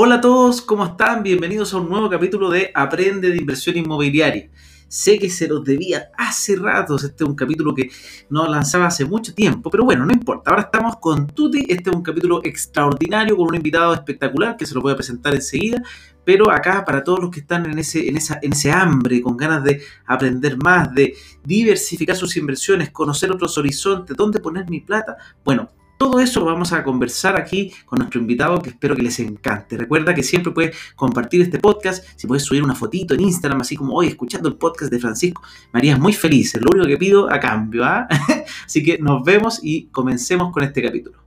Hola 0.00 0.14
a 0.14 0.20
todos, 0.20 0.62
¿cómo 0.62 0.84
están? 0.84 1.24
Bienvenidos 1.24 1.74
a 1.74 1.78
un 1.78 1.88
nuevo 1.88 2.08
capítulo 2.08 2.50
de 2.50 2.70
Aprende 2.72 3.30
de 3.30 3.36
Inversión 3.36 3.76
Inmobiliaria. 3.76 4.48
Sé 4.86 5.18
que 5.18 5.28
se 5.28 5.48
los 5.48 5.64
debía 5.64 6.12
hace 6.16 6.54
rato, 6.54 6.94
este 6.94 7.24
es 7.24 7.28
un 7.28 7.34
capítulo 7.34 7.74
que 7.74 7.90
no 8.30 8.46
lanzaba 8.46 8.86
hace 8.86 9.04
mucho 9.04 9.34
tiempo, 9.34 9.70
pero 9.70 9.84
bueno, 9.84 10.06
no 10.06 10.12
importa, 10.12 10.50
ahora 10.50 10.62
estamos 10.62 10.98
con 11.00 11.26
Tuti, 11.26 11.66
este 11.68 11.90
es 11.90 11.96
un 11.96 12.02
capítulo 12.04 12.40
extraordinario 12.44 13.36
con 13.36 13.48
un 13.48 13.56
invitado 13.56 13.92
espectacular 13.92 14.56
que 14.56 14.66
se 14.66 14.74
lo 14.76 14.82
voy 14.82 14.92
a 14.92 14.96
presentar 14.96 15.34
enseguida, 15.34 15.82
pero 16.24 16.48
acá 16.48 16.84
para 16.84 17.02
todos 17.02 17.18
los 17.18 17.30
que 17.32 17.40
están 17.40 17.66
en 17.66 17.72
en, 17.72 17.78
esa, 18.16 18.38
en 18.40 18.52
ese 18.52 18.70
hambre, 18.70 19.20
con 19.20 19.36
ganas 19.36 19.64
de 19.64 19.82
aprender 20.06 20.58
más, 20.62 20.94
de 20.94 21.16
diversificar 21.42 22.14
sus 22.14 22.36
inversiones, 22.36 22.92
conocer 22.92 23.32
otros 23.32 23.58
horizontes, 23.58 24.16
dónde 24.16 24.38
poner 24.38 24.70
mi 24.70 24.80
plata, 24.80 25.16
bueno, 25.44 25.68
todo 25.98 26.20
eso 26.20 26.44
vamos 26.44 26.72
a 26.72 26.84
conversar 26.84 27.36
aquí 27.36 27.72
con 27.84 27.98
nuestro 27.98 28.20
invitado 28.20 28.62
que 28.62 28.70
espero 28.70 28.94
que 28.94 29.02
les 29.02 29.18
encante. 29.18 29.76
Recuerda 29.76 30.14
que 30.14 30.22
siempre 30.22 30.52
puedes 30.52 30.76
compartir 30.94 31.42
este 31.42 31.58
podcast, 31.58 32.06
si 32.16 32.28
puedes 32.28 32.44
subir 32.44 32.62
una 32.62 32.76
fotito 32.76 33.14
en 33.14 33.20
Instagram, 33.20 33.60
así 33.60 33.76
como 33.76 33.94
hoy 33.94 34.06
escuchando 34.06 34.48
el 34.48 34.54
podcast 34.54 34.92
de 34.92 35.00
Francisco, 35.00 35.42
me 35.72 35.78
harías 35.80 35.98
muy 35.98 36.12
feliz. 36.12 36.54
Es 36.54 36.62
lo 36.62 36.70
único 36.72 36.86
que 36.86 36.96
pido 36.96 37.30
a 37.30 37.40
cambio. 37.40 37.84
¿ah? 37.84 38.06
así 38.64 38.82
que 38.82 38.98
nos 38.98 39.24
vemos 39.24 39.58
y 39.62 39.86
comencemos 39.88 40.52
con 40.52 40.62
este 40.62 40.82
capítulo. 40.82 41.18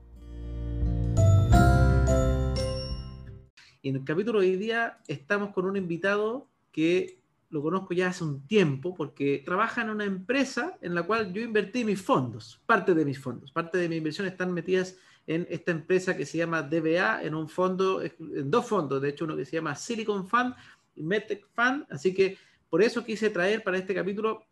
Y 3.82 3.90
en 3.90 3.96
el 3.98 4.04
capítulo 4.06 4.40
de 4.40 4.48
hoy 4.48 4.56
día 4.56 5.00
estamos 5.08 5.52
con 5.52 5.66
un 5.66 5.76
invitado 5.76 6.48
que 6.72 7.21
lo 7.52 7.62
conozco 7.62 7.94
ya 7.94 8.08
hace 8.08 8.24
un 8.24 8.48
tiempo 8.48 8.96
porque 8.96 9.44
trabaja 9.46 9.82
en 9.82 9.90
una 9.90 10.06
empresa 10.06 10.78
en 10.82 10.96
la 10.96 11.04
cual 11.04 11.34
yo 11.34 11.42
invertí 11.42 11.84
mis 11.84 12.02
fondos, 12.02 12.62
parte 12.66 12.94
de 12.94 13.06
mis 13.06 13.20
fondos, 13.20 13.52
parte 13.52 13.78
de 13.78 13.90
mis 13.90 13.98
inversiones 13.98 14.32
están 14.32 14.54
metidas 14.54 14.96
en 15.28 15.46
esta 15.50 15.72
empresa 15.72 16.16
que 16.16 16.26
se 16.26 16.38
llama 16.38 16.64
DBA, 16.64 17.24
en 17.24 17.36
un 17.36 17.48
fondo, 17.48 18.02
en 18.02 18.50
dos 18.50 18.66
fondos, 18.66 19.02
de 19.02 19.10
hecho 19.10 19.26
uno 19.26 19.36
que 19.36 19.46
se 19.46 19.58
llama 19.58 19.76
Silicon 19.76 20.28
Fund 20.28 20.56
y 20.96 21.04
Medtech 21.04 21.46
Fund, 21.54 21.86
así 21.90 22.14
que 22.14 22.38
por 22.70 22.82
eso 22.82 23.04
quise 23.04 23.30
traer 23.30 23.64
para 23.64 23.78
este 23.78 23.94
capítulo 23.94 24.46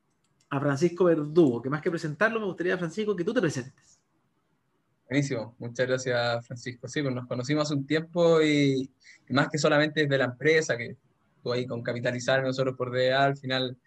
a 0.50 0.60
Francisco 0.60 1.06
Verdugo, 1.06 1.62
que 1.62 1.70
más 1.70 1.82
que 1.82 1.90
presentarlo 1.90 2.40
me 2.40 2.46
gustaría, 2.46 2.78
Francisco, 2.78 3.16
que 3.16 3.24
tú 3.24 3.34
te 3.34 3.42
presentes. 3.42 4.00
Buenísimo, 5.08 5.56
muchas 5.58 5.88
gracias 5.88 6.46
Francisco. 6.46 6.88
Sí, 6.88 7.02
pues 7.02 7.16
nos 7.16 7.28
conocimos 7.28 7.64
hace 7.64 7.74
un 7.74 7.88
tiempo 7.88 8.42
y, 8.42 8.92
y 9.28 9.34
más 9.34 9.50
que 9.50 9.58
solamente 9.58 10.02
desde 10.02 10.18
la 10.18 10.26
empresa, 10.26 10.78
que 10.78 10.98
tú 11.42 11.54
ahí 11.54 11.66
con 11.66 11.82
capitalizar 11.82 12.44
nosotros 12.44 12.76
por 12.78 12.92
DA, 12.92 13.24
al 13.24 13.38
final 13.38 13.78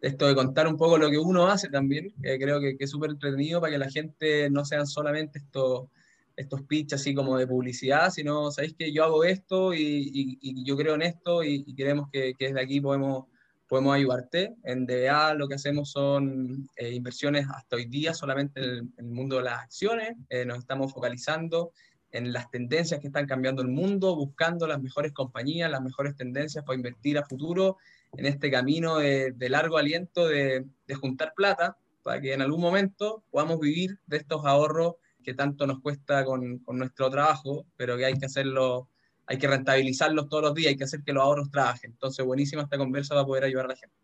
esto 0.00 0.26
de 0.26 0.34
contar 0.34 0.66
un 0.68 0.76
poco 0.76 0.98
lo 0.98 1.10
que 1.10 1.18
uno 1.18 1.46
hace 1.46 1.68
también, 1.68 2.12
creo 2.20 2.60
que, 2.60 2.76
es 2.78 2.90
súper 2.90 3.10
entretenido 3.10 3.60
para 3.60 3.72
que 3.72 3.78
la 3.78 3.90
gente 3.90 4.50
no 4.50 4.64
sean 4.64 4.86
solamente 4.86 5.38
estos, 5.38 5.88
estos 6.36 6.62
pitches 6.62 7.00
así 7.00 7.14
como 7.14 7.38
de 7.38 7.46
publicidad, 7.46 8.10
sino, 8.10 8.50
sabéis 8.50 8.74
que 8.74 8.92
yo 8.92 9.04
hago 9.04 9.24
esto 9.24 9.72
y, 9.72 10.38
y, 10.40 10.64
yo 10.64 10.76
creo 10.76 10.94
en 10.94 11.02
esto 11.02 11.42
y, 11.42 11.64
queremos 11.74 12.08
que, 12.10 12.34
que, 12.34 12.48
desde 12.48 12.60
aquí 12.60 12.80
podemos, 12.80 13.26
podemos 13.66 13.94
ayudarte. 13.94 14.54
En 14.64 14.86
DBA 14.86 15.34
lo 15.34 15.48
que 15.48 15.54
hacemos 15.54 15.90
son 15.90 16.68
eh, 16.76 16.92
inversiones 16.92 17.46
hasta 17.48 17.76
hoy 17.76 17.86
día 17.86 18.14
solamente 18.14 18.60
en 18.60 18.92
el, 18.98 19.04
mundo 19.06 19.36
de 19.36 19.44
las 19.44 19.62
acciones, 19.62 20.12
eh, 20.28 20.44
nos 20.44 20.58
estamos 20.58 20.92
focalizando 20.92 21.72
en 22.14 22.32
las 22.32 22.48
tendencias 22.48 23.00
que 23.00 23.08
están 23.08 23.26
cambiando 23.26 23.60
el 23.60 23.66
mundo, 23.68 24.14
buscando 24.14 24.68
las 24.68 24.80
mejores 24.80 25.12
compañías, 25.12 25.68
las 25.68 25.82
mejores 25.82 26.14
tendencias 26.14 26.64
para 26.64 26.76
invertir 26.76 27.18
a 27.18 27.24
futuro 27.24 27.76
en 28.16 28.26
este 28.26 28.52
camino 28.52 28.98
de, 28.98 29.34
largo 29.48 29.78
aliento 29.78 30.28
de, 30.28 30.64
juntar 30.94 31.34
plata 31.34 31.76
para 32.04 32.20
que 32.20 32.32
en 32.32 32.40
algún 32.40 32.60
momento 32.60 33.24
podamos 33.32 33.58
vivir 33.58 33.98
de 34.06 34.18
estos 34.18 34.46
ahorros 34.46 34.94
que 35.24 35.34
tanto 35.34 35.66
nos 35.66 35.80
cuesta 35.80 36.24
con, 36.24 36.62
nuestro 36.68 37.10
trabajo, 37.10 37.66
pero 37.76 37.96
que 37.96 38.04
hay 38.04 38.14
que 38.14 38.26
hacerlo, 38.26 38.88
hay 39.26 39.36
que 39.36 39.48
rentabilizarlos 39.48 40.28
todos 40.28 40.44
los 40.44 40.54
días, 40.54 40.68
hay 40.68 40.76
que 40.76 40.84
hacer 40.84 41.02
que 41.02 41.12
los 41.12 41.24
ahorros 41.24 41.50
trabajen. 41.50 41.90
Entonces, 41.90 42.24
buenísima 42.24 42.62
esta 42.62 42.78
conversa 42.78 43.14
para 43.14 43.26
poder 43.26 43.44
ayudar 43.44 43.64
a 43.64 43.68
la 43.68 43.76
gente. 43.76 44.03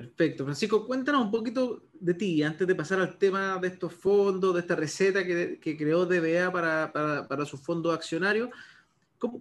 Perfecto. 0.00 0.44
Francisco, 0.44 0.86
cuéntanos 0.86 1.26
un 1.26 1.30
poquito 1.30 1.82
de 1.92 2.14
ti, 2.14 2.42
antes 2.42 2.66
de 2.66 2.74
pasar 2.74 3.00
al 3.00 3.18
tema 3.18 3.58
de 3.58 3.68
estos 3.68 3.92
fondos, 3.92 4.54
de 4.54 4.60
esta 4.60 4.74
receta 4.74 5.22
que, 5.26 5.76
creó 5.76 6.06
DBA 6.06 6.50
para, 6.50 6.90
para, 7.28 7.44
su 7.44 7.58
fondo 7.58 7.92
accionario. 7.92 8.50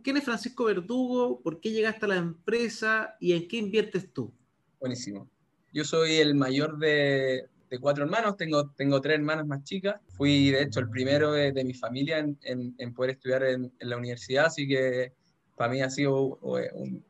¿Quién 0.03 0.17
es 0.17 0.25
Francisco 0.25 0.65
Verdugo? 0.65 1.39
¿Por 1.41 1.61
qué 1.61 1.71
llegaste 1.71 2.03
a 2.03 2.09
la 2.09 2.17
empresa? 2.17 3.15
¿Y 3.21 3.31
en 3.31 3.47
qué 3.47 3.55
inviertes 3.55 4.11
tú? 4.11 4.33
Buenísimo. 4.81 5.29
Yo 5.71 5.85
soy 5.85 6.15
el 6.15 6.35
mayor 6.35 6.77
de, 6.77 7.45
cuatro 7.79 8.03
hermanos, 8.03 8.35
tengo, 8.35 8.71
tengo 8.71 8.99
tres 8.99 9.17
hermanas 9.17 9.47
más 9.47 9.63
chicas. 9.63 10.01
Fui, 10.09 10.51
de 10.51 10.63
hecho, 10.63 10.81
el 10.81 10.89
primero 10.89 11.31
de, 11.31 11.63
mi 11.63 11.73
familia 11.73 12.17
en, 12.17 12.93
poder 12.93 13.11
estudiar 13.11 13.43
en, 13.43 13.71
en 13.79 13.89
la 13.89 13.95
universidad, 13.95 14.47
así 14.47 14.67
que 14.67 15.13
para 15.59 15.73
mí 15.73 15.81
ha 15.81 15.89
sido 15.89 16.39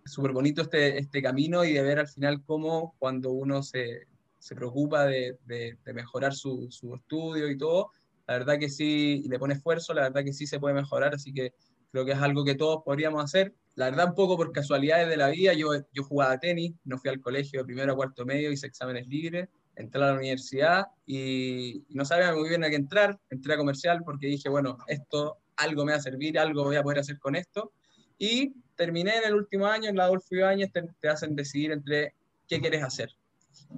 súper 0.06 0.32
bonito 0.32 0.64
este, 0.64 0.98
este 0.98 1.22
camino 1.22 1.64
y 1.64 1.74
de 1.74 1.84
ver 1.84 2.00
al 2.00 2.08
final 2.08 2.42
cómo 2.44 2.96
cuando 2.98 3.32
uno 3.32 3.62
se, 3.62 4.08
se 4.40 4.56
preocupa 4.56 5.06
de, 5.06 5.38
de, 5.46 5.78
mejorar 5.94 6.34
su, 6.34 6.66
su, 6.72 6.96
estudio 6.96 7.48
y 7.48 7.60
todo, 7.60 7.92
la 8.26 8.40
verdad 8.40 8.58
que 8.58 8.68
sí, 8.68 9.22
y 9.24 9.30
le 9.30 9.38
pone 9.38 9.54
esfuerzo, 9.54 9.94
la 9.94 10.02
verdad 10.02 10.24
que 10.24 10.34
sí 10.34 10.48
se 10.48 10.60
puede 10.60 10.74
mejorar, 10.74 11.14
así 11.14 11.32
que 11.32 11.54
creo 11.92 12.06
que 12.06 12.14
es 12.14 12.18
algo 12.18 12.44
que 12.44 12.56
todos 12.56 12.82
podríamos 12.84 13.24
hacer. 13.24 13.54
La 13.76 13.92
verdad, 13.92 14.08
un 14.08 14.16
poco 14.16 14.36
por 14.36 14.52
casualidades 14.52 15.10
de 15.10 15.18
la 15.18 15.30
vida, 15.30 15.54
yo, 15.54 15.70
yo 15.94 16.04
jugaba 16.04 16.40
tenis, 16.40 16.74
no 16.86 16.98
fui 16.98 17.12
al 17.12 17.22
colegio 17.22 17.60
de 17.60 17.66
primero 17.66 17.94
a 17.94 17.96
cuarto 17.96 18.26
medio, 18.26 18.52
hice 18.52 18.66
exámenes 18.66 19.08
libres, 19.08 19.48
entré 19.76 20.02
a 20.02 20.08
la 20.08 20.14
universidad 20.16 20.88
y 21.06 21.86
no 21.90 22.04
sabía 22.04 22.34
muy 22.34 22.50
bien 22.50 22.64
a 22.64 22.70
qué 22.72 22.78
entrar, 22.78 23.20
entré 23.30 23.54
a 23.54 23.58
comercial 23.58 24.02
porque 24.04 24.26
dije, 24.26 24.50
bueno, 24.50 24.80
esto 24.88 25.38
algo 25.56 25.86
me 25.86 25.92
va 25.92 26.00
a 26.00 26.02
servir, 26.02 26.40
algo 26.40 26.64
voy 26.64 26.78
a 26.78 26.82
poder 26.82 26.98
hacer 26.98 27.20
con 27.20 27.36
esto 27.36 27.74
y 28.20 28.54
terminé 28.76 29.18
en 29.18 29.24
el 29.24 29.34
último 29.34 29.66
año, 29.66 29.90
en 29.90 29.96
la 29.96 30.04
Adolfo 30.04 30.36
Ibáñez, 30.36 30.72
te, 30.72 30.84
te 31.00 31.08
hacen 31.08 31.36
decidir 31.36 31.72
entre 31.72 32.14
qué 32.48 32.60
quieres 32.60 32.84
hacer. 32.84 33.10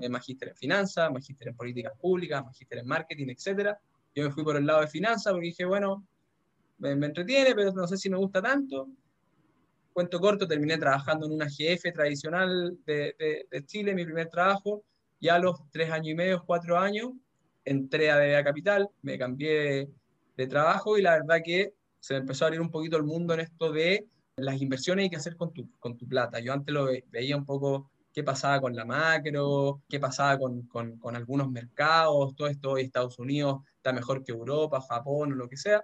Eh, 0.02 0.09
magíster 0.09 0.50
en 0.50 0.56
finanzas, 0.56 1.12
magíster 1.12 1.50
en 1.50 1.56
políticas 1.56 1.94
públicas, 2.00 2.44
magíster 2.44 2.80
en 2.80 2.88
marketing, 2.88 3.28
etc. 3.30 3.78
Yo 4.16 4.24
me 4.24 4.31
fui 4.31 4.44
por 4.44 4.57
el 4.57 4.66
lado 4.66 4.81
de 4.81 4.88
finanzas 4.88 5.31
porque 5.31 5.47
dije, 5.47 5.66
bueno, 5.66 6.06
me, 6.80 6.91
entretiene, 6.91 7.53
pero 7.56 7.72
no 7.72 7.88
sé 7.88 7.97
si 7.97 8.09
me 8.09 8.18
gusta 8.18 8.41
tanto. 8.41 8.90
Cuento 9.94 10.19
corto, 10.19 10.47
terminé 10.47 10.78
trabajando 10.78 11.28
en 11.28 11.34
una 11.34 11.46
GF 11.46 11.94
tradicional 11.94 12.78
de, 12.85 13.16
de, 13.19 13.47
de 13.50 13.66
Chile, 13.66 13.94
mi 13.94 14.06
primer 14.06 14.30
trabajo. 14.30 14.84
Ya 15.19 15.35
a 15.35 15.40
los 15.40 15.59
tres 15.72 15.91
años 15.91 16.07
y 16.07 16.16
medio, 16.16 16.44
cuatro 16.46 16.80
años, 16.80 17.12
entré 17.63 18.09
a 18.09 18.18
DBA 18.18 18.44
Capital, 18.44 18.90
me 19.03 19.19
cambié 19.19 19.53
de, 19.53 19.90
de 20.38 20.47
trabajo 20.47 20.97
y 20.97 21.01
la 21.03 21.12
verdad 21.12 21.41
que 21.44 21.74
se 22.00 22.16
me 22.16 22.22
empezó 22.22 22.46
a 22.46 22.47
abrir 22.47 22.62
un 22.62 22.72
poquito 22.72 22.97
el 22.97 23.03
mundo 23.03 23.34
en 23.34 23.41
esto 23.41 23.72
de 23.72 24.07
las 24.36 24.62
inversiones 24.62 25.03
hay 25.03 25.09
que 25.09 25.18
hacer 25.18 25.36
con 25.36 25.53
tu, 25.53 25.69
con 25.80 25.97
tu 25.97 26.08
plata. 26.08 26.40
Yo 26.40 26.53
antes 26.53 26.74
lo 26.74 26.88
veía 27.12 27.36
un 27.36 27.46
poco 27.46 27.92
qué 28.14 28.24
pasaba 28.24 28.59
con 28.59 28.75
la 28.75 28.86
macro, 28.86 29.81
qué 29.88 30.00
pasaba 30.00 30.38
con, 30.38 30.64
con, 30.64 30.97
con 30.97 31.16
algunos 31.16 31.50
mercados, 31.50 32.36
todo 32.36 32.47
esto 32.47 32.72
hoy 32.72 32.84
Estados 32.84 33.19
Unidos 33.19 33.62
está 33.75 33.94
mejor 33.94 34.24
que 34.24 34.31
Europa, 34.31 34.81
Japón 34.81 35.34
o 35.34 35.36
lo 35.36 35.47
que 35.47 35.58
sea. 35.58 35.84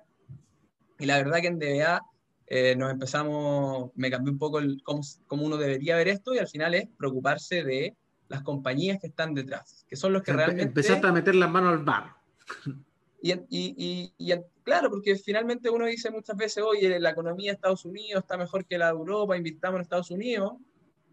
Y 1.00 1.06
la 1.06 1.18
verdad 1.18 1.40
que 1.42 1.48
en 1.48 1.60
DBA 1.60 2.02
eh, 2.48 2.76
nos 2.76 2.92
empezamos, 2.92 3.92
me 3.96 4.10
cambió 4.10 4.32
un 4.32 4.40
poco 4.40 4.60
el, 4.60 4.82
cómo, 4.84 5.02
cómo, 5.28 5.46
uno 5.46 5.58
debería 5.58 5.96
ver 5.98 6.08
esto 6.08 6.34
y 6.34 6.40
al 6.40 6.48
final 6.48 6.74
es 6.76 6.88
preocuparse 6.98 7.64
de 7.64 7.96
las 8.30 8.42
compañías 8.42 9.00
que 9.00 9.08
están 9.08 9.34
detrás, 9.34 9.86
que 9.88 9.96
son 9.96 10.14
los 10.14 10.24
que 10.24 10.34
realmente... 10.34 10.64
Empezaste 10.64 11.08
a 11.08 11.12
meter 11.12 11.36
las 11.36 11.50
manos 11.50 11.74
al 11.74 11.84
bar. 11.84 12.16
Y, 13.22 13.32
y, 13.32 14.14
y, 14.18 14.32
claro, 14.68 14.90
porque 14.90 15.16
finalmente 15.16 15.70
uno 15.70 15.86
dice 15.86 16.12
muchas 16.12 16.36
veces, 16.36 16.62
oye, 16.62 17.00
la 17.00 17.12
economía 17.12 17.52
de 17.52 17.56
Estados 17.56 17.86
Unidos 17.86 18.24
está 18.24 18.36
mejor 18.36 18.66
que 18.66 18.78
la 18.78 18.88
de 18.88 18.98
Europa, 18.98 19.38
invitamos 19.38 19.78
en 19.78 19.84
Estados 19.84 20.12
Unidos, 20.12 20.56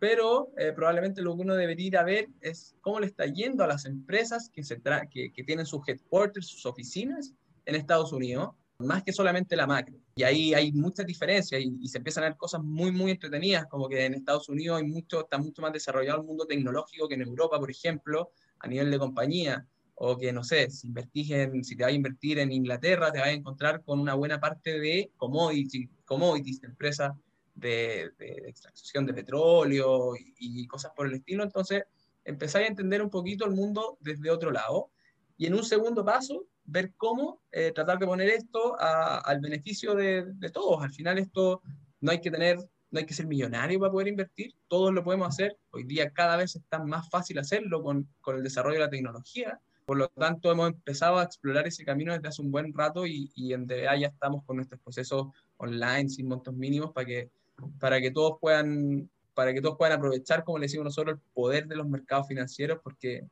pero 0.01 0.51
eh, 0.59 0.73
probablemente 0.75 1.23
lo 1.23 1.37
que 1.37 1.43
uno 1.43 1.55
debería 1.55 1.87
ir 1.87 1.97
a 1.97 2.03
ver 2.03 2.29
es 2.41 2.75
cómo 2.81 2.99
le 2.99 3.07
está 3.07 3.27
yendo 3.27 3.63
a 3.63 3.69
las 3.69 3.85
empresas 3.85 4.51
que, 4.53 4.65
se 4.65 4.83
que, 5.09 5.33
que, 5.33 5.45
tienen 5.45 5.67
sus 5.67 5.89
headquarters, 5.89 6.49
sus 6.49 6.67
oficinas 6.67 7.33
en 7.65 7.77
Estados 7.77 8.13
Unidos, 8.13 8.57
más 8.79 9.05
que 9.05 9.13
solamente 9.13 9.55
la 9.55 9.69
macro. 9.69 10.01
Y 10.17 10.25
ahí 10.25 10.53
hay 10.53 10.73
muchas 10.73 11.07
diferencias 11.07 11.61
y, 11.61 11.79
y, 11.81 11.87
se 11.87 11.99
empiezan 11.99 12.25
a 12.25 12.31
ver 12.31 12.37
cosas 12.37 12.61
muy, 12.61 12.91
muy 12.91 13.13
entretenidas, 13.13 13.67
como 13.67 13.89
que 13.89 14.05
en 14.05 14.15
Estados 14.15 14.49
Unidos 14.49 14.79
hay 14.79 14.89
mucho, 14.89 15.21
está 15.21 15.39
mucho 15.39 15.63
más 15.63 15.73
desarrollado 15.73 16.23
el 16.23 16.27
mundo 16.27 16.45
tecnológico 16.45 17.07
que 17.07 17.15
en 17.15 17.23
Europa, 17.23 17.61
por 17.61 17.71
ejemplo, 17.71 18.33
a 18.59 18.67
nivel 18.67 18.91
de 18.91 18.99
compañía 18.99 19.65
o 19.97 20.17
que, 20.17 20.33
no 20.33 20.43
sé, 20.43 20.71
si, 20.71 20.89
invertís 20.89 21.31
en, 21.31 21.65
si 21.65 21.77
te 21.77 21.85
vas 21.85 21.93
a 21.93 21.95
invertir 21.95 22.39
en 22.39 22.53
Inglaterra, 22.53 23.13
te 23.13 23.19
vas 23.19 23.29
a 23.29 23.33
encontrar 23.33 23.83
con 23.83 24.01
una 24.01 24.15
buena 24.15 24.41
parte 24.41 24.79
de 24.79 25.13
commodities, 25.17 25.89
commodities 26.05 26.61
de 26.61 26.67
empresas 26.69 27.13
de, 27.55 28.11
de, 28.19 28.49
extracción 28.49 29.07
de 29.07 29.15
petróleo 29.15 30.15
y, 30.39 30.67
cosas 30.67 30.93
por 30.97 31.07
el 31.07 31.15
estilo. 31.15 31.45
Entonces, 31.45 31.85
empezáis 32.25 32.67
a 32.67 32.71
entender 32.71 33.03
un 33.03 33.11
poquito 33.11 33.45
el 33.45 33.53
mundo 33.53 33.97
desde 34.01 34.31
otro 34.31 34.51
lado. 34.51 34.91
Y 35.37 35.47
en 35.47 35.55
un 35.55 35.65
segundo 35.65 36.05
paso, 36.05 36.47
ver 36.65 36.93
cómo 36.97 37.43
eh, 37.53 37.73
tratar 37.73 37.99
de 37.99 38.07
poner 38.07 38.29
esto 38.31 38.81
a, 38.81 39.19
al 39.19 39.41
beneficio 39.41 39.95
de, 39.95 40.25
de, 40.35 40.51
todos. 40.51 40.83
Al 40.83 40.93
final 40.93 41.19
esto 41.19 41.63
no 42.01 42.11
hay 42.11 42.21
que 42.21 42.31
tener, 42.31 42.59
no 42.91 42.99
hay 42.99 43.07
que 43.07 43.15
ser 43.15 43.27
millonario 43.27 43.79
para 43.79 43.93
poder 43.93 44.09
invertir, 44.09 44.55
todos 44.67 44.93
lo 44.93 45.05
podemos 45.05 45.29
hacer. 45.29 45.57
Hoy 45.71 45.85
día 45.85 46.11
cada 46.11 46.37
vez 46.37 46.57
está 46.57 46.83
más 46.83 47.09
fácil 47.11 47.39
hacerlo 47.39 47.83
con, 47.83 48.09
con 48.21 48.37
el 48.37 48.43
desarrollo 48.43 48.79
de 48.79 48.85
la 48.85 48.91
tecnología 48.91 49.61
Por 49.87 49.99
lo 49.99 50.09
tanto, 50.09 50.51
hemos 50.51 50.69
empezado 50.69 51.19
a 51.19 51.25
explorar 51.25 51.67
ese 51.67 51.85
camino 51.85 52.15
desde 52.15 52.29
hace 52.29 52.41
un 52.41 52.51
buen 52.51 52.73
rato 52.73 53.07
y, 53.07 53.31
en 53.53 53.67
DBA 53.67 53.97
ya 53.99 54.07
estamos 54.09 54.43
con 54.45 54.57
nuestros 54.57 54.81
procesos 54.81 55.27
online 55.59 56.09
sin 56.09 56.27
montos 56.27 56.55
mínimos 56.55 56.93
para 56.93 57.07
que, 57.07 57.31
para 57.79 58.01
que 58.01 58.11
todos 58.11 58.39
puedan 58.41 59.11
para 59.35 59.53
que 59.53 59.61
todos 59.61 59.77
puedan 59.77 59.99
aprovechar, 59.99 60.45
como 60.45 60.59
le 60.59 60.67
decimos 60.67 60.85
nosotros, 60.85 61.17
el 61.17 61.23
poder 61.35 61.67
de 61.67 61.75
los 61.75 61.89
mercados 61.89 62.29
financieros, 62.29 62.79
porque 62.85 63.27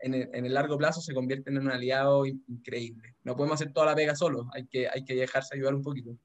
en 0.00 0.12
el, 0.14 0.28
en 0.32 0.44
el, 0.44 0.52
largo 0.52 0.76
plazo 0.76 1.00
se 1.00 1.14
convierten 1.14 1.56
en 1.56 1.62
un 1.62 1.70
aliado 1.70 2.26
increíble. 2.26 3.14
No 3.22 3.36
podemos 3.36 3.60
hacer 3.60 3.72
toda 3.72 3.86
la 3.86 3.94
pega 3.94 4.16
solo, 4.16 4.50
hay 4.52 4.66
que, 4.66 4.88
hay 4.88 5.04
que 5.04 5.14
dejarse 5.14 5.54
ayudar 5.54 5.76
un 5.76 5.82
poquito. 5.82 6.18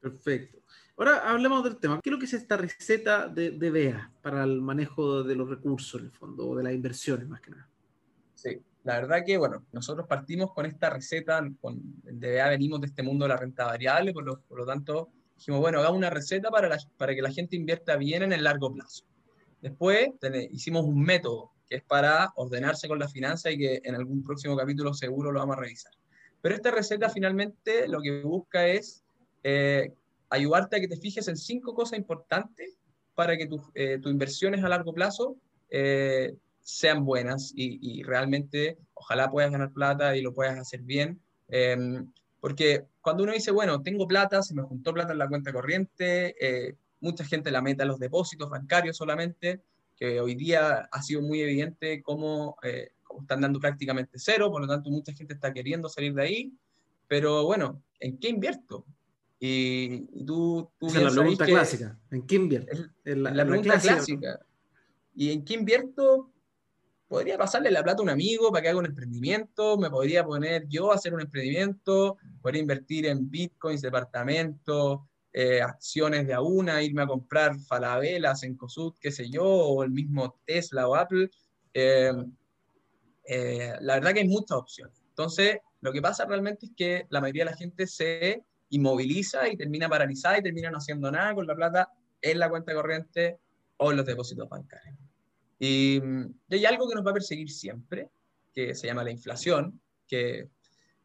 Perfecto. 0.00 0.58
Ahora 0.96 1.30
hablemos 1.30 1.62
del 1.62 1.76
tema. 1.76 2.00
¿Qué 2.02 2.10
es 2.10 2.12
lo 2.12 2.18
que 2.18 2.24
es 2.24 2.34
esta 2.34 2.56
receta 2.56 3.28
de, 3.28 3.52
de 3.52 3.70
BEA 3.70 4.12
para 4.22 4.42
el 4.42 4.60
manejo 4.60 5.22
de 5.22 5.36
los 5.36 5.48
recursos, 5.48 6.00
en 6.00 6.06
el 6.08 6.12
fondo, 6.12 6.48
o 6.48 6.56
de 6.56 6.64
las 6.64 6.72
inversiones 6.72 7.28
más 7.28 7.40
que 7.40 7.52
nada? 7.52 7.68
Sí, 8.36 8.58
la 8.84 9.00
verdad 9.00 9.24
que, 9.26 9.36
bueno, 9.36 9.66
nosotros 9.72 10.06
partimos 10.06 10.52
con 10.52 10.66
esta 10.66 10.90
receta, 10.90 11.40
con 11.60 11.80
DBA 12.04 12.48
venimos 12.50 12.80
de 12.80 12.86
este 12.86 13.02
mundo 13.02 13.24
de 13.24 13.30
la 13.30 13.36
renta 13.36 13.64
variable, 13.64 14.12
por 14.12 14.24
lo, 14.24 14.40
por 14.42 14.58
lo 14.58 14.66
tanto, 14.66 15.08
dijimos, 15.36 15.60
bueno, 15.60 15.80
hagamos 15.80 15.96
una 15.96 16.10
receta 16.10 16.50
para, 16.50 16.68
la, 16.68 16.78
para 16.96 17.14
que 17.14 17.22
la 17.22 17.32
gente 17.32 17.56
invierta 17.56 17.96
bien 17.96 18.22
en 18.22 18.32
el 18.32 18.44
largo 18.44 18.72
plazo. 18.72 19.04
Después 19.60 20.10
hicimos 20.52 20.84
un 20.84 21.02
método 21.02 21.50
que 21.68 21.76
es 21.76 21.82
para 21.82 22.30
ordenarse 22.36 22.86
con 22.86 22.98
la 22.98 23.08
finanza 23.08 23.50
y 23.50 23.58
que 23.58 23.80
en 23.82 23.94
algún 23.94 24.22
próximo 24.22 24.56
capítulo 24.56 24.94
seguro 24.94 25.32
lo 25.32 25.40
vamos 25.40 25.56
a 25.56 25.60
revisar. 25.60 25.92
Pero 26.40 26.54
esta 26.54 26.70
receta 26.70 27.10
finalmente 27.10 27.88
lo 27.88 28.00
que 28.00 28.22
busca 28.22 28.68
es 28.68 29.02
eh, 29.42 29.92
ayudarte 30.28 30.76
a 30.76 30.80
que 30.80 30.88
te 30.88 30.96
fijes 30.96 31.26
en 31.26 31.36
cinco 31.36 31.74
cosas 31.74 31.98
importantes 31.98 32.76
para 33.14 33.36
que 33.36 33.46
tus 33.46 33.62
eh, 33.74 33.98
tu 34.00 34.10
inversiones 34.10 34.62
a 34.62 34.68
largo 34.68 34.92
plazo 34.92 35.36
eh, 35.70 36.36
sean 36.66 37.04
buenas 37.04 37.52
y, 37.54 37.78
y, 37.80 38.02
realmente 38.02 38.76
ojalá 38.92 39.30
puedas 39.30 39.52
ganar 39.52 39.70
plata 39.70 40.16
y 40.16 40.20
lo 40.20 40.34
puedas 40.34 40.58
hacer 40.58 40.82
bien. 40.82 41.20
Em, 41.46 42.10
porque 42.40 42.86
cuando 43.00 43.22
uno 43.22 43.32
dice, 43.32 43.52
bueno, 43.52 43.82
tengo 43.82 44.08
plata, 44.08 44.42
se 44.42 44.52
me 44.52 44.62
juntó 44.62 44.92
plata 44.92 45.12
en 45.12 45.18
la 45.18 45.28
cuenta 45.28 45.52
corriente, 45.52 46.34
eh, 46.40 46.74
mucha 47.00 47.24
gente 47.24 47.52
la 47.52 47.62
mete 47.62 47.84
a 47.84 47.86
los 47.86 48.00
depósitos 48.00 48.50
bancarios 48.50 48.96
solamente, 48.96 49.62
que 49.96 50.20
hoy 50.20 50.34
día 50.34 50.88
ha 50.90 51.02
sido 51.02 51.22
muy 51.22 51.40
evidente 51.40 52.02
cómo, 52.02 52.56
eh, 52.64 52.90
cómo, 53.04 53.20
están 53.20 53.42
dando 53.42 53.60
prácticamente 53.60 54.18
cero, 54.18 54.50
por 54.50 54.60
lo 54.60 54.66
tanto 54.66 54.90
mucha 54.90 55.12
gente 55.12 55.34
está 55.34 55.52
queriendo 55.52 55.88
salir 55.88 56.14
de 56.14 56.22
ahí, 56.22 56.52
pero 57.06 57.44
bueno, 57.44 57.80
¿en 58.00 58.18
qué 58.18 58.28
invierto? 58.28 58.84
Y, 59.38 60.08
y 60.12 60.24
tú, 60.26 60.68
tú 60.80 60.88
Esa 60.88 60.98
es 60.98 61.04
la 61.04 61.10
pregunta 61.12 61.44
clásica, 61.44 61.96
¿en 62.10 62.26
qué 62.26 62.34
invierto? 62.34 62.76
Es, 63.04 63.16
la, 63.16 63.30
la, 63.30 63.46
pregunta 63.46 63.78
clásica. 63.78 63.94
clásica. 63.94 64.46
¿Y 65.14 65.30
en 65.30 65.44
qué 65.44 65.54
invierto? 65.54 66.32
Podría 67.08 67.38
pasarle 67.38 67.70
la 67.70 67.82
plata 67.82 68.00
a 68.00 68.02
un 68.02 68.10
amigo 68.10 68.50
para 68.50 68.62
que 68.62 68.68
haga 68.68 68.78
un 68.78 68.86
emprendimiento, 68.86 69.78
me 69.78 69.90
podría 69.90 70.24
poner 70.24 70.66
yo 70.68 70.90
a 70.90 70.96
hacer 70.96 71.14
un 71.14 71.20
emprendimiento, 71.20 72.16
podría 72.42 72.62
invertir 72.62 73.06
en 73.06 73.30
bitcoins, 73.30 73.82
departamentos, 73.82 75.00
eh, 75.32 75.60
acciones 75.60 76.26
de 76.26 76.34
a 76.34 76.40
una, 76.40 76.82
irme 76.82 77.02
a 77.02 77.06
comprar 77.06 77.58
falabelas 77.60 78.42
en 78.42 78.56
COSUD, 78.56 78.94
qué 79.00 79.12
sé 79.12 79.28
yo, 79.28 79.44
o 79.44 79.84
el 79.84 79.90
mismo 79.90 80.40
Tesla 80.44 80.88
o 80.88 80.96
Apple. 80.96 81.30
Eh, 81.74 82.12
eh, 83.24 83.74
la 83.80 83.94
verdad 83.94 84.14
que 84.14 84.20
hay 84.20 84.28
muchas 84.28 84.56
opciones. 84.56 85.02
Entonces, 85.08 85.58
lo 85.80 85.92
que 85.92 86.00
pasa 86.00 86.24
realmente 86.24 86.66
es 86.66 86.72
que 86.76 87.06
la 87.10 87.20
mayoría 87.20 87.44
de 87.44 87.50
la 87.50 87.56
gente 87.56 87.86
se 87.86 88.44
inmoviliza 88.70 89.48
y 89.48 89.56
termina 89.56 89.88
paralizada 89.88 90.38
y 90.38 90.42
termina 90.42 90.70
no 90.70 90.78
haciendo 90.78 91.10
nada 91.10 91.34
con 91.34 91.46
la 91.46 91.54
plata 91.54 91.90
en 92.20 92.38
la 92.38 92.48
cuenta 92.48 92.74
corriente 92.74 93.38
o 93.76 93.90
en 93.90 93.98
los 93.98 94.06
depósitos 94.06 94.48
bancarios. 94.48 95.05
Y, 95.58 95.96
y, 95.96 96.54
hay 96.54 96.64
algo 96.66 96.88
que 96.88 96.94
nos 96.94 97.06
va 97.06 97.10
a 97.10 97.14
perseguir 97.14 97.50
siempre, 97.50 98.10
que 98.52 98.74
se 98.74 98.86
llama 98.86 99.04
la 99.04 99.10
inflación, 99.10 99.80
que, 100.06 100.48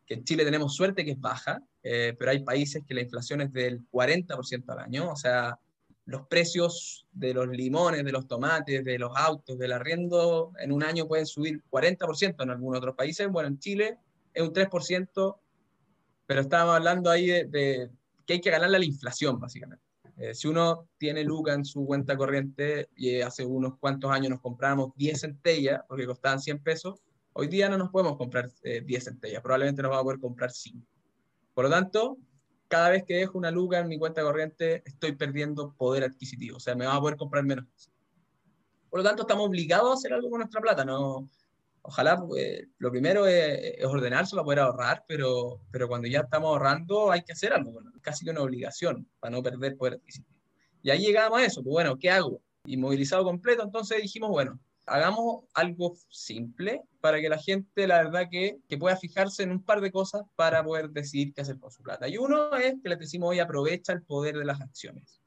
que 0.06 0.15
en 0.15 0.24
Chile 0.24 0.44
tenemos 0.44 0.75
suerte 0.75 1.06
que 1.06 1.12
es 1.12 1.19
baja, 1.19 1.62
eh, 1.83 2.15
pero 2.18 2.31
hay 2.31 2.44
países 2.44 2.83
que 2.88 2.94
la 2.94 3.01
inflación 3.01 3.42
es 3.42 3.51
del 3.53 3.81
40% 3.89 4.69
al 4.69 4.80
año, 4.80 5.12
o 5.12 5.15
sea, 5.15 5.57
los 6.06 6.27
precios 6.27 7.06
de 7.12 7.33
los 7.33 7.48
limones, 7.48 8.03
de 8.03 8.12
los 8.12 8.27
tomates, 8.27 8.83
de 8.83 9.00
los 9.00 9.12
autos, 9.15 9.57
del 9.57 9.71
arriendo, 9.71 10.51
en 10.59 10.71
un 10.71 10.83
año 10.83 11.07
pueden 11.07 11.25
subir 11.25 11.63
40% 11.69 12.44
en 12.44 12.50
algunos 12.50 12.80
otros 12.80 12.95
países, 12.95 13.27
bueno, 13.30 13.50
en 13.50 13.59
Chile 13.59 13.98
es 14.33 14.44
un 14.44 14.53
3%, 14.53 15.38
pero 16.25 16.42
estábamos 16.42 16.75
hablando 16.75 17.09
ahí 17.09 17.27
de, 17.27 17.45
de 17.45 17.89
que 18.25 18.33
hay 18.33 18.42
que 18.42 18.51
ganarle 18.51 18.77
a 18.77 18.80
la 18.80 18.86
inflación, 18.86 19.39
básicamente. 19.39 19.90
Eh, 20.21 20.35
si 20.35 20.47
uno 20.47 20.88
tiene 21.00 21.23
Luca 21.23 21.51
en 21.51 21.65
su 21.65 21.83
cuenta 21.83 22.15
corriente 22.15 22.89
y 22.95 23.21
hace 23.21 23.44
unos 23.44 23.79
cuantos 23.79 24.12
años 24.12 24.29
nos 24.29 24.39
compramos 24.39 24.91
10 24.95 25.19
centellas 25.19 25.81
porque 25.88 26.06
costaban 26.06 26.39
100 26.39 26.59
pesos, 26.59 27.01
hoy 27.33 27.47
día 27.47 27.69
no 27.69 27.77
nos 27.79 27.89
podemos 27.89 28.18
comprar 28.18 28.47
eh, 28.62 28.83
10 28.85 29.03
centellas, 29.03 29.41
probablemente 29.41 29.81
nos 29.81 29.89
vamos 29.89 30.01
a 30.01 30.03
poder 30.03 30.19
comprar 30.19 30.51
5. 30.51 30.85
Por 31.56 31.65
lo 31.65 31.71
tanto, 31.71 32.19
cada 32.68 32.91
vez 32.91 33.03
que 33.03 33.15
dejo 33.15 33.35
una 33.39 33.50
Luca 33.50 33.79
en 33.79 33.88
mi 33.88 33.97
cuenta 33.97 34.21
corriente, 34.21 34.83
estoy 34.85 35.13
perdiendo 35.13 35.73
poder 35.73 36.03
adquisitivo, 36.03 36.57
o 36.57 36.59
sea, 36.59 36.75
me 36.75 36.85
va 36.85 36.97
a 36.97 37.01
poder 37.01 37.17
comprar 37.17 37.44
menos. 37.44 37.65
Por 38.91 39.00
lo 39.00 39.03
tanto, 39.03 39.24
estamos 39.24 39.47
obligados 39.47 39.89
a 39.89 39.94
hacer 39.95 40.13
algo 40.13 40.29
con 40.29 40.41
nuestra 40.41 40.62
plata, 40.62 40.85
no, 40.85 41.27
ojalá, 41.81 42.23
eh, 42.37 42.67
lo 42.77 42.91
primero 42.91 43.27
es, 43.27 43.77
es, 43.77 43.85
ordenarse 43.85 44.35
para 44.35 44.43
poder 44.43 44.59
ahorrar, 44.59 45.03
pero, 45.07 45.61
pero 45.71 45.87
cuando 45.87 46.07
ya 46.07 46.21
estamos 46.21 46.49
ahorrando 46.49 47.11
hay 47.11 47.23
que 47.23 47.33
hacer 47.33 47.53
algo, 47.53 47.81
casi 48.01 48.25
que 48.25 48.31
una 48.31 48.41
obligación 48.41 49.07
para 49.19 49.31
no 49.31 49.43
perder 49.43 49.77
poder 49.77 49.95
adquisitivo. 49.95 50.39
Y 50.83 50.89
ahí 50.89 50.99
llegamos 50.99 51.39
a 51.39 51.45
eso, 51.45 51.61
pues 51.63 51.71
bueno, 51.71 51.97
¿qué 51.97 52.09
hago? 52.09 52.41
Inmovilizado 52.65 53.23
completo, 53.23 53.63
entonces 53.63 54.01
dijimos, 54.01 54.29
bueno, 54.29 54.59
hagamos 54.85 55.45
algo 55.53 55.95
simple 56.09 56.81
para 56.99 57.19
que 57.21 57.29
la 57.29 57.37
gente, 57.37 57.87
la 57.87 58.03
verdad, 58.03 58.27
que, 58.29 58.57
que 58.67 58.77
pueda 58.77 58.95
fijarse 58.97 59.43
en 59.43 59.51
un 59.51 59.63
par 59.63 59.81
de 59.81 59.91
cosas 59.91 60.23
para 60.35 60.63
poder 60.63 60.89
decidir 60.89 61.33
qué 61.33 61.41
hacer 61.41 61.59
con 61.59 61.71
su 61.71 61.81
plata. 61.81 62.07
Y 62.07 62.17
uno 62.17 62.55
es 62.55 62.75
que 62.81 62.89
les 62.89 62.99
decimos 62.99 63.29
hoy, 63.29 63.39
aprovecha 63.39 63.93
el 63.93 64.03
poder 64.03 64.37
de 64.37 64.45
las 64.45 64.61
acciones. 64.61 65.21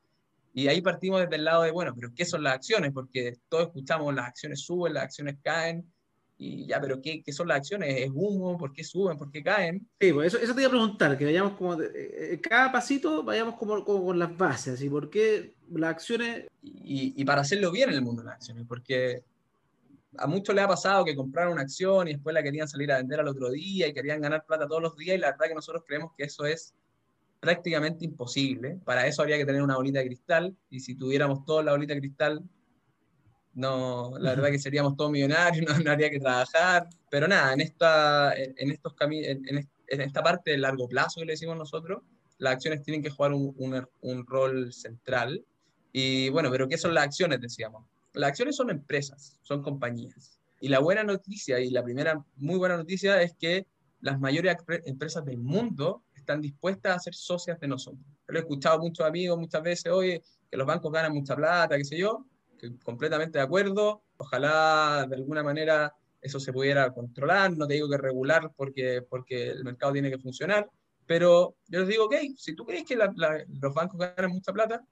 Y 0.53 0.69
ahí 0.69 0.81
partimos 0.81 1.21
desde 1.21 1.35
el 1.37 1.45
lado 1.45 1.63
de, 1.63 1.73
bueno, 1.73 1.93
pero 1.97 2.13
¿qué 2.15 2.25
son 2.25 2.45
las 2.45 2.55
acciones? 2.55 2.93
Porque 2.93 3.39
todos 3.49 3.67
escuchamos, 3.67 4.15
las 4.15 4.29
acciones 4.29 4.61
suben, 4.61 4.95
las 4.95 5.05
acciones 5.05 5.37
caen, 5.43 5.93
y 6.45 6.67
ya, 6.67 6.81
pero 6.81 7.01
¿qué, 7.01 7.23
¿qué, 7.23 7.33
son 7.33 7.49
las 7.49 7.59
acciones? 7.59 8.03
¿Es 8.03 8.11
humo? 8.13 8.59
¿Por 8.59 8.73
qué 8.73 8.85
suben? 8.85 9.17
¿Por 9.17 9.31
qué 9.31 9.43
caen? 9.43 9.89
Sí, 9.99 10.13
pues 10.13 10.29
eso, 10.29 10.43
eso 10.43 10.55
te 10.55 10.61
iba 10.61 10.69
a 10.69 10.71
preguntar, 10.71 11.17
que 11.17 11.25
vayamos 11.25 11.55
como, 11.55 11.77
de, 11.77 11.91
eh, 11.95 12.41
cada 12.41 12.71
pasito 12.71 13.23
vayamos 13.23 13.57
como, 13.57 13.83
como, 13.85 14.05
con 14.05 14.19
las 14.19 14.37
bases, 14.37 14.83
¿y 14.83 14.89
por 14.91 15.09
qué 15.09 15.55
las 15.73 15.91
acciones? 15.91 16.47
Y, 16.63 17.15
y, 17.17 17.25
para 17.25 17.41
hacerlo 17.41 17.71
bien 17.71 17.89
en 17.89 17.95
el 17.95 18.03
mundo 18.03 18.23
de 18.23 18.27
las 18.27 18.37
acciones, 18.37 18.67
porque 18.69 19.23
a 20.17 20.27
muchos 20.27 20.55
les 20.55 20.65
ha 20.65 20.69
pasado 20.69 21.05
que 21.05 21.17
compraron 21.17 21.55
una 21.55 21.63
acción 21.63 22.09
y 22.09 22.13
después 22.13 22.35
la 22.35 22.43
querían 22.43 22.69
salir 22.69 22.93
a 22.93 22.99
vender 22.99 23.21
al 23.21 23.29
otro 23.29 23.51
día 23.51 23.89
y 23.89 23.95
querían 23.95 24.21
ganar 24.21 24.45
plata 24.47 24.69
todos 24.69 24.83
los 24.83 24.97
días 24.97 25.17
y 25.17 25.21
la 25.21 25.31
verdad 25.33 25.47
que 25.49 25.55
nosotros 25.55 25.83
creemos 25.87 26.13
que 26.17 26.25
eso 26.25 26.45
es 26.45 26.75
prácticamente 27.41 28.05
imposible. 28.05 28.79
Para 28.85 29.07
eso 29.07 29.23
habría 29.23 29.39
que 29.39 29.47
tener 29.47 29.63
una 29.63 29.77
bolita 29.77 29.99
de 29.99 30.07
cristal 30.07 30.57
y 30.71 30.81
si 30.81 30.95
tuviéramos 30.95 31.45
toda 31.45 31.63
la 31.63 31.73
bolita 31.73 31.95
de 31.95 32.01
cristal 32.01 32.43
no, 33.55 34.13
la 34.19 34.31
verdad 34.31 34.51
que 34.51 34.59
seríamos 34.59 34.97
todos 34.97 35.11
millonarios, 35.11 35.67
no, 35.67 35.79
no 35.85 35.91
habría 35.91 36.11
que 36.11 36.21
trabajar, 36.21 36.89
pero 37.11 37.29
nada, 37.29 37.53
en 37.53 37.61
esta, 37.61 38.35
en, 38.37 38.71
estos 38.71 38.95
en, 39.01 39.69
en, 39.87 40.01
esta 40.01 40.23
parte 40.23 40.53
de 40.53 40.59
largo 40.59 40.89
plazo 40.89 41.21
que 41.21 41.27
le 41.27 41.33
decimos 41.33 41.57
nosotros, 41.57 42.03
las 42.39 42.55
acciones 42.55 42.83
tienen 42.83 43.03
que 43.03 43.11
jugar 43.11 43.33
un, 43.33 43.55
un, 43.59 43.89
un, 44.01 44.27
rol 44.27 44.73
central. 44.73 45.45
Y 45.93 46.29
bueno, 46.31 46.51
pero 46.51 46.69
¿qué 46.69 46.77
son 46.77 46.93
las 46.93 47.05
acciones? 47.05 47.41
Decíamos. 47.41 47.85
Las 48.13 48.31
acciones 48.31 48.57
son 48.57 48.71
empresas, 48.71 49.39
son 49.43 49.63
compañías. 49.63 50.41
Y 50.61 50.69
la 50.69 50.81
buena 50.81 51.05
noticia, 51.05 51.61
y 51.61 51.71
la 51.71 51.85
primera 51.85 52.25
muy 52.37 52.59
buena 52.59 52.77
noticia, 52.77 53.23
es 53.23 53.35
que 53.35 53.67
las 54.01 54.19
mayores 54.19 54.57
empresas 54.85 55.25
del 55.25 55.39
mundo 55.39 56.03
están 56.15 56.41
dispuestas 56.41 56.97
a 56.97 56.99
ser 56.99 57.15
socias 57.15 57.61
de 57.61 57.69
nosotros. 57.69 58.05
Lo 58.27 58.39
he 58.39 58.43
escuchado 58.43 58.77
a 58.77 58.79
muchos 58.79 59.07
amigos 59.07 59.39
muchas 59.39 59.63
veces, 59.63 59.93
oye, 59.93 60.23
que 60.51 60.57
los 60.57 60.67
bancos 60.67 60.91
ganan 60.91 61.13
mucha 61.13 61.37
plata, 61.37 61.77
qué 61.77 61.85
sé 61.85 61.99
yo, 61.99 62.25
completamente 62.83 63.39
de 63.39 63.45
acuerdo. 63.45 64.03
Ojalá 64.17 65.07
de 65.09 65.17
alguna 65.17 65.43
manera 65.43 65.95
eso 66.21 66.41
se 66.41 66.53
pudiera 66.53 66.93
controlar, 66.93 67.55
no 67.57 67.67
te 67.67 67.75
digo 67.75 67.89
que 67.89 67.99
regular 67.99 68.51
porque, 68.57 69.03
porque 69.03 69.51
el 69.51 69.63
mercado 69.63 69.93
tiene 69.93 70.11
que 70.11 70.19
funcionar, 70.19 70.71
pero 71.07 71.57
yo 71.69 71.81
les 71.81 71.89
digo, 71.89 72.07
ok, 72.07 72.15
si 72.37 72.55
tú 72.55 72.65
crees 72.65 72.85
que 72.85 72.97
la, 72.97 73.13
la, 73.15 73.45
los 73.61 73.75
bancos 73.75 73.99
ganan 73.99 74.31
mucha 74.31 74.53
plata, 74.53 74.83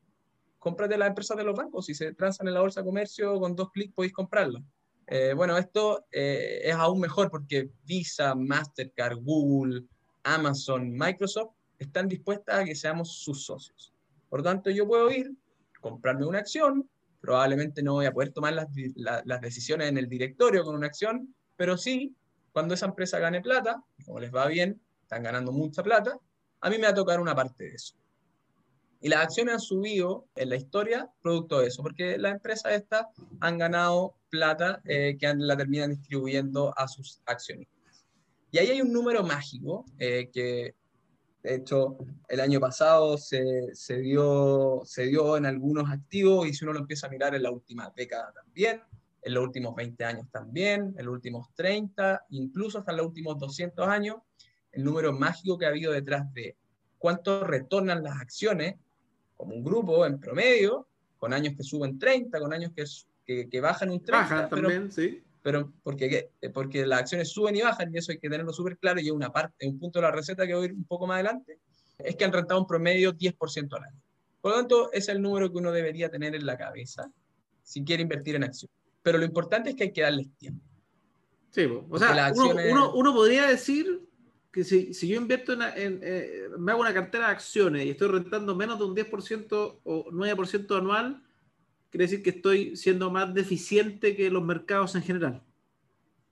cómprate 0.59 0.99
las 0.99 1.09
empresas 1.09 1.37
de 1.37 1.45
los 1.45 1.57
bancos, 1.57 1.87
si 1.87 1.95
se 1.95 2.12
transan 2.12 2.49
en 2.49 2.54
la 2.54 2.61
bolsa 2.61 2.81
de 2.81 2.87
comercio, 2.87 3.40
con 3.40 3.57
dos 3.57 3.71
clics 3.73 3.95
podéis 3.95 4.12
comprarlas. 4.12 4.62
Eh, 5.07 5.33
bueno, 5.35 5.57
esto 5.57 6.04
eh, 6.12 6.61
es 6.64 6.75
aún 6.75 7.00
mejor 7.00 7.31
porque 7.31 7.71
Visa, 7.85 8.35
Mastercard, 8.35 9.19
Google, 9.23 9.85
Amazon, 10.23 10.92
Microsoft 10.92 11.54
están 11.78 12.09
dispuestas 12.09 12.61
a 12.61 12.64
que 12.64 12.75
seamos 12.75 13.12
sus 13.12 13.45
socios. 13.45 13.92
Por 14.28 14.40
lo 14.40 14.45
tanto, 14.45 14.71
yo 14.71 14.87
puedo 14.87 15.11
ir, 15.11 15.33
comprarme 15.81 16.26
una 16.26 16.38
acción, 16.38 16.88
probablemente 17.23 17.83
no 17.83 17.95
voy 17.95 18.07
a 18.07 18.12
poder 18.12 18.33
tomar 18.33 18.52
las, 18.52 18.69
la, 18.97 19.23
las, 19.25 19.41
decisiones 19.41 19.88
en 19.88 19.97
el 19.97 20.09
directorio 20.09 20.64
con 20.64 20.75
una 20.75 20.88
acción, 20.88 21.35
pero 21.57 21.79
sí, 21.79 22.14
cuando 22.52 22.75
esa 22.75 22.87
empresa 22.87 23.21
gane 23.21 23.41
plata, 23.41 23.83
como 24.05 24.19
les 24.19 24.35
va 24.35 24.47
bien, 24.49 24.79
están 25.02 25.23
ganando 25.23 25.52
mucha 25.52 25.85
plata, 25.85 26.19
a 26.61 26.69
mí 26.69 26.76
me 26.76 26.85
va 26.85 26.91
a 26.91 26.95
tocar 26.95 27.21
una 27.21 27.35
parte 27.35 27.64
de 27.64 27.75
eso. 27.76 27.95
Y 29.00 29.09
las 29.09 29.21
acciones 29.21 29.55
han 29.55 29.61
subido 29.61 30.26
en 30.35 30.50
la 30.50 30.57
historia 30.57 31.09
producto 31.23 31.61
de 31.61 31.69
eso, 31.69 31.83
porque 31.83 32.19
las 32.19 32.33
empresas 32.33 32.73
estas 32.73 33.07
han 33.41 33.57
ganado 33.57 34.14
plata 34.29 34.81
eh, 34.85 35.17
que 35.19 35.33
la 35.35 35.57
terminan 35.57 35.91
distribuyendo 35.91 36.75
a 36.76 36.88
sus 36.88 37.21
accionistas. 37.26 38.05
Y 38.50 38.59
ahí 38.59 38.69
hay 38.69 38.83
un 38.83 38.93
número 38.93 39.23
mágico 39.23 39.85
eh, 39.99 40.29
que, 40.33 40.75
de 41.43 41.57
hecho, 41.57 41.97
el 42.29 42.41
año 42.41 42.61
pasado 42.61 43.19
se, 43.19 43.75
se, 43.75 43.99
dio, 43.99 44.83
se 44.85 45.07
dio 45.07 45.37
en 45.37 45.47
algunos 45.47 45.91
activos 45.91 46.47
y 46.47 46.55
si 46.55 46.65
uno 46.65 46.73
lo 46.73 46.81
empieza 46.81 47.09
a 47.09 47.11
mirar 47.11 47.35
en 47.35 47.43
la 47.43 47.51
última 47.51 47.93
década 47.97 48.33
también, 48.33 48.81
en 49.23 49.35
los 49.35 49.45
últimos 49.45 49.75
20 49.75 50.05
años 50.05 50.27
también, 50.31 50.95
en 50.97 51.05
los 51.05 51.15
últimos 51.15 51.49
30, 51.55 52.27
incluso 52.31 52.79
hasta 52.79 52.93
en 52.93 52.99
los 52.99 53.07
últimos 53.07 53.39
200 53.39 53.89
años, 53.89 54.17
el 54.71 54.85
número 54.85 55.13
mágico 55.13 55.59
que 55.59 55.67
ha 55.67 55.71
habido 55.71 55.93
detrás 55.93 56.33
de 56.33 56.57
cuánto 56.99 57.45
retornan 57.45 58.03
las 58.03 58.21
acciones 58.21 58.77
como 59.37 59.55
un 59.55 59.65
grupo 59.65 60.07
en 60.07 60.21
promedio, 60.21 60.87
con 61.19 61.33
años 61.33 61.55
que 61.57 61.65
suben 61.65 61.99
30, 61.99 62.39
con 62.39 62.53
años 62.53 62.71
que, 63.25 63.49
que, 63.49 63.61
bajan 63.61 63.91
un 63.91 63.99
30. 63.99 64.19
Bajan 64.19 64.49
también, 64.49 64.93
sí. 64.93 65.23
Pero 65.43 65.73
porque, 65.83 66.31
porque 66.55 66.87
las 66.87 67.01
acciones 67.01 67.31
suben 67.31 67.57
y 67.57 67.63
bajan, 67.63 67.93
y 67.93 67.99
eso 67.99 68.13
hay 68.13 68.19
que 68.19 68.31
tenerlo 68.31 68.53
súper 68.53 68.79
claro, 68.79 69.01
y 69.01 69.07
es 69.07 69.13
una 69.13 69.33
parte, 69.33 69.67
un 69.67 69.79
punto 69.79 69.99
de 69.99 70.05
la 70.05 70.13
receta 70.13 70.47
que 70.47 70.55
voy 70.55 70.63
a 70.63 70.67
ir 70.67 70.75
un 70.75 70.85
poco 70.85 71.07
más 71.07 71.17
adelante, 71.17 71.59
es 71.99 72.17
que 72.17 72.25
han 72.25 72.33
rentado 72.33 72.61
un 72.61 72.67
promedio 72.67 73.13
10% 73.13 73.77
al 73.77 73.85
año. 73.85 74.01
Por 74.41 74.53
lo 74.53 74.59
tanto, 74.59 74.93
es 74.93 75.09
el 75.09 75.21
número 75.21 75.51
que 75.51 75.59
uno 75.59 75.73
debería 75.73 76.11
tener 76.11 76.35
en 76.35 76.47
la 76.47 76.57
cabeza 76.57 77.11
si 77.63 77.85
quiere 77.85 78.03
invertir 78.03 78.37
en 78.37 78.45
acciones. 78.45 78.77
Pero 79.03 79.19
lo 79.19 79.25
importante 79.25 79.71
es 79.71 79.77
que 79.77 79.85
hay 79.85 79.93
que 79.93 80.03
darles 80.03 80.29
tiempo. 80.37 80.65
Sí, 81.51 81.67
o 81.67 81.99
sea, 81.99 82.33
uno, 82.35 82.95
uno, 82.95 83.13
podría 83.13 83.47
decir 83.47 84.01
que 84.51 84.65
si, 84.65 84.95
si 84.95 85.07
yo 85.09 85.17
invierto 85.17 85.53
en, 85.53 86.01
eh, 86.03 86.49
me 86.59 86.73
hago 86.73 86.81
una 86.81 86.95
cartera 86.95 87.27
de 87.27 87.33
acciones 87.33 87.85
y 87.85 87.91
estoy 87.91 88.09
rentando 88.09 88.57
menos 88.57 88.79
de 88.79 88.85
un 88.85 88.97
10% 88.97 89.81
o 89.85 90.11
9% 90.11 90.79
anual, 90.79 91.23
quiere 91.93 92.07
decir 92.07 92.23
que 92.23 92.31
estoy 92.31 92.75
siendo 92.75 93.09
más 93.11 93.33
deficiente 93.33 94.17
que 94.17 94.31
los 94.31 94.43
mercados 94.43 94.97
en 94.97 95.03
general. 95.03 95.43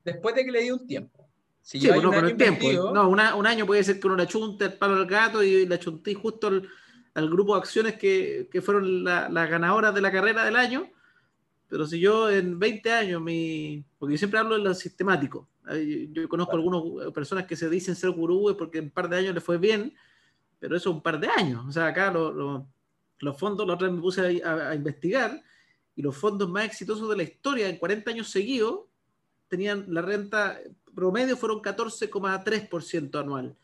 Después 0.04 0.34
de 0.34 0.44
que 0.44 0.50
le 0.50 0.62
di 0.62 0.70
un 0.72 0.86
tiempo. 0.86 1.28
Si 1.62 1.78
sí, 1.78 1.86
pues 1.86 2.02
no, 2.02 2.10
con 2.10 2.24
el 2.24 2.36
tiempo. 2.36 2.92
No, 2.92 3.08
un 3.08 3.46
año 3.46 3.66
puede 3.66 3.84
ser 3.84 4.00
que 4.00 4.06
uno 4.08 4.16
le 4.16 4.24
achunte 4.24 4.64
el 4.64 4.72
palo 4.72 4.96
al 4.96 5.06
gato 5.06 5.42
y 5.44 5.66
le 5.66 5.74
achunté 5.76 6.14
justo 6.14 6.48
al, 6.48 6.68
al, 7.14 7.30
grupo 7.30 7.54
de 7.54 7.60
acciones 7.60 7.96
que, 7.96 8.48
que 8.50 8.62
fueron 8.62 9.04
las 9.04 9.50
ganadoras 9.50 9.94
de 9.94 10.00
la 10.00 10.10
carrera 10.10 10.44
del 10.44 10.56
año. 10.56 10.90
Pero 11.68 11.86
si 11.86 12.00
yo 12.00 12.28
en 12.28 12.58
20 12.58 12.92
años, 12.92 13.22
mi, 13.22 13.84
porque 13.98 14.14
yo 14.14 14.18
siempre 14.18 14.40
hablo 14.40 14.56
de 14.56 14.64
lo 14.64 14.74
sistemático, 14.74 15.46
yo 16.10 16.28
conozco 16.28 16.56
algunas 16.56 16.82
eh, 17.06 17.12
personas 17.12 17.46
que 17.46 17.54
se 17.54 17.68
dicen 17.68 17.94
ser 17.94 18.10
gurúes 18.10 18.56
porque 18.56 18.78
en 18.78 18.84
un 18.84 18.90
par 18.90 19.08
de 19.08 19.18
años 19.18 19.34
les 19.34 19.44
fue 19.44 19.58
bien, 19.58 19.94
pero 20.58 20.76
eso 20.76 20.90
es 20.90 20.96
un 20.96 21.02
par 21.02 21.20
de 21.20 21.28
años. 21.28 21.64
O 21.68 21.72
sea, 21.72 21.86
acá 21.86 22.10
los 22.12 23.38
fondos, 23.38 23.66
la 23.66 23.74
otra 23.74 23.88
vez 23.88 23.96
me 23.96 24.02
puse 24.02 24.42
a, 24.42 24.74
investigar, 24.74 25.42
y 25.96 26.02
los 26.02 26.16
fondos 26.16 26.48
más 26.48 26.64
exitosos 26.64 27.08
de 27.08 27.16
la 27.16 27.22
historia 27.22 27.68
en 27.68 27.76
40 27.76 28.10
años 28.10 28.30
seguidos 28.30 28.80
tenían 29.48 29.84
la 29.88 30.02
renta 30.02 30.58
promedio 30.94 31.36
fueron 31.36 31.60
14,3% 31.60 33.20
anual. 33.20 33.56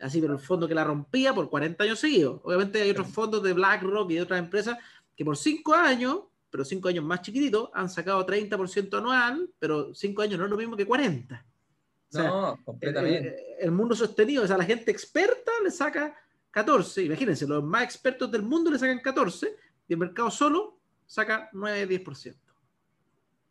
Así, 0.00 0.20
pero 0.20 0.34
el 0.34 0.38
fondo 0.38 0.68
que 0.68 0.74
la 0.74 0.84
rompía 0.84 1.34
por 1.34 1.48
40 1.48 1.84
años 1.84 1.98
seguidos. 1.98 2.40
Obviamente 2.44 2.82
hay 2.82 2.90
otros 2.90 3.08
fondos 3.08 3.42
de 3.42 3.52
BlackRock 3.52 4.10
y 4.10 4.14
de 4.14 4.22
otras 4.22 4.38
empresas 4.38 4.78
que 5.16 5.24
por 5.24 5.36
5 5.36 5.74
años, 5.74 6.20
pero 6.50 6.64
5 6.64 6.88
años 6.88 7.04
más 7.04 7.22
chiquititos, 7.22 7.70
han 7.72 7.88
sacado 7.88 8.26
30% 8.26 8.98
anual, 8.98 9.50
pero 9.58 9.94
5 9.94 10.22
años 10.22 10.38
no 10.38 10.44
es 10.44 10.50
lo 10.50 10.56
mismo 10.56 10.76
que 10.76 10.86
40 10.86 11.44
no, 12.22 12.60
completamente. 12.64 13.56
El, 13.58 13.72
mundo 13.72 13.94
sostenido, 13.94 14.44
o 14.44 14.46
sea, 14.46 14.56
la 14.56 14.64
gente 14.64 14.90
experta 14.90 15.52
le 15.62 15.70
saca 15.70 16.14
14, 16.50 17.02
imagínense, 17.02 17.46
los 17.46 17.64
más 17.64 17.82
expertos 17.84 18.30
del 18.30 18.42
mundo 18.42 18.70
le 18.70 18.78
sacan 18.78 19.00
14 19.00 19.56
y 19.88 19.92
el 19.92 19.98
mercado 19.98 20.30
solo 20.30 20.73
saca 21.14 21.48
9-10%. 21.52 22.34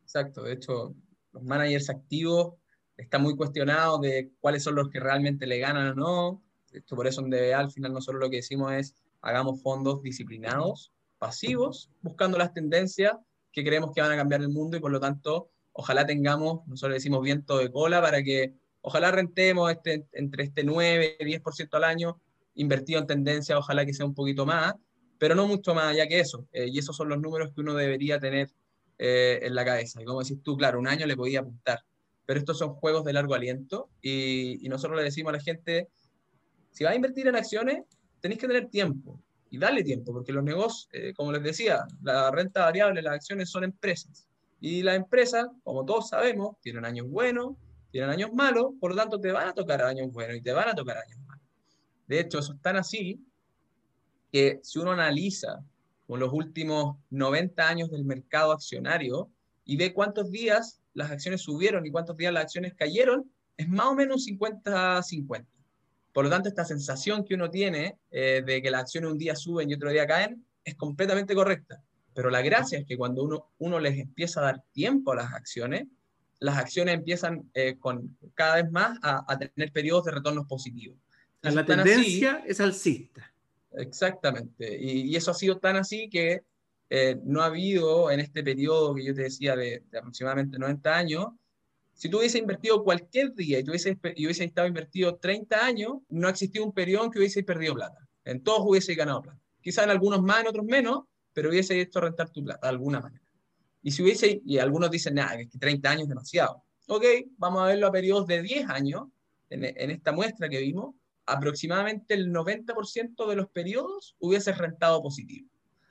Exacto, 0.02 0.44
de 0.44 0.52
hecho, 0.52 0.94
los 1.32 1.44
managers 1.44 1.90
activos 1.90 2.56
están 2.98 3.22
muy 3.22 3.38
cuestionados 3.38 4.02
de 4.02 4.32
cuáles 4.42 4.64
son 4.64 4.76
los 4.76 4.90
que 4.90 5.00
realmente 5.00 5.48
le 5.48 5.60
ganan 5.60 5.92
o 5.92 5.96
no. 5.96 6.44
Esto 6.74 6.98
por 6.98 7.08
eso 7.08 7.22
en 7.22 7.30
DBA 7.30 7.58
al 7.58 7.72
final 7.72 7.94
nosotros 7.94 8.22
lo 8.22 8.30
que 8.30 8.38
decimos 8.38 8.74
es 8.74 8.96
hagamos 9.22 9.62
fondos 9.62 10.02
disciplinados, 10.02 10.92
pasivos, 11.18 11.90
buscando 12.02 12.38
las 12.38 12.54
tendencias 12.54 13.14
que 13.54 13.64
creemos 13.64 13.92
que 13.96 14.02
van 14.02 14.12
a 14.12 14.18
cambiar 14.18 14.42
el 14.42 14.50
mundo 14.50 14.76
y 14.76 14.82
por 14.82 14.92
lo 14.92 15.00
tanto 15.00 15.50
ojalá 15.72 16.06
tengamos, 16.06 16.68
nosotros 16.68 16.96
decimos 16.96 17.22
viento 17.22 17.60
de 17.60 17.72
cola 17.72 18.02
para 18.02 18.22
que 18.24 18.56
ojalá 18.82 19.10
rentemos 19.12 19.72
este, 19.72 20.06
entre 20.12 20.44
este 20.44 20.66
9 20.66 21.16
y 21.18 21.24
10% 21.24 21.70
al 21.76 21.86
año, 21.86 22.20
invertido 22.56 23.00
en 23.00 23.08
tendencia, 23.08 23.58
ojalá 23.58 23.86
que 23.86 23.94
sea 23.94 24.06
un 24.06 24.14
poquito 24.14 24.46
más, 24.46 24.76
pero 25.24 25.36
no 25.36 25.48
mucho 25.48 25.74
más 25.74 25.86
allá 25.86 26.06
que 26.06 26.20
eso. 26.20 26.50
Eh, 26.52 26.68
y 26.70 26.80
esos 26.80 26.98
son 26.98 27.08
los 27.08 27.18
números 27.18 27.54
que 27.56 27.62
uno 27.62 27.74
debería 27.76 28.20
tener 28.20 28.52
eh, 28.98 29.40
en 29.42 29.56
la 29.56 29.64
cabeza. 29.64 30.02
Y 30.02 30.04
como 30.04 30.22
decís 30.22 30.44
tú, 30.44 30.58
claro, 30.58 30.78
un 30.78 30.86
año 30.86 31.06
le 31.06 31.16
podía 31.16 31.40
apuntar, 31.40 31.80
pero 32.26 32.40
estos 32.40 32.58
son 32.58 32.74
juegos 32.74 33.06
de 33.06 33.14
largo 33.14 33.34
aliento 33.34 33.88
y, 34.02 34.68
nosotros 34.68 34.98
le 34.98 35.06
decimos 35.06 35.30
a 35.30 35.38
la 35.38 35.42
gente, 35.42 35.88
si 36.72 36.84
vas 36.84 36.92
a 36.92 36.98
invertir 36.98 37.26
en 37.30 37.38
acciones, 37.38 37.86
tenéis 38.20 38.42
que 38.42 38.48
tener 38.48 38.68
tiempo 38.68 39.18
y 39.50 39.58
darle 39.58 39.86
tiempo, 39.86 40.12
porque 40.12 40.34
los 40.34 40.44
negocios, 40.44 40.90
eh, 40.92 41.14
como 41.16 41.32
les 41.32 41.42
decía, 41.42 41.86
la 42.02 42.30
renta 42.30 42.66
variable, 42.66 43.02
las 43.02 43.14
acciones 43.14 43.50
son 43.50 43.64
empresas. 43.64 44.28
Y 44.60 44.84
las 44.84 44.98
empresas, 44.98 45.48
como 45.64 45.86
todos 45.86 46.10
sabemos, 46.10 46.58
tienen 46.60 46.84
años 46.84 47.08
buenos, 47.08 47.56
tienen 47.94 48.10
años 48.10 48.34
malos, 48.34 48.74
por 48.78 48.92
lo 48.92 48.98
tanto 48.98 49.22
te 49.22 49.32
van 49.32 49.48
a 49.48 49.54
tocar 49.54 49.84
años 49.84 50.12
buenos 50.12 50.36
y 50.36 50.42
te 50.42 50.52
van 50.52 50.68
a 50.68 50.76
tocar 50.76 50.98
años 50.98 51.18
malos. 51.26 51.46
De 52.08 52.20
hecho, 52.20 52.40
eso 52.40 52.56
es 52.56 52.62
tan 52.62 52.76
así 52.76 53.26
que 54.34 54.60
si 54.64 54.80
uno 54.80 54.92
analiza 54.94 55.64
con 56.08 56.20
los 56.20 56.34
últimos 56.34 56.98
90 57.12 57.70
años 57.70 57.92
del 57.92 58.04
mercado 58.04 58.52
accionario 58.52 59.30
y 59.64 59.78
ve 59.78 59.94
cuántos 59.94 60.32
días 60.32 60.82
las 60.96 61.12
acciones 61.12 61.44
subieron 61.44 61.86
y 61.86 61.92
cuántos 61.92 62.18
días 62.18 62.34
las 62.34 62.46
acciones 62.46 62.74
cayeron, 62.74 63.32
es 63.56 63.70
más 63.70 63.86
o 63.86 63.94
menos 63.94 64.26
50-50. 64.28 65.46
Por 66.12 66.24
lo 66.24 66.32
tanto, 66.32 66.50
esta 66.50 66.66
sensación 66.66 67.24
que 67.24 67.36
uno 67.36 67.52
tiene 67.52 68.00
eh, 68.10 68.42
de 68.44 68.62
que 68.64 68.72
las 68.72 68.82
acciones 68.82 69.12
un 69.12 69.20
día 69.20 69.36
suben 69.36 69.70
y 69.70 69.76
otro 69.76 69.92
día 69.92 70.08
caen 70.08 70.44
es 70.66 70.74
completamente 70.76 71.36
correcta. 71.36 71.84
Pero 72.16 72.32
la 72.32 72.42
gracia 72.42 72.80
es 72.80 72.86
que 72.88 72.98
cuando 72.98 73.24
uno, 73.24 73.52
uno 73.60 73.80
les 73.80 74.00
empieza 74.00 74.40
a 74.40 74.46
dar 74.46 74.64
tiempo 74.72 75.12
a 75.12 75.16
las 75.16 75.34
acciones, 75.34 75.86
las 76.40 76.58
acciones 76.58 76.96
empiezan 76.96 77.52
eh, 77.54 77.78
con, 77.80 78.18
cada 78.34 78.56
vez 78.56 78.72
más 78.72 78.98
a, 79.04 79.38
tener 79.38 79.72
periodos 79.72 80.06
de 80.06 80.12
retornos 80.12 80.48
positivos. 80.48 80.98
la 81.42 81.64
tendencia 81.64 82.44
es 82.48 82.60
alcista. 82.60 83.33
Exactamente. 83.76 84.78
Y, 84.80 85.16
eso 85.16 85.32
ha 85.32 85.34
sido 85.34 85.58
tan 85.60 85.76
así 85.76 86.10
que 86.10 86.42
eh, 86.90 87.20
no 87.24 87.42
ha 87.42 87.48
habido 87.48 88.12
en 88.12 88.20
este 88.20 88.44
periodo 88.44 88.94
que 88.94 89.04
yo 89.04 89.14
te 89.14 89.24
decía 89.24 89.56
de, 89.56 89.84
aproximadamente 89.98 90.60
90 90.60 90.96
años, 90.96 91.28
si 91.94 92.10
tú 92.10 92.18
hubieses 92.20 92.42
invertido 92.42 92.84
cualquier 92.84 93.34
día 93.34 93.60
y, 93.60 93.64
tú 93.64 93.72
hubieses, 93.72 93.98
y 94.16 94.26
hubiese 94.26 94.44
estado 94.44 94.68
invertido 94.68 95.16
30 95.16 95.66
años, 95.66 95.94
no 96.10 96.28
ha 96.28 96.32
existido 96.32 96.66
un 96.66 96.74
periodo 96.74 97.06
en 97.06 97.12
que 97.12 97.20
hubiese 97.20 97.44
perdido 97.44 97.76
plata. 97.76 98.08
En 98.26 98.44
todos 98.44 98.62
hubiese 98.66 98.96
ganado 98.96 99.22
plata. 99.22 99.40
Quizá 99.62 99.84
en 99.84 99.92
algunos 99.92 100.22
más, 100.22 100.42
en 100.42 100.48
otros 100.48 100.66
menos, 100.66 101.04
pero 101.34 101.50
hubiese 101.50 101.80
hecho 101.80 102.02
rentar 102.02 102.30
tu 102.30 102.44
plata 102.44 102.68
de 102.68 102.72
alguna 102.72 103.00
manera. 103.00 103.24
Y 103.82 103.92
si 103.92 104.02
hubiese, 104.02 104.42
y 104.46 104.58
algunos 104.58 104.90
dicen, 104.90 105.16
nada, 105.16 105.38
que 105.38 105.46
30 105.46 105.90
años 105.90 106.04
es 106.04 106.10
demasiado. 106.10 106.64
Ok, 106.88 107.06
vamos 107.38 107.64
a 107.64 107.68
verlo 107.68 107.88
a 107.88 107.92
periodos 107.92 108.28
de 108.28 108.42
10 108.42 108.70
años, 108.70 109.08
en, 109.50 109.64
en 109.66 109.92
esta 109.92 110.12
muestra 110.12 110.50
que 110.50 110.60
vimos, 110.60 110.96
aproximadamente 111.26 112.14
el 112.14 112.32
90% 112.32 113.28
de 113.28 113.36
los 113.36 113.50
periodos 113.50 114.16
hubiese 114.20 114.54
rentado 114.54 115.02
positivo. 115.02 115.50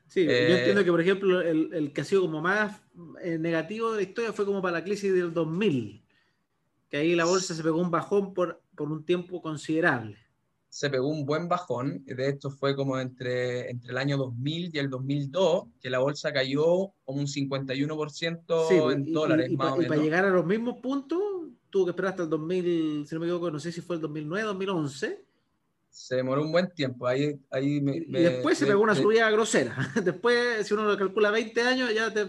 Sí, 0.09 0.25
yo 0.25 0.31
eh, 0.31 0.59
entiendo 0.59 0.85
que, 0.85 0.91
por 0.91 1.01
ejemplo, 1.01 1.41
el, 1.41 1.73
el, 1.73 1.93
que 1.93 2.03
ha 2.03 2.05
sido 2.05 2.23
como 2.23 2.43
más 2.43 2.83
eh, 3.23 3.39
negativo 3.39 3.93
de 3.93 3.97
la 3.97 4.09
historia 4.09 4.33
fue 4.33 4.45
como 4.45 4.61
para 4.61 4.79
la 4.79 4.85
crisis 4.85 5.13
del 5.15 5.33
2000, 5.33 6.05
que 6.91 6.97
ahí 6.99 7.15
la 7.15 7.25
bolsa 7.25 7.55
se 7.55 7.63
pegó 7.63 7.81
un 7.81 7.91
bajón 7.91 8.35
por, 8.35 8.63
por 8.77 8.93
un 8.93 9.05
tiempo 9.05 9.41
considerable 9.41 10.19
se 10.73 10.89
pegó 10.89 11.09
un 11.09 11.27
buen 11.27 11.49
bajón. 11.49 12.03
De 12.07 12.31
hecho, 12.31 12.49
fue 12.49 12.75
como 12.75 12.99
entre, 12.99 13.71
entre 13.71 13.91
el 13.91 13.99
año 13.99 14.17
2000 14.17 14.71
y 14.73 14.79
el 14.79 14.89
2002 14.89 15.65
que 15.79 15.91
la 15.91 15.99
bolsa 15.99 16.33
cayó 16.33 16.95
como 17.05 17.21
un 17.21 17.27
51% 17.27 18.91
en 18.91 19.13
dólares. 19.13 19.51
Y, 19.51 19.57
más 19.59 19.73
o 19.73 19.77
menos. 19.77 19.85
y, 19.85 19.89
para 19.91 20.01
llegar 20.01 20.25
a 20.25 20.31
los 20.31 20.47
mismos 20.47 20.77
puntos, 20.83 21.21
tuvo 21.73 21.87
que 21.87 21.91
esperar 21.93 22.11
hasta 22.11 22.25
el 22.25 22.29
2000, 22.29 23.07
si 23.09 23.15
no 23.15 23.21
me 23.21 23.27
equivoco, 23.27 23.51
no 23.51 23.59
sé 23.59 23.73
si 23.73 23.81
fue 23.81 23.97
el 23.97 24.03
2009, 24.03 24.47
2011. 24.47 25.25
Se 25.89 26.17
demoró 26.17 26.43
un 26.43 26.53
buen 26.53 26.71
tiempo. 26.73 27.07
Ahí, 27.07 27.41
ahí 27.51 27.79
y 27.79 28.23
después 28.23 28.59
se 28.59 28.67
pegó 28.67 28.83
una 28.83 28.95
subida 28.95 29.31
grosera. 29.31 29.75
después, 30.05 30.67
si 30.67 30.75
uno 30.75 30.85
lo 30.85 30.97
calcula 30.99 31.31
20 31.31 31.61
años, 31.63 31.95
ya 31.95 32.13
te 32.13 32.29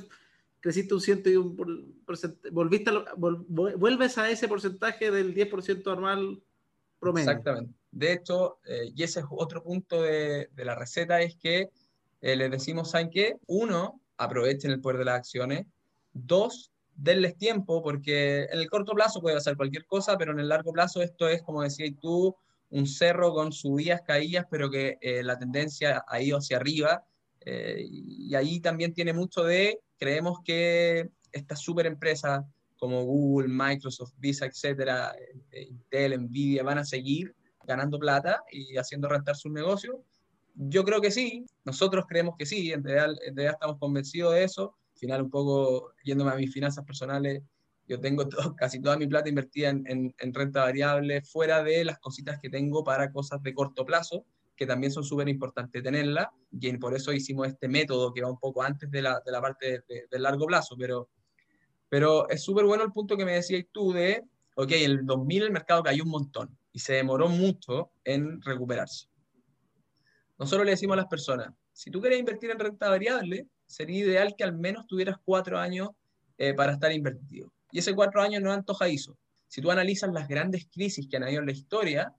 creciste 0.62 0.94
un 0.94 1.02
ciento 1.02 1.30
y 1.30 1.36
un 1.36 2.02
porcentaje, 2.06 2.50
volviste 2.52 2.90
vuelves 3.18 4.18
a 4.18 4.30
ese 4.30 4.48
porcentaje 4.48 5.12
del 5.12 5.36
10% 5.36 5.92
anual 5.92 6.42
promedio. 7.00 7.30
Exactamente. 7.30 7.74
De 7.92 8.14
hecho, 8.14 8.60
eh, 8.66 8.92
y 8.96 9.04
ese 9.04 9.20
es 9.20 9.26
otro 9.30 9.62
punto 9.62 10.02
de, 10.02 10.50
la 10.56 10.74
receta, 10.74 11.22
es 11.22 11.36
que 11.36 11.70
eh, 12.22 12.36
les 12.38 12.50
decimos, 12.50 12.92
¿saben 12.92 13.10
qué? 13.10 13.36
Uno, 13.46 14.00
aprovechen 14.18 14.72
el 14.72 14.80
poder 14.80 15.00
de 15.00 15.06
las 15.06 15.18
acciones. 15.18 15.68
Dos, 16.14 16.73
denles 16.96 17.38
tiempo, 17.38 17.82
porque 17.82 18.44
en 18.44 18.60
el 18.60 18.70
corto 18.70 18.94
plazo 18.94 19.22
puede 19.22 19.38
hacer 19.38 19.58
cualquier 19.58 19.86
cosa, 19.86 20.18
pero 20.18 20.32
en 20.32 20.40
el 20.40 20.50
largo 20.50 20.72
plazo 20.72 21.02
esto 21.02 21.28
es, 21.28 21.42
como 21.42 21.62
decías 21.62 21.92
tú, 22.00 22.36
un 22.70 22.88
cerro 22.88 23.34
con 23.34 23.52
subidas, 23.52 24.02
caídas, 24.02 24.46
pero 24.50 24.70
que 24.70 24.98
eh, 25.02 25.24
la 25.24 25.38
tendencia 25.38 26.04
ha 26.08 26.22
ido 26.22 26.38
hacia 26.38 26.58
arriba. 26.58 27.04
Eh, 27.46 27.86
y 27.88 28.34
ahí 28.36 28.60
también 28.60 28.94
tiene 28.94 29.14
mucho 29.14 29.44
de, 29.44 29.80
creemos 29.98 30.40
que 30.44 31.10
estas 31.32 31.60
super 31.60 31.86
empresas 31.86 32.44
como 32.78 33.04
Google, 33.04 33.48
Microsoft, 33.48 34.14
Visa, 34.18 34.46
etcétera, 34.46 35.16
eh, 35.52 35.68
Intel, 35.70 36.20
Nvidia, 36.22 36.64
van 36.64 36.80
a 36.80 36.86
seguir 36.86 37.36
ganando 37.66 37.98
plata 38.00 38.44
y 38.52 38.76
haciendo 38.78 39.08
rentar 39.08 39.36
sus 39.36 39.52
negocios. 39.52 39.96
Yo 40.56 40.84
creo 40.84 41.00
que 41.00 41.12
sí, 41.12 41.46
nosotros 41.64 42.06
creemos 42.08 42.36
que 42.38 42.46
sí, 42.46 42.72
en 42.72 42.84
realidad, 42.84 43.16
en 43.26 43.36
realidad 43.36 43.54
estamos 43.54 43.80
convencidos 43.80 44.34
de 44.34 44.44
eso. 44.44 44.76
Al 45.04 45.08
final, 45.08 45.22
un 45.24 45.30
poco 45.30 45.92
yéndome 46.06 46.32
a 46.32 46.36
mis 46.36 46.54
finanzas 46.54 46.86
personales, 46.86 47.44
yo 47.90 48.00
tengo 48.00 48.26
casi 48.58 48.82
toda 48.82 48.96
mi 48.96 49.06
plata 49.06 49.28
invertida 49.28 49.68
en, 49.68 50.14
renta 50.18 50.62
variable, 50.62 51.22
fuera 51.24 51.62
de 51.62 51.84
las 51.84 52.00
cositas 52.00 52.40
que 52.40 52.50
tengo 52.50 52.86
para 52.86 53.12
cosas 53.12 53.44
de 53.44 53.54
corto 53.54 53.84
plazo, 53.84 54.26
que 54.56 54.66
también 54.66 54.94
son 54.94 55.04
súper 55.04 55.28
importantes 55.28 55.84
tenerla, 55.84 56.32
y 56.52 56.78
por 56.78 56.96
eso 56.96 57.12
hicimos 57.12 57.50
este 57.50 57.68
método 57.68 58.14
que 58.14 58.22
va 58.22 58.30
un 58.30 58.40
poco 58.40 58.64
antes 58.64 58.90
de 58.90 59.02
la, 59.02 59.22
de 59.26 59.32
la 59.34 59.42
parte 59.42 59.84
de, 59.90 60.20
largo 60.20 60.46
plazo, 60.46 60.78
pero, 60.80 61.10
pero 61.90 62.30
es 62.30 62.42
súper 62.42 62.64
bueno 62.64 62.86
el 62.86 62.94
punto 62.94 63.18
que 63.18 63.26
me 63.26 63.34
decías 63.34 63.66
tú 63.74 63.92
de, 63.92 64.24
ok, 64.56 64.72
en 64.72 64.92
el 64.92 65.06
2000 65.06 65.44
el 65.44 65.52
mercado 65.52 65.84
cayó 65.84 66.06
un 66.06 66.12
montón 66.12 66.58
y 66.72 66.80
se 66.80 66.94
demoró 66.94 67.28
mucho 67.28 67.92
en 68.06 68.42
recuperarse. 68.42 69.10
Nosotros 70.40 70.64
le 70.64 70.72
decimos 70.72 70.94
a 70.94 71.02
las 71.02 71.10
personas, 71.10 71.54
si 71.74 71.92
tú 71.92 72.00
quieres 72.00 72.20
invertir 72.20 72.52
en 72.52 72.60
renta 72.60 72.88
variable, 72.88 73.50
sería 73.66 74.06
ideal 74.06 74.36
que 74.38 74.44
al 74.44 74.54
menos 74.54 74.88
tuvieras 74.88 75.18
cuatro 75.24 75.60
años 75.60 75.90
eh, 76.38 76.54
para 76.54 76.74
estar 76.74 76.92
invertido 76.92 77.52
y 77.74 77.80
ese 77.80 77.96
cuatro 77.96 78.22
años 78.22 78.42
no 78.42 78.52
es 78.52 78.58
antojadizo. 78.58 79.18
Si 79.48 79.60
tú 79.60 79.72
analizas 79.72 80.14
las 80.14 80.28
grandes 80.28 80.68
crisis 80.72 81.08
que 81.10 81.18
han 81.18 81.24
habido 81.24 81.40
en 81.40 81.48
la 81.48 81.52
historia, 81.52 82.14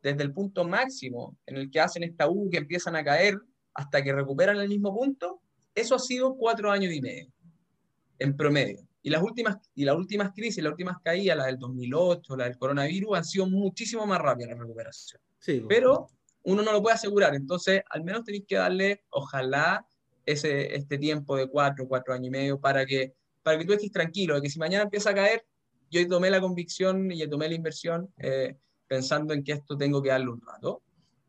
desde 0.00 0.22
el 0.22 0.32
punto 0.32 0.64
máximo 0.66 1.36
en 1.46 1.56
el 1.56 1.70
que 1.70 1.80
hacen 1.80 2.04
esta 2.04 2.28
U 2.28 2.48
que 2.48 2.58
empiezan 2.58 2.94
a 2.94 3.04
caer 3.04 3.36
hasta 3.74 4.02
que 4.02 4.12
recuperan 4.12 4.56
el 4.58 4.68
mismo 4.68 4.94
punto, 4.94 5.42
eso 5.74 5.96
ha 5.96 5.98
sido 5.98 6.36
cuatro 6.36 6.70
años 6.70 6.92
y 6.92 7.00
medio, 7.00 7.32
en 8.20 8.36
promedio. 8.36 8.86
Y 9.02 9.10
las 9.10 9.20
últimas, 9.20 9.56
y 9.74 9.84
las 9.84 9.96
últimas 9.96 10.30
crisis, 10.32 10.62
las 10.62 10.72
últimas 10.72 10.98
caídas, 11.02 11.36
la 11.36 11.46
del 11.46 11.58
2008, 11.58 12.36
la 12.36 12.44
del 12.44 12.56
coronavirus, 12.56 13.18
han 13.18 13.24
sido 13.24 13.46
muchísimo 13.48 14.06
más 14.06 14.20
rápidas 14.20 14.52
la 14.52 14.62
recuperación. 14.62 15.20
Sí, 15.40 15.64
Pero 15.68 16.08
uno 16.44 16.62
no 16.62 16.70
lo 16.70 16.82
puede 16.82 16.94
asegurar, 16.94 17.34
entonces 17.34 17.82
al 17.90 18.04
menos 18.04 18.24
tenéis 18.24 18.44
que 18.46 18.56
darle, 18.56 19.02
ojalá, 19.10 19.84
ese, 20.32 20.74
este 20.74 20.98
tiempo 20.98 21.36
de 21.36 21.48
cuatro, 21.48 21.86
cuatro 21.88 22.14
años 22.14 22.28
y 22.28 22.30
medio 22.30 22.60
para 22.60 22.86
que 22.86 23.14
para 23.42 23.58
que 23.58 23.64
tú 23.64 23.72
estés 23.72 23.92
tranquilo, 23.92 24.34
de 24.34 24.42
que 24.42 24.50
si 24.50 24.58
mañana 24.58 24.84
empieza 24.84 25.10
a 25.10 25.14
caer, 25.14 25.44
yo 25.90 26.06
tomé 26.08 26.30
la 26.30 26.40
convicción 26.40 27.10
y 27.10 27.26
tomé 27.28 27.48
la 27.48 27.54
inversión 27.54 28.12
eh, 28.18 28.56
pensando 28.86 29.34
en 29.34 29.42
que 29.42 29.52
esto 29.52 29.76
tengo 29.76 30.02
que 30.02 30.10
darle 30.10 30.28
un 30.28 30.40
rato. 30.40 30.82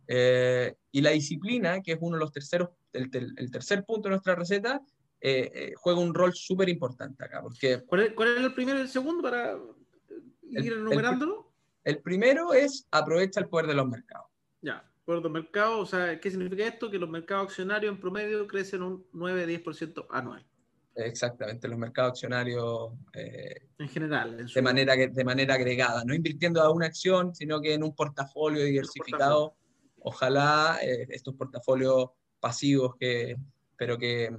Eh, 0.07 0.75
y 0.91 1.01
la 1.01 1.11
disciplina, 1.11 1.81
que 1.81 1.93
es 1.93 1.97
uno 2.01 2.17
de 2.17 2.19
los 2.19 2.31
terceros, 2.31 2.69
el, 2.93 3.09
tercer 3.51 3.85
punto 3.85 4.03
de 4.03 4.11
nuestra 4.11 4.35
receta, 4.35 4.81
eh, 5.19 5.73
juega 5.77 5.99
un 5.99 6.13
rol 6.13 6.33
súper 6.33 6.69
importante 6.69 7.23
acá. 7.23 7.41
Porque 7.41 7.81
¿Cuál, 7.85 8.01
es, 8.01 8.13
¿Cuál, 8.13 8.37
es, 8.37 8.43
el 8.43 8.53
primero 8.53 8.79
y 8.79 8.81
el 8.81 8.89
segundo 8.89 9.23
para 9.23 9.57
ir 10.49 10.73
enumerándolo? 10.73 11.53
El, 11.83 11.99
primero 11.99 12.53
es 12.53 12.87
aprovecha 12.91 13.39
el 13.39 13.47
poder 13.47 13.67
de 13.67 13.73
los 13.75 13.87
mercados. 13.87 14.27
Ya, 14.61 14.90
de 15.07 15.21
los 15.21 15.31
mercados, 15.31 15.79
o 15.79 15.85
sea, 15.85 16.19
¿qué 16.19 16.29
significa 16.31 16.65
esto? 16.65 16.89
Que 16.89 16.99
los 16.99 17.09
mercados 17.09 17.47
accionarios 17.47 17.93
en 17.93 17.99
promedio 17.99 18.47
crecen 18.47 18.81
un 18.81 19.05
9-10% 19.11 20.05
anual. 20.09 20.45
Exactamente, 20.95 21.67
los 21.67 21.77
mercados 21.77 22.11
accionarios. 22.11 22.91
Eh, 23.13 23.67
en 23.77 23.89
general. 23.89 24.45
de, 24.53 24.61
manera, 24.61 24.95
de 24.95 25.23
manera 25.23 25.55
agregada, 25.55 26.03
no 26.05 26.13
invirtiendo 26.13 26.61
a 26.61 26.71
una 26.71 26.85
acción, 26.85 27.33
sino 27.33 27.61
que 27.61 27.73
en 27.73 27.83
un 27.83 27.95
portafolio 27.95 28.63
diversificado. 28.63 29.55
Ojalá 30.03 30.79
eh, 30.81 31.05
estos 31.09 31.35
portafolios 31.35 32.09
pasivos, 32.39 32.95
que, 32.99 33.37
pero, 33.77 33.99
que, 33.99 34.35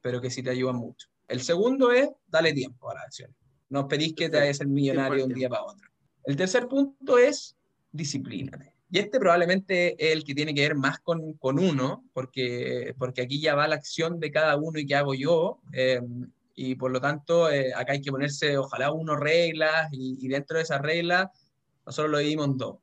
pero 0.00 0.20
que 0.20 0.30
sí 0.30 0.42
te 0.42 0.50
ayudan 0.50 0.76
mucho. 0.76 1.08
El 1.26 1.40
segundo 1.40 1.90
es, 1.90 2.08
dale 2.28 2.52
tiempo 2.52 2.90
a 2.90 2.94
las 2.94 3.04
acciones. 3.06 3.36
No 3.68 3.88
pedís 3.88 4.14
que 4.14 4.28
te 4.28 4.38
vayas 4.38 4.60
el 4.60 4.68
millonario 4.68 5.18
de 5.18 5.24
un 5.24 5.34
día 5.34 5.48
para 5.48 5.64
otro. 5.64 5.88
El 6.24 6.36
tercer 6.36 6.68
punto 6.68 7.18
es, 7.18 7.56
disciplínate. 7.90 8.69
Y 8.90 8.98
este 8.98 9.20
probablemente 9.20 9.94
es 10.04 10.12
el 10.12 10.24
que 10.24 10.34
tiene 10.34 10.52
que 10.52 10.62
ver 10.62 10.74
más 10.74 10.98
con, 10.98 11.34
con 11.34 11.60
uno, 11.60 12.04
porque, 12.12 12.94
porque 12.98 13.22
aquí 13.22 13.40
ya 13.40 13.54
va 13.54 13.68
la 13.68 13.76
acción 13.76 14.18
de 14.18 14.32
cada 14.32 14.56
uno 14.56 14.80
y 14.80 14.86
qué 14.86 14.96
hago 14.96 15.14
yo. 15.14 15.60
Eh, 15.72 16.00
y 16.56 16.74
por 16.74 16.90
lo 16.90 17.00
tanto, 17.00 17.50
eh, 17.50 17.72
acá 17.72 17.92
hay 17.92 18.02
que 18.02 18.10
ponerse, 18.10 18.58
ojalá, 18.58 18.92
uno 18.92 19.16
reglas, 19.16 19.88
y, 19.92 20.28
dentro 20.28 20.56
de 20.56 20.64
esas 20.64 20.82
reglas, 20.82 21.28
nosotros 21.86 22.10
lo 22.10 22.18
dividimos 22.18 22.48
en 22.48 22.56
dos. 22.58 22.76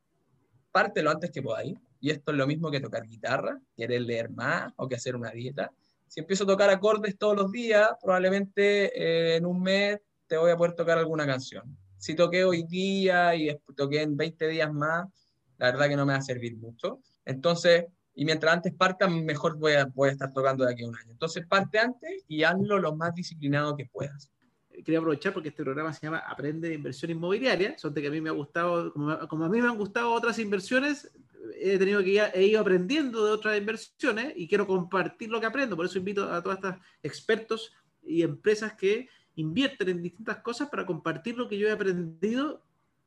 Parte 0.71 1.03
lo 1.03 1.11
antes 1.11 1.29
que 1.29 1.41
podáis, 1.41 1.75
y 1.99 2.09
esto 2.09 2.31
es 2.31 2.37
lo 2.37 2.47
mismo 2.47 2.71
que 2.71 2.79
tocar 2.79 3.05
guitarra, 3.05 3.59
querer 3.75 4.01
leer 4.01 4.29
más 4.31 4.71
o 4.77 4.87
que 4.87 4.95
hacer 4.95 5.15
una 5.15 5.31
dieta. 5.31 5.71
Si 6.07 6.21
empiezo 6.21 6.45
a 6.45 6.47
tocar 6.47 6.69
acordes 6.69 7.17
todos 7.17 7.35
los 7.35 7.51
días, 7.51 7.89
probablemente 8.01 8.85
eh, 8.97 9.35
en 9.35 9.45
un 9.45 9.61
mes 9.61 9.99
te 10.25 10.37
voy 10.37 10.51
a 10.51 10.57
poder 10.57 10.73
tocar 10.73 10.97
alguna 10.97 11.25
canción. 11.25 11.77
Si 11.97 12.15
toqué 12.15 12.45
hoy 12.45 12.63
día 12.63 13.35
y 13.35 13.55
toqué 13.75 14.01
en 14.01 14.15
20 14.15 14.47
días 14.47 14.71
más, 14.71 15.07
la 15.57 15.71
verdad 15.71 15.89
que 15.89 15.95
no 15.95 16.05
me 16.05 16.13
va 16.13 16.19
a 16.19 16.21
servir 16.21 16.57
mucho. 16.57 17.01
Entonces, 17.25 17.85
y 18.13 18.25
mientras 18.25 18.51
antes 18.51 18.73
parta, 18.73 19.07
mejor 19.07 19.57
voy 19.57 19.73
a, 19.73 19.85
voy 19.85 20.09
a 20.09 20.13
estar 20.13 20.33
tocando 20.33 20.65
de 20.65 20.73
aquí 20.73 20.83
a 20.83 20.87
un 20.87 20.95
año. 20.95 21.11
Entonces, 21.11 21.45
parte 21.45 21.77
antes 21.77 22.23
y 22.27 22.43
hazlo 22.43 22.79
lo 22.79 22.95
más 22.95 23.13
disciplinado 23.13 23.75
que 23.75 23.85
puedas. 23.85 24.31
Quería 24.69 24.99
aprovechar 24.99 25.33
porque 25.33 25.49
este 25.49 25.63
programa 25.63 25.93
se 25.93 26.01
llama 26.01 26.19
Aprende 26.19 26.69
de 26.69 26.75
Inversión 26.75 27.11
Inmobiliaria, 27.11 27.77
son 27.77 27.93
de 27.93 28.01
que 28.01 28.07
a 28.07 28.11
mí 28.11 28.21
me 28.21 28.29
ha 28.29 28.33
gustado, 28.33 28.91
como, 28.93 29.11
a 29.45 29.49
mí 29.49 29.61
me 29.61 29.67
han 29.67 29.77
gustado 29.77 30.11
otras 30.11 30.39
inversiones, 30.39 31.11
he 31.59 31.77
tenido 31.77 32.01
que 32.03 32.09
ir, 32.09 32.23
he 32.33 32.45
ido 32.45 32.61
aprendiendo 32.61 33.25
de 33.25 33.31
otras 33.31 33.57
inversiones 33.57 34.33
y 34.35 34.47
quiero 34.47 34.65
compartir 34.65 35.29
lo 35.29 35.39
que 35.39 35.45
aprendo. 35.45 35.75
Por 35.75 35.85
eso 35.85 35.97
invito 35.97 36.31
a 36.31 36.41
todos 36.41 36.57
estos 36.57 36.75
expertos 37.03 37.71
y 38.03 38.21
empresas 38.21 38.73
que 38.73 39.09
invierten 39.35 39.89
en 39.89 40.01
distintas 40.01 40.37
cosas 40.37 40.69
para 40.69 40.85
compartir 40.85 41.37
lo 41.37 41.47
que 41.47 41.57
yo 41.57 41.67
he 41.67 41.71
aprendido. 41.71 42.63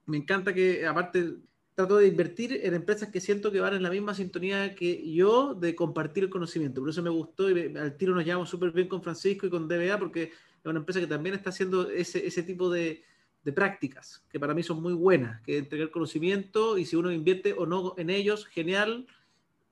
Me 0.06 0.18
encanta 0.18 0.54
que, 0.54 0.86
aparte, 0.86 1.34
trato 1.80 1.96
de 1.96 2.08
invertir 2.08 2.60
en 2.62 2.74
empresas 2.74 3.08
que 3.08 3.20
siento 3.20 3.50
que 3.50 3.58
van 3.58 3.74
en 3.74 3.82
la 3.82 3.88
misma 3.88 4.12
sintonía 4.14 4.74
que 4.74 5.10
yo 5.10 5.54
de 5.54 5.74
compartir 5.74 6.24
el 6.24 6.30
conocimiento. 6.30 6.82
Por 6.82 6.90
eso 6.90 7.02
me 7.02 7.08
gustó 7.08 7.50
y 7.50 7.74
al 7.74 7.96
tiro 7.96 8.14
nos 8.14 8.22
llevamos 8.22 8.50
súper 8.50 8.70
bien 8.72 8.86
con 8.86 9.02
Francisco 9.02 9.46
y 9.46 9.50
con 9.50 9.66
DBA 9.66 9.98
porque 9.98 10.24
es 10.24 10.66
una 10.66 10.80
empresa 10.80 11.00
que 11.00 11.06
también 11.06 11.34
está 11.34 11.48
haciendo 11.48 11.88
ese, 11.88 12.26
ese 12.26 12.42
tipo 12.42 12.68
de, 12.68 13.02
de, 13.42 13.52
prácticas 13.52 14.22
que 14.30 14.38
para 14.38 14.52
mí 14.52 14.62
son 14.62 14.82
muy 14.82 14.92
buenas, 14.92 15.40
que 15.40 15.56
entregar 15.56 15.90
conocimiento 15.90 16.76
y 16.76 16.84
si 16.84 16.96
uno 16.96 17.10
invierte 17.10 17.54
o 17.54 17.64
no 17.64 17.94
en 17.96 18.10
ellos, 18.10 18.44
genial 18.44 19.06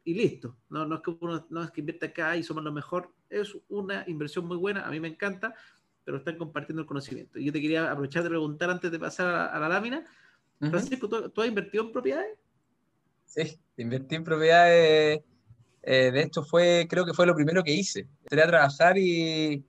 y 0.02 0.14
listo. 0.14 0.56
No, 0.70 0.86
no 0.86 0.96
es 0.96 1.02
que 1.02 1.14
uno 1.20 1.46
no 1.50 1.62
es 1.62 1.70
que 1.72 1.82
invierte 1.82 2.06
acá 2.06 2.38
y 2.38 2.42
somos 2.42 2.64
lo 2.64 2.72
mejor, 2.72 3.12
es 3.28 3.54
una 3.68 4.04
inversión 4.06 4.46
muy 4.46 4.56
buena, 4.56 4.86
a 4.86 4.90
mí 4.90 4.98
me 4.98 5.08
encanta, 5.08 5.54
pero 6.04 6.16
están 6.16 6.38
compartiendo 6.38 6.80
el 6.80 6.88
conocimiento. 6.88 7.38
Yo 7.38 7.52
te 7.52 7.60
quería 7.60 7.90
aprovechar 7.90 8.22
de 8.22 8.30
preguntar 8.30 8.70
antes 8.70 8.90
de 8.90 8.98
pasar 8.98 9.52
a 9.52 9.58
la 9.60 9.68
lámina 9.68 10.06
Francisco, 10.58 11.08
¿tú, 11.08 11.40
has 11.40 11.48
invertido 11.48 11.84
en 11.84 11.92
propiedades? 11.92 12.38
Sí, 13.26 13.58
invertí 13.76 14.16
en 14.16 14.24
propiedades. 14.24 15.20
Eh, 15.82 16.10
de 16.10 16.22
hecho, 16.22 16.42
fue, 16.42 16.86
creo 16.88 17.06
que 17.06 17.14
fue 17.14 17.26
lo 17.26 17.34
primero 17.34 17.62
que 17.62 17.72
hice. 17.72 18.08
Entré 18.24 18.42
a 18.42 18.46
trabajar 18.46 18.98
y, 18.98 19.64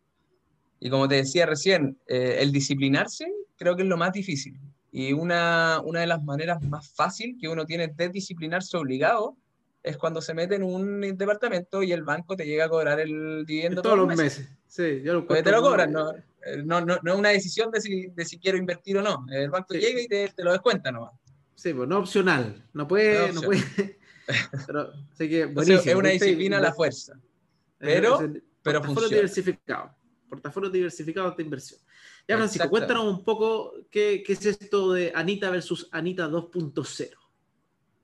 y 0.80 0.90
como 0.90 1.08
te 1.08 1.16
decía 1.16 1.46
recién, 1.46 1.98
eh, 2.08 2.38
el 2.40 2.52
disciplinarse 2.52 3.32
creo 3.58 3.76
que 3.76 3.84
es 3.84 3.88
lo 3.88 3.98
más 3.98 4.14
difícil. 4.14 4.60
Y 4.92 5.14
una, 5.14 5.82
una 5.84 6.00
de 6.00 6.08
las 6.08 6.24
maneras 6.24 6.62
más 6.64 6.90
fácil 6.90 7.38
que 7.40 7.48
uno 7.48 7.66
tiene 7.66 7.90
de 7.90 8.10
disciplinarse 8.10 8.76
obligado 8.78 9.38
es 9.84 9.98
cuando 9.98 10.22
se 10.22 10.34
mete 10.34 10.56
en 10.56 10.64
un 10.64 11.02
departamento 11.16 11.84
y 11.84 11.92
el 11.92 12.04
banco 12.04 12.36
te 12.36 12.46
llega 12.46 12.66
a 12.66 12.70
cobrar 12.70 13.00
el 13.00 13.46
dividendo 13.46 13.82
todos, 13.82 13.98
los 13.98 14.08
meses. 14.08 14.50
Sí, 14.68 15.02
yo 15.04 15.14
lo 15.14 15.28
Porque 15.28 15.44
te 15.44 15.52
lo 15.52 15.62
cobran, 15.62 15.92
¿no? 15.92 16.12
Eh, 16.46 16.64
no, 16.64 16.82
no, 16.82 17.00
no 17.02 17.14
es 17.14 17.20
una 17.20 17.30
decisión 17.30 17.72
de 17.72 17.82
si, 17.82 18.08
de 18.08 18.26
si 18.26 18.40
quiero 18.40 18.58
invertir 18.58 18.98
o 18.98 19.02
no. 19.02 19.26
El 19.30 19.50
banco 19.50 19.74
llega 19.74 20.02
y 20.02 20.08
te, 20.08 20.30
te, 20.30 20.44
lo 20.44 20.52
descuenta 20.52 20.92
nomás. 20.92 21.14
Sí, 21.56 21.74
pues 21.74 21.88
no 21.88 22.00
opcional. 22.00 22.64
No 22.74 22.88
puede. 22.88 23.34
No, 23.34 23.42
puede. 23.42 24.00
pero, 24.68 24.92
así 25.12 25.30
que, 25.30 25.46
buenísimo. 25.46 25.92
es 25.92 25.96
una 25.96 26.10
disciplina 26.10 26.58
a 26.58 26.62
la 26.62 26.74
fuerza. 26.74 27.20
Pero, 27.78 28.20
pero 28.62 28.82
portafolio 28.82 29.10
diversificado. 29.10 29.96
Portafolio 30.30 30.70
diversificado 30.70 31.32
de 31.32 31.44
inversión. 31.44 31.80
Ya, 32.28 32.38
Francisco, 32.38 32.70
cuéntanos 32.70 33.06
un 33.06 33.24
poco 33.24 33.74
qué, 33.90 34.22
qué 34.24 34.34
es 34.34 34.46
esto 34.46 34.94
de 34.94 35.12
Anita 35.16 35.50
versus 35.50 35.90
Anita 35.92 36.30
2.0. 36.30 37.19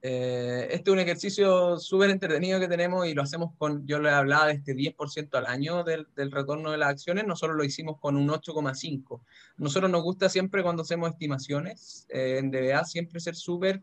Eh, 0.07 0.67
este 0.69 0.91
es 0.91 0.93
un 0.93 0.99
ejercicio 0.99 1.79
súper 1.79 2.11
entretenido 2.11 2.59
que 2.59 2.67
tenemos 2.67 3.07
y 3.07 3.15
lo 3.15 3.23
hacemos 3.23 3.53
con, 3.57 3.87
yo 3.87 3.97
le 3.97 4.11
hablaba 4.11 4.45
de 4.45 4.53
este 4.53 4.75
10% 4.75 5.35
al 5.35 5.47
año 5.47 5.83
del, 5.83 6.05
del, 6.15 6.31
retorno 6.31 6.69
de 6.69 6.77
las 6.77 6.89
acciones, 6.89 7.25
nosotros 7.25 7.57
lo 7.57 7.63
hicimos 7.63 7.99
con 7.99 8.15
un 8.15 8.27
8,5. 8.29 9.21
Nosotros 9.57 9.89
nos 9.89 10.03
gusta 10.03 10.29
siempre 10.29 10.61
cuando 10.61 10.83
hacemos 10.83 11.09
estimaciones 11.09 12.05
eh, 12.09 12.37
en 12.37 12.51
DBA, 12.51 12.83
siempre 12.85 13.19
ser 13.19 13.35
súper, 13.35 13.81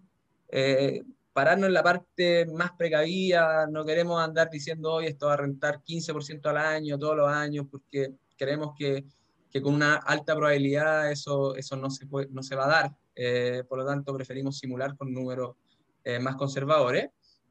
eh, 0.50 1.02
pararnos 1.32 1.66
en 1.66 1.74
la 1.74 1.82
parte 1.82 2.46
más 2.46 2.70
precavida, 2.78 3.66
no 3.66 3.84
queremos 3.84 4.22
andar 4.22 4.48
diciendo 4.48 4.92
hoy 4.92 5.06
esto 5.06 5.26
va 5.26 5.32
a 5.32 5.38
rentar 5.38 5.82
15% 5.82 6.46
al 6.46 6.58
año, 6.58 7.00
todos 7.00 7.16
los 7.16 7.28
años, 7.28 7.66
porque 7.68 8.12
creemos 8.38 8.76
que, 8.78 9.04
que 9.50 9.60
con 9.60 9.74
una 9.74 9.96
alta 9.96 10.36
probabilidad 10.36 11.10
eso, 11.10 11.56
eso 11.56 11.74
no, 11.74 11.90
se 11.90 12.06
puede, 12.06 12.28
no 12.30 12.44
se 12.44 12.54
va 12.54 12.66
a 12.66 12.68
dar. 12.68 13.66
por 13.66 13.78
lo 13.78 13.84
tanto, 13.84 14.14
preferimos 14.14 14.56
simular 14.56 14.96
con 14.96 15.12
números 15.12 15.56
eh, 16.04 16.18
más 16.18 16.36
conservadores, 16.36 17.10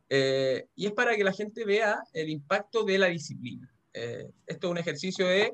eh, 0.09 0.67
y 0.75 0.85
es 0.87 0.91
para 0.93 1.15
que 1.15 1.23
la 1.23 1.31
gente 1.31 1.65
vea 1.65 2.01
el 2.13 2.29
impacto 2.29 2.83
de 2.83 2.97
la 2.97 3.07
disciplina. 3.07 3.73
esto 3.93 4.67
es 4.67 4.71
un 4.71 4.77
ejercicio 4.77 5.27
de, 5.27 5.53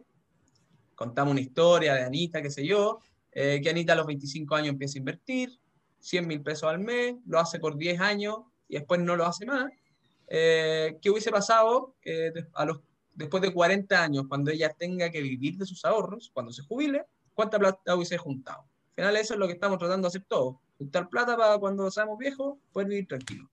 contamos 0.96 1.32
una 1.32 1.42
historia 1.42 1.94
de 1.94 2.04
Anita, 2.04 2.42
qué 2.42 2.50
sé 2.50 2.66
yo, 2.66 3.00
que 3.32 3.70
Anita 3.70 3.94
a 3.94 3.96
los 3.96 4.08
25 4.08 4.56
años 4.56 4.70
empieza 4.70 4.98
a 4.98 5.00
invertir, 5.00 5.52
100 6.00 6.28
mil 6.28 6.42
pesos 6.42 6.64
al 6.70 6.80
mes, 6.80 7.16
lo 7.28 7.40
hace 7.40 7.60
por 7.60 7.78
10 7.78 8.00
años 8.00 8.38
y 8.68 8.76
después 8.76 9.00
no 9.00 9.16
lo 9.16 9.26
hace 9.26 9.46
más. 9.46 9.72
¿Qué 10.28 11.10
hubiese 11.10 11.30
pasado 11.30 11.96
a 12.54 12.66
los 12.66 12.80
después 13.18 13.42
de 13.42 13.52
40 13.52 14.02
años, 14.02 14.26
cuando 14.30 14.52
ella 14.52 14.70
tenga 14.78 15.10
que 15.10 15.22
vivir 15.22 15.58
de 15.58 15.66
sus 15.66 15.84
ahorros, 15.84 16.30
cuando 16.34 16.54
se 16.54 16.62
jubile, 16.62 17.06
¿cuánta 17.34 17.58
plata 17.58 17.96
hubiese 17.96 18.18
juntado? 18.18 18.60
Al 18.60 18.94
final 18.96 19.18
eso 19.18 19.34
es 19.34 19.40
lo 19.40 19.48
que 19.48 19.54
estamos 19.54 19.80
tratando 19.80 20.06
de 20.06 20.10
hacer 20.10 20.26
todos, 20.28 20.58
juntar 20.78 21.10
plata 21.10 21.36
para 21.36 21.58
cuando 21.58 21.90
seamos 21.92 22.18
viejos 22.18 22.58
poder 22.72 22.88
vivir 22.88 23.08
tranquilo. 23.08 23.50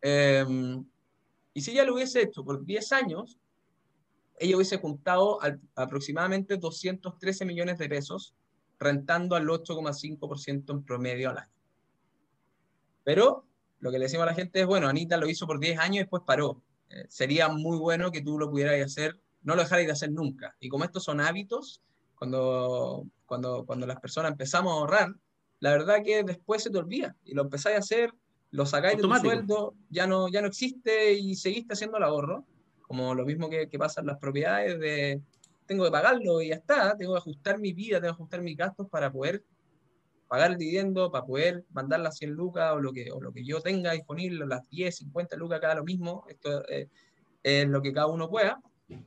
Em, 0.00 0.84
y 1.54 1.60
si 1.60 1.72
ella 1.72 1.84
lo 1.84 1.94
hubiese 1.94 2.22
hecho 2.22 2.44
por 2.44 2.64
10 2.64 2.92
años, 2.92 3.38
ella 4.38 4.56
hubiese 4.56 4.78
juntado 4.78 5.38
aproximadamente 5.74 6.56
213 6.56 7.44
millones 7.44 7.78
de 7.78 7.88
pesos, 7.88 8.34
rentando 8.78 9.36
al 9.36 9.46
8,5% 9.48 10.72
en 10.72 10.82
promedio 10.82 11.30
al 11.30 11.38
año. 11.38 11.52
Pero 13.04 13.46
lo 13.78 13.90
que 13.90 13.98
le 13.98 14.06
decimos 14.06 14.24
a 14.24 14.30
la 14.30 14.34
gente 14.34 14.60
es, 14.60 14.66
bueno, 14.66 14.88
Anita 14.88 15.16
lo 15.16 15.28
hizo 15.28 15.46
por 15.46 15.60
10 15.60 15.78
años 15.78 15.96
y 15.96 15.98
después 16.00 16.22
paró. 16.26 16.62
Eh, 16.88 17.06
sería 17.08 17.48
muy 17.48 17.76
bueno 17.78 18.10
que 18.10 18.22
tú 18.22 18.38
lo 18.38 18.50
pudieras 18.50 18.80
hacer, 18.84 19.20
no 19.42 19.54
lo 19.54 19.62
dejaras 19.62 19.86
de 19.86 19.92
hacer 19.92 20.10
nunca. 20.12 20.56
Y 20.60 20.68
como 20.68 20.84
estos 20.84 21.04
son 21.04 21.20
hábitos, 21.20 21.82
cuando, 22.16 23.06
cuando, 23.26 23.64
cuando 23.66 23.86
las 23.86 24.00
personas 24.00 24.32
empezamos 24.32 24.72
a 24.72 24.76
ahorrar, 24.76 25.14
la 25.62 25.70
verdad 25.70 26.02
que 26.04 26.24
después 26.24 26.60
se 26.60 26.70
te 26.70 26.78
olvida 26.78 27.14
y 27.24 27.34
lo 27.34 27.42
empezáis 27.42 27.76
a 27.76 27.78
hacer, 27.78 28.12
lo 28.50 28.66
sacáis 28.66 28.96
de 28.96 29.02
tu 29.04 29.14
sueldo, 29.14 29.74
ya 29.90 30.08
no, 30.08 30.28
ya 30.28 30.40
no 30.40 30.48
existe 30.48 31.12
y 31.12 31.36
seguiste 31.36 31.74
haciendo 31.74 31.98
el 31.98 32.02
ahorro. 32.02 32.44
Como 32.80 33.14
lo 33.14 33.24
mismo 33.24 33.48
que, 33.48 33.68
que 33.68 33.78
pasa 33.78 34.00
en 34.00 34.08
las 34.08 34.18
propiedades 34.18 34.80
de 34.80 35.22
tengo 35.64 35.84
que 35.84 35.92
pagarlo 35.92 36.42
y 36.42 36.48
ya 36.48 36.56
está, 36.56 36.96
tengo 36.96 37.12
que 37.12 37.18
ajustar 37.18 37.60
mi 37.60 37.72
vida, 37.72 38.00
tengo 38.00 38.12
que 38.12 38.16
ajustar 38.16 38.42
mis 38.42 38.56
gastos 38.56 38.88
para 38.88 39.12
poder 39.12 39.44
pagar 40.26 40.50
el 40.50 40.58
dividendo, 40.58 41.12
para 41.12 41.24
poder 41.24 41.64
mandar 41.70 42.00
las 42.00 42.18
100 42.18 42.32
lucas 42.32 42.72
o 42.72 42.80
lo 42.80 42.92
que, 42.92 43.12
o 43.12 43.20
lo 43.20 43.32
que 43.32 43.44
yo 43.44 43.60
tenga 43.60 43.92
disponible, 43.92 44.44
las 44.44 44.68
10, 44.68 44.96
50 44.96 45.36
lucas, 45.36 45.60
cada 45.60 45.76
lo 45.76 45.84
mismo, 45.84 46.24
esto 46.28 46.68
eh, 46.68 46.88
es 47.40 47.68
lo 47.68 47.80
que 47.80 47.92
cada 47.92 48.08
uno 48.08 48.28
pueda. 48.28 48.60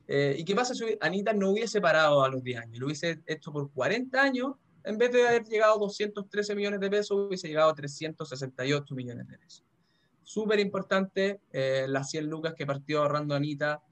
Eh, 0.08 0.36
¿Y 0.38 0.44
qué 0.46 0.54
pasa 0.54 0.74
si 0.74 0.96
Anita 1.02 1.34
no 1.34 1.50
hubiese 1.50 1.82
parado 1.82 2.24
a 2.24 2.30
los 2.30 2.42
10 2.42 2.60
años? 2.60 2.78
Lo 2.78 2.86
hubiese 2.86 3.20
hecho 3.26 3.52
por 3.52 3.70
40 3.72 4.22
años, 4.22 4.54
en 4.86 4.96
vez 4.96 5.12
de 5.12 5.26
haber 5.26 5.44
llegado 5.44 5.74
a 5.74 5.78
213 5.78 6.54
millones 6.54 6.80
de 6.80 6.90
pesos, 6.90 7.18
hubiese 7.18 7.48
llegado 7.48 7.70
a 7.70 7.74
368 7.74 8.94
millones 8.94 9.28
de 9.28 9.38
pesos. 9.38 9.64
Súper 10.22 10.58
importante, 10.60 11.40
eh, 11.52 11.86
las 11.88 12.10
100 12.10 12.26
lucas 12.26 12.54
que 12.54 12.66
partió 12.66 13.02
ahorrando 13.02 13.34
Anita 13.34 13.82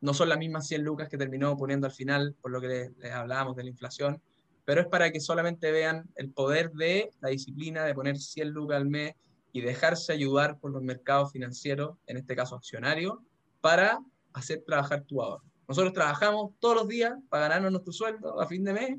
no 0.00 0.12
son 0.14 0.28
las 0.28 0.38
mismas 0.38 0.66
100 0.66 0.82
lucas 0.82 1.08
que 1.08 1.16
terminó 1.16 1.56
poniendo 1.56 1.86
al 1.86 1.92
final, 1.92 2.34
por 2.40 2.50
lo 2.50 2.60
que 2.60 2.90
les 2.98 3.12
hablábamos 3.12 3.56
de 3.56 3.64
la 3.64 3.70
inflación 3.70 4.20
pero 4.68 4.82
es 4.82 4.86
para 4.86 5.10
que 5.10 5.18
solamente 5.18 5.72
vean 5.72 6.10
el 6.16 6.30
poder 6.30 6.72
de 6.72 7.10
la 7.22 7.30
disciplina 7.30 7.84
de 7.84 7.94
poner 7.94 8.18
100 8.18 8.50
lucas 8.50 8.76
al 8.76 8.84
mes 8.84 9.14
y 9.50 9.62
dejarse 9.62 10.12
ayudar 10.12 10.58
por 10.58 10.72
los 10.72 10.82
mercados 10.82 11.32
financieros, 11.32 11.96
en 12.06 12.18
este 12.18 12.36
caso 12.36 12.54
accionarios, 12.54 13.14
para 13.62 13.98
hacer 14.34 14.62
trabajar 14.66 15.04
tu 15.04 15.22
ahorro. 15.22 15.42
Nosotros 15.66 15.94
trabajamos 15.94 16.50
todos 16.58 16.74
los 16.74 16.86
días 16.86 17.14
para 17.30 17.44
ganarnos 17.44 17.72
nuestro 17.72 17.94
sueldo 17.94 18.38
a 18.38 18.46
fin 18.46 18.62
de 18.62 18.74
mes, 18.74 18.98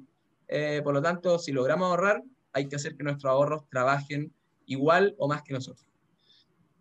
eh, 0.49 0.81
por 0.83 0.93
lo 0.93 1.01
tanto, 1.01 1.39
si 1.39 1.51
logramos 1.51 1.89
ahorrar, 1.89 2.23
hay 2.51 2.67
que 2.67 2.75
hacer 2.75 2.95
que 2.95 3.03
nuestros 3.03 3.31
ahorros 3.31 3.69
trabajen 3.69 4.33
igual 4.65 5.15
o 5.17 5.27
más 5.27 5.43
que 5.43 5.53
nosotros. 5.53 5.87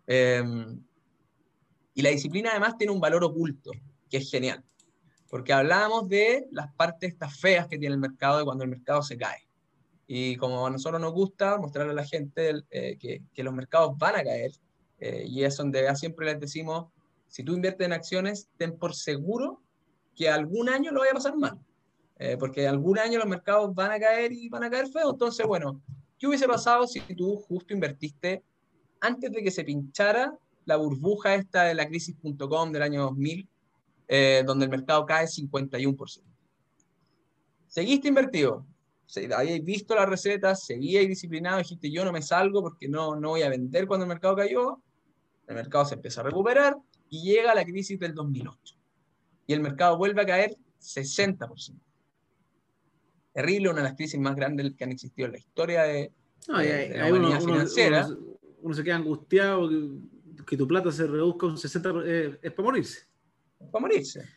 Em, 0.07 0.83
y 1.93 2.01
la 2.01 2.09
disciplina 2.09 2.51
además 2.51 2.77
tiene 2.77 2.91
un 2.91 2.99
valor 2.99 3.23
oculto, 3.23 3.71
que 4.09 4.17
es 4.17 4.29
genial 4.29 4.63
porque 5.29 5.53
hablábamos 5.53 6.09
de 6.09 6.47
las 6.51 6.73
partes 6.73 7.11
estas 7.11 7.39
feas 7.39 7.67
que 7.67 7.77
tiene 7.77 7.93
el 7.93 8.01
mercado 8.01 8.39
de 8.39 8.45
cuando 8.45 8.63
el 8.63 8.69
mercado 8.69 9.03
se 9.03 9.17
cae. 9.17 9.47
Y 10.07 10.35
como 10.37 10.65
a 10.65 10.71
nosotros 10.71 10.99
nos 10.99 11.13
gusta 11.13 11.57
mostrarle 11.59 11.91
a 11.91 11.95
la 11.95 12.03
gente 12.03 12.63
eh, 12.71 12.97
que, 12.97 13.21
que, 13.31 13.43
los 13.43 13.53
mercados 13.53 13.95
van 13.97 14.15
a 14.15 14.23
caer, 14.23 14.51
eh, 14.99 15.23
y 15.27 15.43
es 15.43 15.55
donde 15.55 15.95
siempre 15.95 16.25
les 16.25 16.39
decimos, 16.39 16.87
si 17.27 17.43
tú 17.43 17.53
inviertes 17.53 17.85
en 17.85 17.93
acciones, 17.93 18.49
ten 18.57 18.75
por 18.77 18.95
seguro 18.95 19.61
que 20.15 20.29
algún 20.29 20.67
año 20.67 20.91
lo 20.91 21.01
vaya 21.01 21.11
a 21.11 21.15
pasar 21.15 21.37
mal, 21.37 21.59
eh, 22.19 22.37
porque 22.37 22.67
algún 22.67 22.99
año 22.99 23.17
los 23.17 23.27
mercados 23.27 23.73
van 23.73 23.91
a 23.91 23.99
caer 23.99 24.31
y 24.31 24.49
van 24.49 24.63
a 24.63 24.69
caer 24.69 24.87
feos. 24.87 25.13
Entonces, 25.13 25.47
bueno, 25.47 25.81
¿qué 26.17 26.27
hubiese 26.27 26.47
pasado 26.47 26.85
si 26.85 26.99
tú 27.15 27.37
justo 27.37 27.73
invertiste 27.73 28.43
antes 28.99 29.31
de 29.31 29.41
que 29.41 29.49
se 29.49 29.63
pinchara 29.63 30.37
la 30.65 30.75
burbuja 30.75 31.33
esta 31.35 31.63
de 31.63 31.73
la 31.73 31.87
crisis.com 31.87 32.71
del 32.71 32.81
año 32.83 33.01
2000? 33.03 33.47
Eh, 34.11 34.43
donde 34.43 34.65
el 34.65 34.71
mercado 34.71 35.05
cae 35.05 35.27
51%. 35.27 36.23
Seguiste 37.67 38.07
invertido, 38.07 38.65
habíais 39.35 39.63
visto 39.63 39.93
las 39.93 40.09
recetas, 40.09 40.65
seguíais 40.65 41.07
disciplinado, 41.07 41.59
dijiste 41.59 41.91
yo 41.91 42.03
no 42.03 42.11
me 42.11 42.23
salgo 42.23 42.63
porque 42.63 42.87
no, 42.87 43.15
no 43.15 43.29
voy 43.29 43.43
a 43.43 43.49
vender 43.49 43.85
cuando 43.85 44.05
el 44.05 44.09
mercado 44.09 44.35
cayó, 44.35 44.81
el 45.45 45.53
mercado 45.53 45.85
se 45.85 45.93
empieza 45.93 46.21
a 46.21 46.23
recuperar 46.23 46.75
y 47.07 47.21
llega 47.21 47.53
la 47.53 47.63
crisis 47.63 47.99
del 47.99 48.15
2008. 48.15 48.75
Y 49.45 49.53
el 49.53 49.59
mercado 49.59 49.95
vuelve 49.95 50.23
a 50.23 50.25
caer 50.25 50.57
60%. 50.81 51.79
Terrible, 53.33 53.69
una 53.69 53.79
de 53.79 53.89
las 53.89 53.95
crisis 53.95 54.19
más 54.19 54.35
grandes 54.35 54.73
que 54.75 54.83
han 54.83 54.91
existido 54.91 55.27
en 55.27 55.33
la 55.33 55.37
historia 55.37 55.83
de, 55.83 56.11
la 56.47 57.13
uno, 57.13 57.39
financiera. 57.39 58.07
Uno, 58.61 58.73
se 58.73 58.83
queda 58.83 58.95
angustiado 58.95 59.69
que, 60.45 60.57
tu 60.57 60.67
plata 60.67 60.91
se 60.91 61.05
reduzca 61.05 61.45
un 61.45 61.57
60%, 61.57 62.03
eh, 62.05 62.39
es 62.41 62.51
para 62.51 62.63
morirse 62.63 63.09
para 63.71 63.81
morirse. 63.81 64.27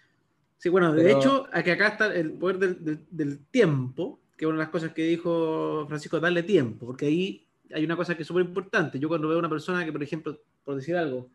Sí, 0.59 0.69
bueno, 0.69 0.93
de 0.93 1.11
hecho, 1.11 1.47
aquí 1.53 1.71
acá 1.71 1.89
está 1.89 2.15
el 2.15 2.33
poder 2.33 2.59
del, 2.59 3.47
tiempo, 3.47 4.21
que 4.37 4.45
es 4.45 4.49
una 4.49 4.59
de 4.59 4.65
las 4.65 4.71
cosas 4.71 4.93
que 4.93 5.05
dijo 5.05 5.85
Francisco, 5.89 6.21
darle 6.21 6.45
tiempo, 6.45 6.87
porque 6.87 7.07
ahí 7.07 7.49
hay 7.75 7.85
una 7.85 7.97
cosa 7.97 8.15
que 8.15 8.23
es 8.23 8.29
súper 8.29 8.45
importante. 8.45 8.99
Yo 8.99 9.09
cuando 9.09 9.29
veo 9.29 9.39
a 9.39 9.41
una 9.41 9.49
persona 9.49 9.85
que, 9.85 9.93
por 9.93 10.03
ejemplo, 10.03 10.41
por 10.65 10.77
decir 10.77 10.97
algo, 10.97 11.31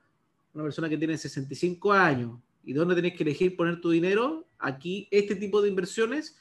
una 0.53 0.63
persona 0.63 0.87
que 0.87 0.97
tiene 0.97 1.17
65 1.17 1.91
años 1.91 2.39
y 2.63 2.73
dónde 2.73 2.95
tenés 2.95 3.15
que 3.15 3.23
elegir 3.23 3.57
poner 3.57 3.81
tu 3.81 3.89
dinero, 3.89 4.47
aquí 4.59 5.07
este 5.11 5.35
tipo 5.35 5.61
de 5.61 5.69
inversiones, 5.69 6.37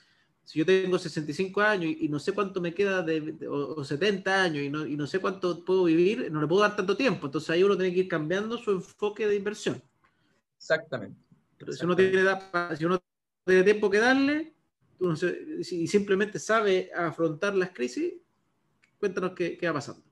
si 0.47 0.61
yo 0.61 0.65
tengo 0.65 0.97
65 0.97 1.61
años 1.61 1.93
y, 1.99 2.09
no 2.09 2.21
sé 2.21 2.31
cuánto 2.31 2.61
me 2.61 2.73
queda 2.73 3.03
de, 3.03 3.37
o, 3.49 3.83
70 3.83 4.45
años 4.45 4.63
y 4.63 4.71
no, 4.71 4.87
y 4.87 4.97
no 4.97 5.05
sé 5.09 5.19
cuánto 5.19 5.65
puedo 5.65 5.85
vivir, 5.85 6.31
no 6.31 6.41
le 6.41 6.47
puedo 6.47 6.63
dar 6.63 6.77
tanto 6.77 6.97
tiempo. 6.97 7.27
Entonces 7.27 7.51
ahí 7.51 7.65
uno 7.65 7.77
tiene 7.77 7.93
que 7.93 8.01
ir 8.01 8.09
cambiando 8.09 8.57
su 8.57 8.71
enfoque 8.71 9.27
de 9.27 9.35
inversión. 9.35 9.83
Exactamente. 10.57 11.21
Pero 11.59 11.73
si 11.73 11.85
uno 11.85 11.97
tiene, 11.97 12.23
si 12.79 12.85
uno 12.85 13.03
tiene 13.45 13.65
tiempo 13.65 13.91
que 13.91 13.99
darle 13.99 14.55
y 15.59 15.87
simplemente 15.89 16.39
sabe 16.39 16.91
afrontar 16.95 17.57
las 17.57 17.71
crisis, 17.71 18.15
cuéntanos 19.01 19.33
qué, 19.33 19.59
qué 19.59 19.67
va 19.67 19.75
pasando. 19.75 20.03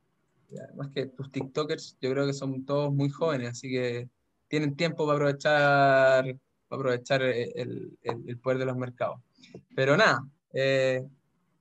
además 0.50 0.90
que 0.92 1.06
tus 1.06 1.30
TikTokers 1.30 1.96
yo 2.00 2.10
creo 2.10 2.26
que 2.26 2.32
son 2.32 2.64
todos 2.64 2.92
muy 2.92 3.08
jóvenes, 3.08 3.50
así 3.50 3.70
que 3.70 4.08
tienen 4.48 4.74
tiempo 4.74 5.06
para 5.06 5.16
aprovechar, 5.16 6.24
para 6.66 6.80
aprovechar 6.80 7.22
el, 7.22 7.96
el, 8.02 8.38
poder 8.38 8.58
de 8.58 8.66
los 8.66 8.76
mercados. 8.76 9.20
Pero 9.74 9.96
nada, 9.96 10.26
eh, 10.52 11.04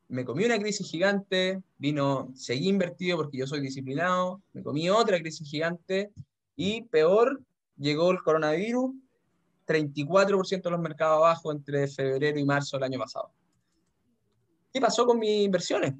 me 0.08 0.26
comí 0.26 0.46
una 0.46 0.60
crisis 0.60 0.90
gigante, 0.90 1.62
vino, 1.78 2.30
seguí 2.36 2.70
invertido 2.70 3.18
porque 3.18 3.38
yo 3.38 3.48
soy 3.48 3.62
disciplinado, 3.62 4.42
me 4.54 4.62
comí 4.62 4.90
otra 4.90 5.20
crisis 5.20 5.50
gigante 5.50 6.12
y 6.56 6.84
peor, 6.84 7.42
llegó 7.78 8.12
el 8.12 8.22
coronavirus 8.22 8.92
34% 9.66 10.62
de 10.62 10.70
los 10.70 10.80
mercados 10.80 11.18
abajo 11.18 11.52
entre 11.52 11.88
febrero 11.88 12.38
y 12.38 12.46
marzo 12.46 12.78
del 12.78 12.84
año 12.84 13.00
pasado. 13.00 13.32
¿Qué 14.72 14.82
pasó 14.82 15.06
con 15.06 15.20
mis 15.20 15.46
inversiones? 15.46 15.94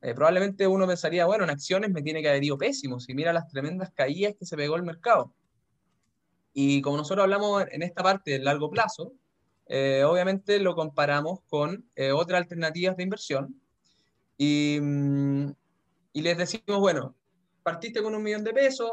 Eh, 0.00 0.14
probablemente 0.14 0.66
uno 0.66 0.86
pensaría, 0.86 1.26
bueno, 1.26 1.44
en 1.44 1.50
acciones 1.50 1.90
me 1.90 2.02
tiene 2.02 2.22
que 2.22 2.28
haber 2.28 2.42
ido 2.42 2.58
pésimo, 2.58 2.98
si 2.98 3.14
mira 3.14 3.32
las 3.32 3.48
tremendas 3.48 3.92
caídas 3.94 4.34
que 4.36 4.46
se 4.46 4.56
pegó 4.56 4.76
el 4.76 4.82
mercado. 4.82 5.32
Y 6.52 6.82
como 6.82 6.96
nosotros 6.96 7.22
hablamos 7.22 7.64
en 7.70 7.82
esta 7.82 8.02
parte 8.02 8.32
del 8.32 8.44
largo 8.44 8.70
plazo, 8.70 9.12
eh, 9.74 10.04
obviamente 10.04 10.58
lo 10.58 10.74
comparamos 10.74 11.40
con 11.48 11.88
eh, 11.96 12.12
otras 12.12 12.42
alternativas 12.42 12.94
de 12.94 13.04
inversión 13.04 13.58
y, 14.36 14.78
mm, 14.78 15.50
y 16.12 16.20
les 16.20 16.36
decimos, 16.36 16.78
bueno, 16.78 17.16
partiste 17.62 18.02
con 18.02 18.14
un 18.14 18.22
millón 18.22 18.44
de 18.44 18.52
pesos, 18.52 18.92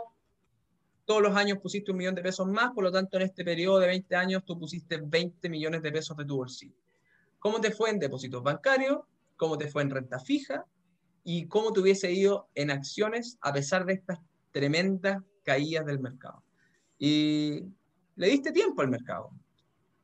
todos 1.03 1.21
los 1.21 1.35
años 1.35 1.57
pusiste 1.57 1.91
un 1.91 1.97
millón 1.97 2.15
de 2.15 2.21
pesos 2.21 2.47
más, 2.47 2.71
por 2.71 2.85
lo 2.85 2.93
tanto 2.93 3.17
en 3.17 3.23
este 3.23 3.43
periodo 3.43 3.79
de 3.79 3.87
20 3.87 4.15
años 4.15 4.45
tú 4.45 4.57
pusiste 4.57 5.01
20 5.03 5.49
millones 5.49 5.81
de 5.81 5.91
pesos 5.91 6.15
de 6.15 6.23
tu 6.23 6.37
bolsillo. 6.37 6.77
¿Cómo 7.39 7.59
te 7.59 7.71
fue 7.71 7.89
en 7.89 7.99
depósitos 7.99 8.41
bancarios? 8.41 8.99
¿Cómo 9.35 9.57
te 9.57 9.67
fue 9.67 9.81
en 9.81 9.89
renta 9.89 10.17
fija? 10.17 10.63
¿Y 11.25 11.47
cómo 11.47 11.73
te 11.73 11.81
hubiese 11.81 12.09
ido 12.09 12.47
en 12.55 12.71
acciones 12.71 13.37
a 13.41 13.51
pesar 13.51 13.85
de 13.85 13.95
estas 13.95 14.19
tremendas 14.53 15.21
caídas 15.43 15.85
del 15.85 15.99
mercado? 15.99 16.41
Y 16.97 17.65
le 18.15 18.29
diste 18.29 18.53
tiempo 18.53 18.81
al 18.81 18.87
mercado. 18.87 19.31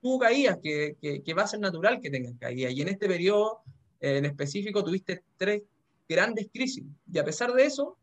Tuvo 0.06 0.20
caídas 0.20 0.60
que, 0.62 0.98
que, 1.02 1.34
va 1.34 1.42
a 1.42 1.48
ser 1.48 1.60
natural 1.60 2.00
que 2.00 2.12
tengan 2.12 2.36
caídas. 2.38 2.74
Y 2.74 2.82
en 2.84 2.90
este 2.90 3.08
periodo 3.08 3.62
en 4.00 4.26
específico 4.26 4.84
tuviste 4.84 5.24
tres 5.36 5.64
grandes 6.08 6.48
crisis. 6.54 6.84
Y 7.12 7.18
a 7.18 7.26
pesar 7.26 7.52
de 7.54 7.66
eso, 7.66 7.98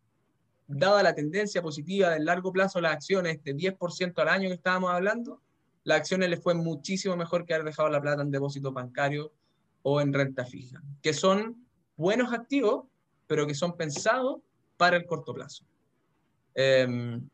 dada 0.66 1.00
la 1.04 1.14
tendencia 1.14 1.62
positiva 1.62 2.10
del 2.10 2.24
largo 2.24 2.50
plazo 2.50 2.80
las 2.80 2.94
acciones 2.94 3.40
de 3.44 3.54
10% 3.54 4.20
al 4.20 4.28
año 4.28 4.48
que 4.48 4.56
estábamos 4.56 4.90
hablando, 4.90 5.40
las 5.84 5.98
acciones 5.98 6.28
les 6.28 6.42
fue 6.42 6.54
muchísimo 6.54 7.16
mejor 7.16 7.46
que 7.46 7.54
haber 7.54 7.66
dejado 7.66 7.88
la 7.88 8.00
plata 8.00 8.22
en 8.22 8.32
depósito 8.32 8.72
bancario 8.72 9.30
o 9.82 10.00
en 10.00 10.12
renta 10.12 10.44
fija, 10.44 10.82
que 11.02 11.12
son 11.12 11.64
buenos 11.96 12.32
activos, 12.32 12.86
pero 13.28 13.46
que 13.46 13.54
son 13.54 13.76
pensados 13.76 14.40
para 14.76 14.96
el 14.96 15.06
corto 15.06 15.32
plazo. 15.32 15.64
Em, 16.52 17.28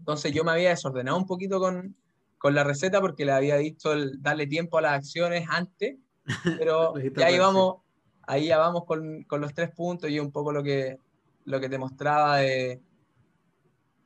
entonces 0.00 0.32
yo 0.32 0.42
me 0.42 0.50
había 0.50 0.70
desordenado 0.70 1.16
un 1.16 1.26
poquito 1.26 1.60
con, 1.60 1.94
con 2.42 2.56
la 2.56 2.64
receta 2.64 3.00
porque 3.00 3.24
le 3.24 3.30
había 3.30 3.56
dicho 3.56 3.92
el 3.92 4.20
darle 4.20 4.48
tiempo 4.48 4.76
a 4.76 4.82
las 4.82 4.94
acciones 4.94 5.46
antes, 5.48 5.96
pero 6.58 6.92
ya 6.98 7.26
ahí 7.26 7.38
vamos, 7.38 7.76
ahí 8.22 8.48
ya 8.48 8.58
vamos 8.58 8.84
con, 8.84 9.22
con, 9.22 9.40
los 9.40 9.54
tres 9.54 9.70
puntos 9.70 10.10
y 10.10 10.18
un 10.18 10.32
poco 10.32 10.50
lo 10.50 10.60
que, 10.60 10.98
lo 11.44 11.60
que 11.60 11.68
te 11.68 11.78
mostraba 11.78 12.38
de 12.38 12.80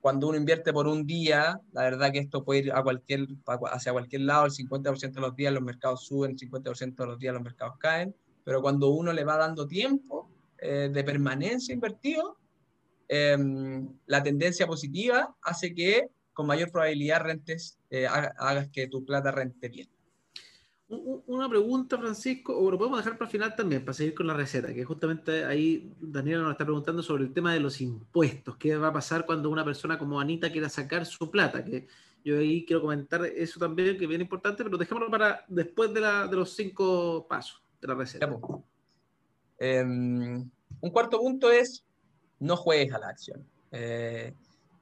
cuando 0.03 0.29
uno 0.29 0.37
invierte 0.37 0.70
por 0.70 0.87
un 0.87 1.07
día, 1.07 1.62
la 1.72 1.83
verdad 1.85 2.12
que 2.12 2.18
esto 2.18 2.44
puede 2.44 2.61
ir 2.61 2.72
a 2.72 2.83
cualquier, 2.83 3.27
hacia 3.72 3.92
cualquier 3.92 4.20
lado, 4.20 4.44
el 4.44 4.53
50% 4.53 5.12
de 5.14 5.20
los 5.20 5.35
días 5.35 5.55
los 5.55 5.62
mercados 5.62 6.05
suben, 6.05 6.33
el 6.33 6.37
50% 6.37 6.94
de 6.94 7.07
los 7.07 7.18
días 7.18 7.33
los 7.33 7.42
mercados 7.42 7.79
caen, 7.79 8.14
pero 8.44 8.61
cuando 8.61 8.90
uno 8.90 9.14
le 9.14 9.25
va 9.25 9.38
dando 9.38 9.66
tiempo 9.66 10.31
eh, 10.59 10.90
de 10.92 11.05
permanencia 11.05 11.72
invertido, 11.72 12.37
em, 13.09 13.88
la 14.05 14.22
tendencia 14.22 14.66
positiva 14.66 15.35
hace 15.40 15.75
que 15.75 16.11
con 16.37 16.46
mayor 16.46 16.70
probabilidad 16.70 17.22
rentes, 17.22 17.79
eh, 17.88 18.07
hagas 18.07 18.68
que 18.68 18.88
tu 18.88 19.03
plata 19.07 19.31
rente 19.31 19.70
bien. 19.70 19.88
Una 20.87 21.49
pregunta, 21.49 21.96
Francisco, 21.96 22.55
o 22.55 22.70
lo 22.70 22.77
podemos 22.77 22.99
dejar 22.99 23.16
para 23.16 23.27
el 23.27 23.33
final 23.33 23.57
también, 23.57 23.83
para 23.83 23.94
seguir 23.94 24.14
con 24.14 24.27
la 24.27 24.35
receta, 24.35 24.72
que 24.75 24.85
justamente 24.85 25.46
ahí 25.46 25.90
Daniela 25.99 26.42
nos 26.42 26.53
está 26.53 26.66
preguntando 26.66 27.03
sobre 27.03 27.25
el 27.25 27.33
tema 27.33 27.55
de 27.55 27.61
los 27.61 27.81
impuestos. 27.81 28.59
¿Qué 28.59 28.77
va 28.77 28.88
a 28.88 28.92
pasar 28.92 29.25
cuando 29.25 29.49
una 29.49 29.64
persona 29.64 29.99
como 29.99 30.20
Anita 30.20 30.53
quiera 30.53 30.68
sacar 30.68 31.07
su 31.07 31.31
plata? 31.31 31.64
Que 31.64 31.88
yo 32.22 32.38
ahí 32.38 32.66
quiero 32.66 32.83
comentar 32.83 33.25
eso 33.25 33.59
también, 33.59 33.96
que 33.96 34.05
es 34.05 34.09
bien 34.09 34.20
importante, 34.20 34.62
pero 34.62 34.77
dejémoslo 34.77 35.11
para 35.11 35.42
después 35.49 35.92
de, 35.94 36.03
la, 36.03 36.27
de 36.27 36.37
los 36.37 36.55
cinco 36.55 37.27
pasos 37.27 37.62
de 37.81 37.88
la 37.88 37.94
receta. 37.94 38.29
Em, 39.59 40.51
un 40.83 40.90
cuarto 40.90 41.18
punto 41.18 41.51
es 41.51 41.83
no 42.38 42.57
juegues 42.57 42.92
a 42.92 42.99
la 42.99 43.09
acción. 43.09 43.42
Eh, 43.72 44.35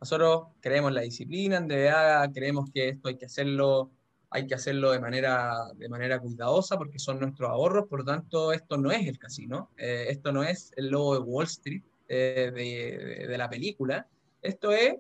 nosotros 0.05 0.49
creemos 0.61 0.93
la 0.93 1.01
disciplina 1.01 1.57
en 1.57 1.67
DBA, 1.67 2.31
creemos 2.35 2.71
que 2.71 2.91
esto 2.91 3.09
hay 3.09 3.17
que 3.17 3.25
hacerlo 3.25 3.91
hay 4.29 4.47
que 4.47 4.55
hacerlo 4.55 4.91
de 4.91 4.99
manera, 4.99 5.55
de 5.77 5.89
manera 5.89 6.19
cuidadosa 6.19 6.77
porque 6.77 6.99
son 6.99 7.21
nuestros 7.21 7.49
ahorros, 7.49 7.87
por 7.89 8.01
lo 8.01 8.05
tanto 8.05 8.53
esto 8.53 8.77
no 8.77 8.91
es 8.91 9.07
el 9.07 9.19
casino, 9.19 9.71
eh, 9.79 10.07
esto 10.09 10.31
no 10.31 10.43
es 10.43 10.73
el 10.77 10.89
logo 10.89 11.15
de 11.15 11.21
Wall 11.21 11.47
Street 11.47 11.83
eh, 12.09 12.51
de, 12.53 13.29
de, 13.29 13.39
la 13.39 13.49
película, 13.49 14.07
esto 14.43 14.73
es 14.73 14.97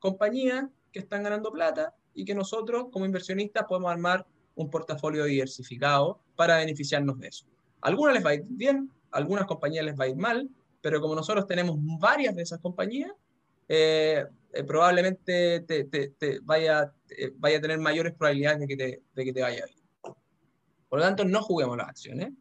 compañías 0.00 0.66
que 0.92 0.98
están 0.98 1.22
ganando 1.22 1.50
plata 1.50 1.94
y 2.12 2.26
que 2.26 2.34
nosotros 2.34 2.88
como 2.92 3.06
inversionistas 3.06 3.64
podemos 3.66 3.90
armar 3.90 4.26
un 4.54 4.68
portafolio 4.68 5.24
diversificado 5.24 6.18
para 6.36 6.58
beneficiarnos 6.58 7.18
de 7.20 7.28
eso. 7.28 7.46
algunas 7.80 8.14
les 8.14 8.26
va 8.26 8.30
a 8.30 8.34
ir 8.34 8.44
bien, 8.48 8.90
algunas 9.12 9.46
compañías 9.46 9.84
les 9.84 9.98
va 9.98 10.04
a 10.04 10.08
ir 10.08 10.16
mal, 10.16 10.50
pero 10.82 11.00
como 11.00 11.14
nosotros 11.14 11.46
tenemos 11.46 11.76
varias 11.98 12.34
de 12.34 12.42
esas 12.42 12.58
compañías, 12.58 13.12
eh, 13.72 14.26
eh, 14.52 14.64
probablemente 14.64 15.60
te, 15.60 15.84
te, 15.84 16.40
vaya, 16.42 16.92
vaya 17.36 17.58
a 17.58 17.60
tener 17.60 17.78
mayores 17.78 18.12
probabilidades 18.14 18.58
de 18.58 18.66
que, 18.66 18.76
te, 18.76 19.02
de 19.14 19.24
que 19.24 19.32
te 19.32 19.42
vaya. 19.42 19.64
Por 20.88 20.98
lo 20.98 21.04
tanto, 21.04 21.24
no 21.24 21.40
juguemos 21.40 21.76
las 21.76 21.88
acciones. 21.88 22.32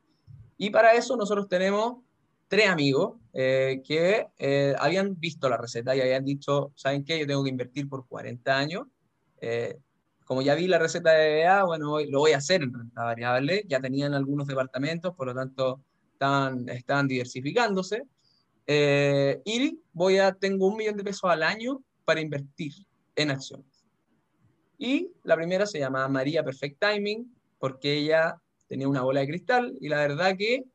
Y 0.58 0.72
para 0.72 0.94
eso 0.94 1.16
nosotros 1.16 1.48
tenemos 1.48 2.00
tres 2.48 2.68
amigos 2.68 3.20
eh, 3.34 3.84
que 3.86 4.26
habían 4.80 5.20
visto 5.20 5.48
la 5.50 5.58
receta 5.58 5.96
y 5.96 6.02
habían 6.02 6.26
dicho, 6.26 6.74
¿saben 6.76 7.06
qué? 7.06 7.20
Yo 7.20 7.28
tengo 7.28 7.44
que 7.44 7.52
invertir 7.52 7.88
por 7.88 8.08
40 8.08 8.58
años. 8.58 8.88
como 10.26 10.42
ya 10.42 10.56
vi 10.56 10.68
la 10.68 10.80
receta 10.80 11.12
de 11.12 11.44
BBA, 11.44 11.64
bueno, 11.66 12.00
lo 12.10 12.20
voy 12.20 12.32
a 12.32 12.38
hacer 12.38 12.64
en 12.64 12.74
renta 12.74 13.04
variable. 13.04 13.66
Ya 13.68 13.80
tenían 13.80 14.16
algunos 14.16 14.48
departamentos, 14.48 15.14
por 15.14 15.28
lo 15.28 15.36
tanto, 15.36 15.84
estaban, 16.14 16.68
estaban 16.70 17.08
diversificándose. 17.08 18.08
Eh, 18.72 19.42
y 19.46 19.82
voy 19.94 20.20
a, 20.20 20.32
tengo 20.32 20.68
un 20.68 20.78
millón 20.78 20.96
de 20.96 21.04
pesos 21.04 21.24
al 21.24 21.42
año 21.42 21.82
para 22.06 22.22
invertir 22.22 22.72
en 23.16 23.32
acciones. 23.32 23.84
Y 24.78 25.12
la 25.24 25.36
primera 25.36 25.66
se 25.66 25.80
llama 25.80 26.08
María 26.08 26.44
Perfect 26.44 26.80
Timing, 26.80 27.36
porque 27.58 27.96
ella 27.96 28.40
tenía 28.68 28.88
una 28.88 29.02
bola 29.02 29.22
de 29.22 29.28
cristal 29.28 29.76
y 29.82 29.90
la 29.90 29.98
verdad 29.98 30.38
que 30.38 30.66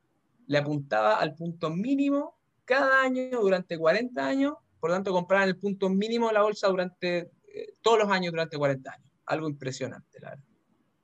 le 0.49 0.59
apuntaba 0.59 1.21
al 1.21 1.37
punto 1.37 1.71
mínimo 1.71 2.37
cada 2.65 3.01
año 3.01 3.41
durante 3.41 3.79
40 3.79 4.27
años, 4.27 4.55
por 4.81 4.91
lo 4.91 4.97
tanto 4.97 5.13
compraban 5.13 5.49
el 5.49 5.57
punto 5.57 5.89
mínimo 5.89 6.27
de 6.27 6.35
la 6.35 6.43
bolsa 6.43 6.67
durante 6.67 7.31
eh, 7.47 7.75
todos 7.81 8.01
los 8.01 8.11
años 8.11 8.33
durante 8.33 8.59
40 8.59 8.91
años. 8.91 9.09
Algo 9.27 9.49
impresionante, 9.49 10.19
la 10.19 10.31
verdad. 10.31 10.45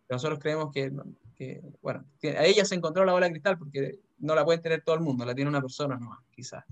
nosotros 0.08 0.40
creemos 0.40 0.72
que, 0.74 0.90
que, 1.36 1.62
bueno, 1.82 2.04
a 2.24 2.44
ella 2.44 2.64
se 2.64 2.74
encontró 2.74 3.04
la 3.04 3.12
bola 3.12 3.26
de 3.26 3.32
cristal 3.32 3.58
porque 3.58 4.00
no 4.20 4.34
la 4.34 4.44
puede 4.44 4.58
tener 4.58 4.82
todo 4.82 4.94
el 4.94 5.00
mundo, 5.00 5.24
la 5.24 5.34
tiene 5.34 5.50
una 5.50 5.60
persona 5.60 5.96
nomás, 5.96 6.20
quizás. 6.30 6.64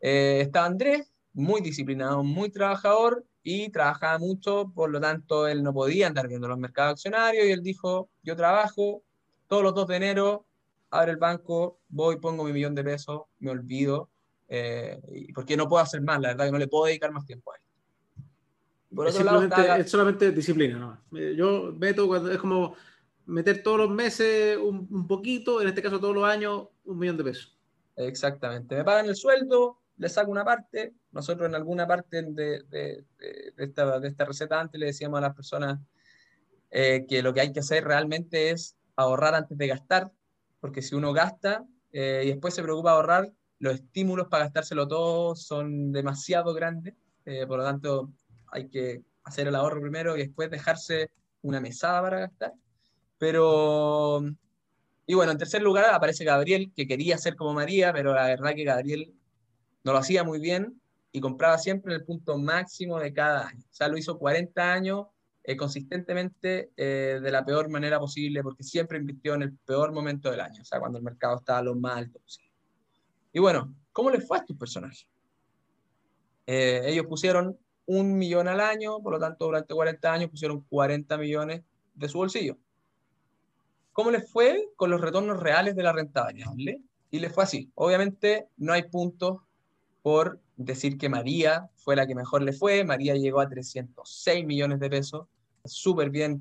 Eh, 0.00 0.40
estaba 0.42 0.66
Andrés, 0.66 1.12
muy 1.32 1.60
disciplinado, 1.60 2.22
muy 2.22 2.50
trabajador 2.50 3.24
y 3.42 3.70
trabajaba 3.70 4.18
mucho, 4.18 4.70
por 4.74 4.90
lo 4.90 5.00
tanto 5.00 5.48
él 5.48 5.62
no 5.62 5.72
podía 5.72 6.06
andar 6.06 6.28
viendo 6.28 6.48
los 6.48 6.58
mercados 6.58 6.92
accionarios 6.92 7.46
y 7.46 7.50
él 7.50 7.62
dijo, 7.62 8.08
yo 8.22 8.36
trabajo 8.36 9.02
todos 9.46 9.62
los 9.62 9.74
2 9.74 9.88
de 9.88 9.96
enero, 9.96 10.44
abro 10.90 11.10
el 11.10 11.16
banco, 11.16 11.78
voy, 11.88 12.16
pongo 12.16 12.44
mi 12.44 12.52
millón 12.52 12.74
de 12.74 12.84
pesos, 12.84 13.22
me 13.38 13.50
olvido, 13.50 14.10
eh, 14.48 15.00
porque 15.34 15.56
no 15.56 15.68
puedo 15.68 15.82
hacer 15.82 16.02
más, 16.02 16.20
la 16.20 16.28
verdad 16.28 16.46
que 16.46 16.52
no 16.52 16.58
le 16.58 16.68
puedo 16.68 16.86
dedicar 16.86 17.12
más 17.12 17.24
tiempo 17.24 17.52
a 17.52 17.56
esto. 17.56 19.08
es, 19.80 19.90
solamente 19.90 20.32
disciplina, 20.32 20.78
¿no? 20.78 21.00
Yo 21.34 21.72
meto 21.78 22.06
cuando 22.06 22.30
es 22.30 22.38
como 22.38 22.74
meter 23.28 23.62
todos 23.62 23.78
los 23.78 23.90
meses 23.90 24.56
un, 24.56 25.06
poquito, 25.06 25.60
en 25.60 25.68
este 25.68 25.82
caso 25.82 26.00
todos 26.00 26.14
los 26.14 26.24
años, 26.24 26.68
un 26.84 26.98
millón 26.98 27.16
de 27.18 27.24
pesos. 27.24 27.56
Exactamente. 27.94 28.74
Me 28.74 28.84
pagan 28.84 29.06
el 29.06 29.16
sueldo, 29.16 29.80
le 29.98 30.08
saco 30.08 30.30
una 30.30 30.44
parte. 30.44 30.94
Nosotros 31.12 31.48
en 31.48 31.54
alguna 31.54 31.86
parte 31.86 32.22
de, 32.22 32.62
de, 32.62 33.04
esta, 33.58 34.00
de 34.00 34.08
esta, 34.08 34.24
receta 34.24 34.60
antes 34.60 34.80
le 34.80 34.86
decíamos 34.86 35.18
a 35.18 35.22
las 35.22 35.34
personas 35.34 35.78
eh, 36.70 37.04
que 37.06 37.22
lo 37.22 37.34
que 37.34 37.42
hay 37.42 37.52
que 37.52 37.60
hacer 37.60 37.84
realmente 37.84 38.50
es 38.50 38.76
ahorrar 38.96 39.34
antes 39.34 39.56
de 39.56 39.66
gastar, 39.66 40.10
porque 40.60 40.80
si 40.80 40.94
uno 40.94 41.12
gasta 41.12 41.66
eh, 41.92 42.22
y 42.24 42.28
después 42.28 42.54
se 42.54 42.62
preocupa 42.62 42.90
de 42.90 42.96
ahorrar, 42.96 43.32
los 43.58 43.74
estímulos 43.74 44.28
para 44.28 44.44
gastárselo 44.44 44.88
todo 44.88 45.36
son 45.36 45.92
demasiado 45.92 46.54
grandes. 46.54 46.94
Eh, 47.26 47.46
por 47.46 47.58
lo 47.58 47.64
tanto, 47.64 48.10
hay 48.46 48.68
que 48.70 49.02
hacer 49.24 49.48
el 49.48 49.54
ahorro 49.54 49.82
primero 49.82 50.16
y 50.16 50.20
después 50.20 50.50
dejarse 50.50 51.10
una 51.42 51.60
mesada 51.60 52.00
para 52.00 52.20
gastar. 52.20 52.54
Pero, 53.18 54.22
y 55.06 55.14
bueno, 55.14 55.32
en 55.32 55.38
tercer 55.38 55.62
lugar 55.62 55.86
aparece 55.86 56.24
Gabriel, 56.24 56.72
que 56.74 56.86
quería 56.86 57.18
ser 57.18 57.36
como 57.36 57.52
María, 57.52 57.92
pero 57.92 58.14
la 58.14 58.26
verdad 58.26 58.54
que 58.54 58.64
Gabriel 58.64 59.14
no 59.84 59.92
lo 59.92 59.98
hacía 59.98 60.24
muy 60.24 60.38
bien 60.38 60.80
y 61.12 61.20
compraba 61.20 61.58
siempre 61.58 61.94
en 61.94 62.00
el 62.00 62.06
punto 62.06 62.38
máximo 62.38 62.98
de 62.98 63.12
cada 63.12 63.48
año. 63.48 63.64
O 63.70 63.74
sea, 63.74 63.88
lo 63.88 63.98
hizo 63.98 64.18
40 64.18 64.72
años 64.72 65.06
eh, 65.42 65.56
consistentemente 65.56 66.72
eh, 66.76 67.20
de 67.22 67.30
la 67.30 67.44
peor 67.44 67.70
manera 67.70 67.98
posible, 67.98 68.42
porque 68.42 68.62
siempre 68.62 68.98
invirtió 68.98 69.34
en 69.34 69.42
el 69.42 69.56
peor 69.56 69.92
momento 69.92 70.30
del 70.30 70.40
año, 70.40 70.60
o 70.60 70.64
sea, 70.64 70.78
cuando 70.78 70.98
el 70.98 71.04
mercado 71.04 71.38
estaba 71.38 71.62
lo 71.62 71.74
más 71.74 71.96
alto 71.96 72.18
posible. 72.18 72.52
Y 73.32 73.38
bueno, 73.38 73.74
¿cómo 73.92 74.10
les 74.10 74.26
fue 74.26 74.36
a 74.36 74.40
estos 74.40 74.58
personajes? 74.58 75.08
Eh, 76.46 76.82
ellos 76.84 77.06
pusieron 77.06 77.58
un 77.86 78.18
millón 78.18 78.46
al 78.46 78.60
año, 78.60 79.00
por 79.00 79.14
lo 79.14 79.18
tanto, 79.18 79.46
durante 79.46 79.72
40 79.72 80.12
años 80.12 80.30
pusieron 80.30 80.60
40 80.68 81.16
millones 81.16 81.62
de 81.94 82.08
su 82.10 82.18
bolsillo. 82.18 82.58
¿Cómo 83.98 84.12
les 84.12 84.30
fue 84.30 84.68
con 84.76 84.90
los 84.90 85.00
retornos 85.00 85.40
reales 85.40 85.74
de 85.74 85.82
la 85.82 85.92
renta 85.92 86.22
variable? 86.22 86.80
Y 87.10 87.18
les 87.18 87.32
fue 87.32 87.42
así. 87.42 87.68
Obviamente 87.74 88.46
no 88.56 88.72
hay 88.72 88.84
puntos 88.84 89.40
por 90.02 90.38
decir 90.56 90.96
que 90.98 91.08
María 91.08 91.68
fue 91.74 91.96
la 91.96 92.06
que 92.06 92.14
mejor 92.14 92.42
le 92.42 92.52
fue. 92.52 92.84
María 92.84 93.16
llegó 93.16 93.40
a 93.40 93.48
306 93.48 94.46
millones 94.46 94.78
de 94.78 94.88
pesos, 94.88 95.26
súper 95.64 96.10
bien, 96.10 96.38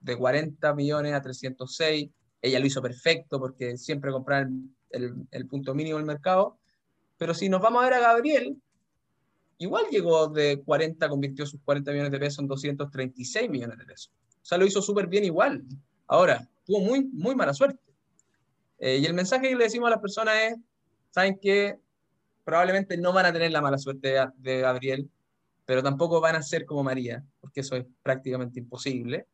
de 0.00 0.16
40 0.16 0.72
millones 0.76 1.12
a 1.12 1.20
306. 1.20 2.10
Ella 2.42 2.60
lo 2.60 2.66
hizo 2.66 2.80
perfecto 2.80 3.40
porque 3.40 3.76
siempre 3.76 4.12
compraba 4.12 4.48
el, 4.90 5.26
el, 5.32 5.46
punto 5.48 5.74
mínimo 5.74 5.96
del 5.96 6.06
mercado. 6.06 6.58
Pero 7.18 7.34
si 7.34 7.48
nos 7.48 7.60
vamos 7.60 7.82
a 7.82 7.86
ver 7.86 7.94
a 7.94 8.00
Gabriel, 8.02 8.56
igual 9.58 9.86
llegó 9.90 10.28
de 10.28 10.62
40, 10.64 11.08
convirtió 11.08 11.44
sus 11.44 11.60
40 11.62 11.90
millones 11.90 12.12
de 12.12 12.20
pesos 12.20 12.38
en 12.38 12.46
236 12.46 13.50
millones 13.50 13.78
de 13.78 13.84
pesos. 13.84 14.12
O 14.30 14.46
sea, 14.46 14.58
lo 14.58 14.64
hizo 14.64 14.80
súper 14.80 15.08
bien 15.08 15.24
igual. 15.24 15.64
Ahora, 16.06 16.48
tuvo 16.70 16.80
muy, 16.80 17.04
muy 17.12 17.34
mala 17.34 17.52
suerte. 17.52 17.82
Eh, 18.78 18.98
y 18.98 19.06
el 19.06 19.14
mensaje 19.14 19.48
que 19.48 19.56
le 19.56 19.64
decimos 19.64 19.88
a 19.88 19.90
las 19.90 20.00
personas 20.00 20.34
es, 20.36 20.56
saben 21.10 21.36
que 21.40 21.78
probablemente 22.44 22.96
no 22.96 23.12
van 23.12 23.26
a 23.26 23.32
tener 23.32 23.50
la 23.50 23.60
mala 23.60 23.76
suerte 23.76 24.14
de, 24.36 24.60
Gabriel, 24.60 25.10
pero 25.66 25.82
tampoco 25.82 26.20
van 26.20 26.36
a 26.36 26.42
ser 26.42 26.64
como 26.64 26.84
María, 26.84 27.24
porque 27.40 27.60
eso 27.60 27.74
es 27.74 27.86
prácticamente 28.02 28.60
imposible. 28.60 29.26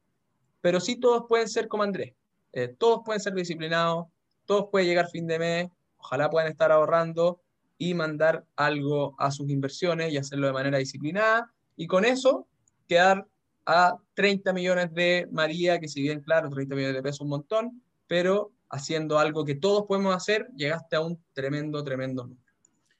Pero 0.62 0.80
sí 0.80 0.96
todos 0.96 1.24
pueden 1.28 1.48
ser 1.48 1.68
como 1.68 1.82
Andrés. 1.82 2.14
Eh, 2.52 2.68
todos 2.68 3.02
pueden 3.04 3.20
ser 3.20 3.34
disciplinados, 3.34 4.06
todos 4.46 4.68
pueden 4.70 4.88
llegar 4.88 5.10
fin 5.10 5.26
de 5.26 5.38
mes, 5.38 5.68
ojalá 5.98 6.30
puedan 6.30 6.50
estar 6.50 6.72
ahorrando 6.72 7.42
y 7.76 7.92
mandar 7.92 8.46
algo 8.56 9.14
a 9.18 9.30
sus 9.30 9.50
inversiones 9.50 10.10
y 10.10 10.16
hacerlo 10.16 10.46
de 10.46 10.54
manera 10.54 10.78
disciplinada. 10.78 11.52
Y 11.76 11.86
con 11.86 12.06
eso 12.06 12.48
quedar 12.88 13.28
a 13.66 13.96
30 14.14 14.52
millones 14.52 14.94
de 14.94 15.28
María, 15.30 15.78
que 15.80 15.88
si 15.88 16.00
bien, 16.00 16.20
claro, 16.20 16.48
30 16.48 16.74
millones 16.74 16.96
de 16.96 17.02
pesos 17.02 17.22
un 17.22 17.28
montón, 17.28 17.82
pero 18.06 18.52
haciendo 18.70 19.18
algo 19.18 19.44
que 19.44 19.56
todos 19.56 19.86
podemos 19.86 20.14
hacer, 20.14 20.48
llegaste 20.56 20.96
a 20.96 21.00
un 21.00 21.20
tremendo, 21.32 21.82
tremendo 21.82 22.24
número. 22.24 22.52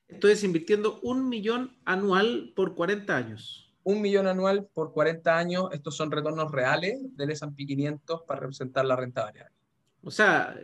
Esto 0.08 0.28
es 0.28 0.44
invirtiendo 0.44 1.00
un 1.02 1.28
millón 1.28 1.76
anual 1.84 2.52
por 2.54 2.74
40 2.74 3.16
años. 3.16 3.74
Un 3.82 4.00
millón 4.00 4.26
anual 4.26 4.68
por 4.72 4.92
40 4.92 5.36
años, 5.36 5.68
estos 5.72 5.96
son 5.96 6.10
retornos 6.10 6.50
reales 6.50 6.98
del 7.16 7.30
S&P 7.30 7.66
500 7.66 8.22
para 8.22 8.40
representar 8.40 8.84
la 8.84 8.96
renta 8.96 9.24
variable. 9.24 9.54
O 10.02 10.10
sea, 10.10 10.56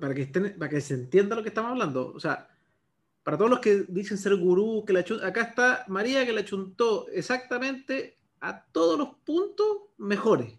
para, 0.00 0.14
que 0.14 0.22
estén, 0.22 0.56
para 0.58 0.68
que 0.68 0.80
se 0.80 0.94
entienda 0.94 1.36
lo 1.36 1.42
que 1.42 1.50
estamos 1.50 1.70
hablando, 1.72 2.12
o 2.12 2.20
sea, 2.20 2.48
para 3.22 3.36
todos 3.36 3.50
los 3.50 3.60
que 3.60 3.84
dicen 3.88 4.18
ser 4.18 4.36
gurú, 4.36 4.84
que 4.84 4.92
la 4.92 5.04
acá 5.24 5.42
está 5.42 5.84
María 5.86 6.26
que 6.26 6.32
la 6.32 6.44
chuntó 6.44 7.06
exactamente 7.08 8.18
a 8.42 8.64
todos 8.72 8.98
los 8.98 9.08
puntos 9.24 9.66
mejores. 9.96 10.52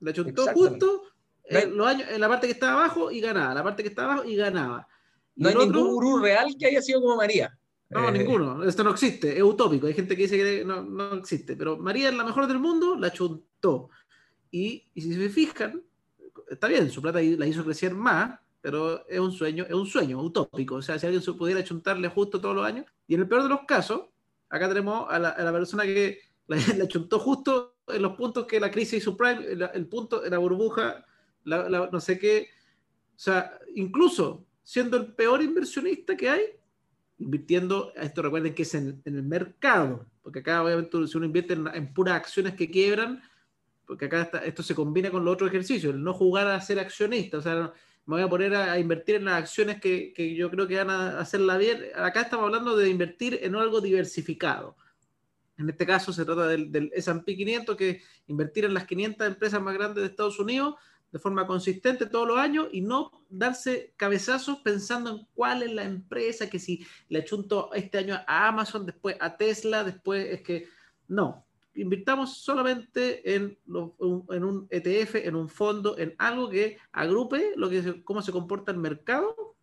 La 0.00 0.12
chuntó 0.12 0.46
justo 0.48 1.04
en, 1.44 1.76
los 1.76 1.86
años, 1.86 2.08
en 2.10 2.20
la 2.20 2.28
parte 2.28 2.46
que 2.46 2.52
estaba 2.52 2.84
abajo 2.84 3.10
y 3.10 3.20
ganaba, 3.20 3.54
la 3.54 3.62
parte 3.62 3.82
que 3.82 3.88
estaba 3.88 4.12
abajo 4.12 4.28
y 4.28 4.36
ganaba. 4.36 4.86
no 5.36 5.48
hay 5.48 5.54
ningún 5.54 5.94
gurú 5.94 6.18
real 6.18 6.54
que 6.58 6.66
haya 6.66 6.82
sido 6.82 7.00
como 7.00 7.16
María. 7.16 7.56
No, 7.90 8.08
eh, 8.08 8.12
ninguno. 8.12 8.64
Esto 8.64 8.84
no 8.84 8.90
existe. 8.90 9.34
Es 9.34 9.42
utópico. 9.42 9.86
Hay 9.86 9.94
gente 9.94 10.14
que 10.14 10.22
dice 10.22 10.36
que 10.36 10.64
no, 10.64 10.82
no 10.82 11.14
existe. 11.14 11.56
Pero 11.56 11.78
María 11.78 12.10
es 12.10 12.14
la 12.14 12.24
mejor 12.24 12.46
del 12.46 12.58
mundo, 12.58 12.96
la 12.96 13.10
chuntó. 13.10 13.88
Y, 14.50 14.84
y 14.94 15.00
si 15.00 15.14
se 15.14 15.28
fijan, 15.30 15.82
está 16.50 16.66
bien, 16.66 16.90
su 16.90 17.00
plata 17.00 17.20
la 17.22 17.46
hizo 17.46 17.64
crecer 17.64 17.94
más, 17.94 18.38
pero 18.60 19.06
es 19.08 19.20
un 19.20 19.32
sueño, 19.32 19.64
es 19.64 19.74
un 19.74 19.86
sueño 19.86 20.20
utópico. 20.20 20.76
O 20.76 20.82
sea, 20.82 20.98
si 20.98 21.06
alguien 21.06 21.22
pudiera 21.36 21.64
chuntarle 21.64 22.08
justo 22.08 22.40
todos 22.40 22.56
los 22.56 22.66
años, 22.66 22.84
y 23.06 23.14
en 23.14 23.20
el 23.20 23.28
peor 23.28 23.44
de 23.44 23.48
los 23.48 23.60
casos, 23.62 24.02
acá 24.48 24.68
tenemos 24.68 25.06
a 25.08 25.18
la, 25.18 25.52
persona 25.52 25.84
que 25.84 26.20
la, 26.76 26.88
chuntó 26.88 27.18
justo 27.18 27.76
en 27.88 28.02
los 28.02 28.16
puntos 28.16 28.46
que 28.46 28.60
la 28.60 28.70
crisis 28.70 29.04
subprime, 29.04 29.46
el, 29.46 29.62
el 29.72 29.86
punto, 29.86 30.22
la 30.28 30.38
burbuja, 30.38 31.04
no 31.44 32.00
sé 32.00 32.18
qué. 32.18 32.48
O 33.16 33.18
sea, 33.18 33.58
incluso 33.74 34.46
siendo 34.62 34.96
el 34.96 35.14
peor 35.14 35.42
inversionista 35.42 36.16
que 36.16 36.28
hay, 36.28 36.42
invirtiendo, 37.18 37.92
esto 37.96 38.22
recuerden 38.22 38.54
que 38.54 38.62
es 38.62 38.74
en, 38.74 39.02
el 39.04 39.22
mercado, 39.22 40.06
porque 40.22 40.40
acá 40.40 40.62
obviamente 40.62 41.06
si 41.06 41.16
uno 41.16 41.26
invierte 41.26 41.54
en, 41.54 41.66
en 41.72 41.92
puras 41.92 42.16
acciones 42.16 42.54
que 42.54 42.70
quiebran, 42.70 43.22
porque 43.86 44.04
acá 44.04 44.30
esto 44.44 44.62
se 44.62 44.74
combina 44.74 45.10
con 45.10 45.24
los 45.24 45.34
otros 45.34 45.50
ejercicios, 45.50 45.94
el 45.94 46.02
no 46.02 46.12
jugar 46.12 46.46
a 46.46 46.60
ser 46.60 46.78
accionista, 46.78 47.38
o 47.38 47.42
sea, 47.42 47.72
me 48.06 48.14
voy 48.14 48.22
a 48.22 48.28
poner 48.28 48.54
a, 48.54 48.78
invertir 48.78 49.16
en 49.16 49.26
las 49.26 49.34
acciones 49.34 49.80
que, 49.80 50.14
que, 50.14 50.34
yo 50.34 50.50
creo 50.50 50.66
que 50.66 50.76
van 50.76 50.88
a 50.88 51.20
hacerla 51.20 51.58
bien. 51.58 51.84
Acá 51.94 52.22
estamos 52.22 52.46
hablando 52.46 52.74
de 52.74 52.88
invertir 52.88 53.38
en 53.42 53.54
algo 53.54 53.82
diversificado. 53.82 54.76
En 55.58 55.68
este 55.68 55.84
caso 55.84 56.12
se 56.12 56.24
trata 56.24 56.46
del, 56.46 56.72
del 56.72 56.90
S&P 56.94 57.36
500, 57.36 57.76
que 57.76 58.02
invertir 58.28 58.64
en 58.64 58.74
las 58.74 58.86
500 58.86 59.26
empresas 59.26 59.60
más 59.60 59.74
grandes 59.74 60.02
de 60.02 60.08
Estados 60.08 60.38
Unidos 60.38 60.76
de 61.10 61.18
forma 61.18 61.46
consistente 61.46 62.06
todos 62.06 62.28
los 62.28 62.38
años 62.38 62.68
y 62.70 62.80
no 62.80 63.10
darse 63.30 63.94
cabezazos 63.96 64.58
pensando 64.58 65.10
en 65.10 65.26
cuál 65.34 65.62
es 65.62 65.72
la 65.72 65.84
empresa, 65.84 66.50
que 66.50 66.58
si 66.58 66.86
le 67.08 67.20
achunto 67.20 67.70
este 67.72 67.98
año 67.98 68.20
a 68.26 68.48
Amazon, 68.48 68.84
después 68.84 69.16
a 69.20 69.36
Tesla, 69.36 69.84
después 69.84 70.26
es 70.26 70.42
que 70.42 70.68
no, 71.08 71.46
invirtamos 71.74 72.38
solamente 72.38 73.34
en, 73.34 73.58
en, 73.66 74.44
un 74.44 74.66
ETF, 74.70 75.14
en 75.16 75.36
un 75.36 75.48
fondo, 75.48 75.96
en 75.96 76.14
algo 76.18 76.50
que 76.50 76.78
agrupe 76.92 77.52
lo 77.56 77.70
que 77.70 78.02
cómo 78.04 78.20
se 78.20 78.32
comporta 78.32 78.72
el 78.72 78.78
mercado 78.78 79.56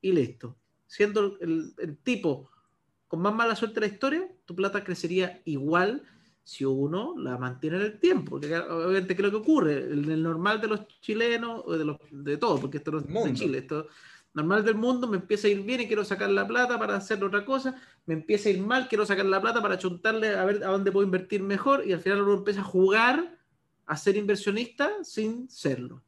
y 0.00 0.12
listo. 0.12 0.56
Siendo 0.86 1.38
el, 1.40 1.98
tipo 2.02 2.50
con 3.08 3.20
más 3.20 3.34
mala 3.34 3.56
suerte 3.56 3.80
de 3.80 3.86
la 3.86 3.92
historia, 3.92 4.28
tu 4.44 4.54
plata 4.54 4.84
crecería 4.84 5.40
igual 5.44 6.02
si 6.44 6.64
uno 6.64 7.14
la 7.18 7.36
mantiene 7.36 7.76
en 7.76 7.82
el 7.82 7.98
tiempo. 7.98 8.32
Porque 8.32 8.56
obviamente, 8.56 9.16
¿qué 9.16 9.22
es 9.22 9.26
lo 9.26 9.30
que 9.30 9.44
ocurre? 9.44 9.78
El, 9.78 10.10
el 10.10 10.22
normal 10.22 10.60
de 10.60 10.68
los 10.68 10.86
chilenos, 11.00 11.62
o 11.64 11.76
de, 11.76 11.84
los, 11.84 11.98
de 12.10 12.36
todo, 12.36 12.60
porque 12.60 12.78
esto 12.78 12.92
no 12.92 12.98
es 13.00 13.06
de 13.06 13.34
Chile, 13.34 13.58
esto 13.58 13.86
normal 14.34 14.64
del 14.64 14.76
mundo, 14.76 15.06
me 15.08 15.16
empieza 15.16 15.48
a 15.48 15.50
ir 15.50 15.62
bien 15.62 15.80
y 15.80 15.86
quiero 15.86 16.04
sacar 16.04 16.30
la 16.30 16.46
plata 16.46 16.78
para 16.78 16.96
hacer 16.96 17.22
otra 17.24 17.44
cosa, 17.44 17.74
me 18.06 18.14
empieza 18.14 18.48
a 18.48 18.52
ir 18.52 18.60
mal, 18.60 18.88
quiero 18.88 19.04
sacar 19.04 19.26
la 19.26 19.40
plata 19.40 19.60
para 19.60 19.78
chuntarle 19.78 20.28
a 20.28 20.44
ver 20.44 20.62
a 20.64 20.68
dónde 20.68 20.92
puedo 20.92 21.04
invertir 21.04 21.42
mejor 21.42 21.86
y 21.86 21.92
al 21.92 22.00
final 22.00 22.22
uno 22.22 22.34
empieza 22.34 22.60
a 22.60 22.64
jugar 22.64 23.38
a 23.86 23.96
ser 23.96 24.16
inversionista 24.16 25.02
sin 25.02 25.48
serlo. 25.50 26.02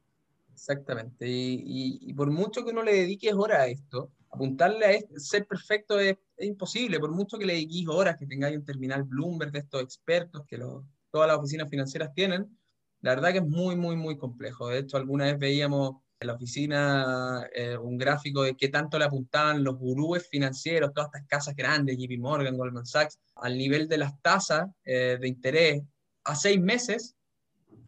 Exactamente, 0.53 1.25
y, 1.27 2.13
por 2.13 2.29
mucho 2.29 2.63
que 2.63 2.71
uno 2.71 2.83
le 2.83 2.93
dediques 2.93 3.33
horas 3.33 3.59
a 3.59 3.67
esto, 3.67 4.11
apuntarle 4.31 4.85
a 4.85 5.19
ser 5.19 5.45
perfecto 5.45 5.99
es, 5.99 6.17
imposible, 6.39 6.99
por 6.99 7.11
mucho 7.11 7.37
que 7.37 7.45
le 7.45 7.53
dediques 7.53 7.87
horas, 7.87 8.17
que 8.17 8.25
tengáis 8.25 8.57
un 8.57 8.65
terminal 8.65 9.03
Bloomberg 9.03 9.51
de 9.51 9.59
estos 9.59 9.81
expertos 9.83 10.43
que 10.47 10.57
todas 10.57 11.27
las 11.27 11.37
oficinas 11.37 11.69
financieras 11.69 12.13
tienen, 12.15 12.57
la 13.01 13.15
verdad 13.15 13.31
que 13.31 13.39
es 13.39 13.47
muy, 13.47 13.75
muy, 13.75 13.95
muy 13.95 14.17
complejo. 14.17 14.69
De 14.69 14.79
hecho, 14.79 14.97
alguna 14.97 15.25
vez 15.25 15.37
veíamos 15.37 15.97
en 16.19 16.27
la 16.27 16.33
oficina 16.33 17.47
eh, 17.53 17.75
un 17.77 17.97
gráfico 17.97 18.43
de 18.43 18.55
qué 18.55 18.69
tanto 18.69 18.97
le 18.97 19.05
apuntaban 19.05 19.63
los 19.63 19.75
gurúes 19.75 20.27
financieros, 20.29 20.93
todas 20.93 21.09
estas 21.13 21.27
casas 21.27 21.55
grandes, 21.55 21.97
JP 21.97 22.19
Morgan, 22.19 22.57
Goldman 22.57 22.85
Sachs, 22.85 23.19
al 23.35 23.57
nivel 23.57 23.87
de 23.87 23.97
las 23.97 24.19
tasas 24.21 24.69
eh, 24.85 25.17
de 25.19 25.27
interés 25.27 25.81
a 26.23 26.35
seis 26.35 26.59
meses, 26.59 27.15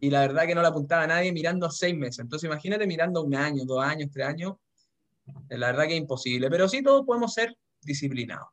y 0.00 0.10
la 0.10 0.20
verdad 0.20 0.46
que 0.46 0.54
no 0.54 0.62
le 0.62 0.68
apuntaba 0.68 1.04
a 1.04 1.06
nadie 1.06 1.32
mirando 1.32 1.66
a 1.66 1.70
seis 1.70 1.96
meses. 1.96 2.18
Entonces 2.18 2.46
imagínate 2.46 2.86
mirando 2.86 3.22
un 3.22 3.34
año, 3.34 3.64
dos 3.64 3.82
años, 3.82 4.10
tres 4.12 4.26
años, 4.26 4.54
la 5.48 5.68
verdad 5.68 5.86
que 5.86 5.94
es 5.94 6.00
imposible, 6.00 6.50
pero 6.50 6.68
sí 6.68 6.82
todos 6.82 7.04
podemos 7.04 7.32
ser 7.32 7.56
disciplinados. 7.82 8.48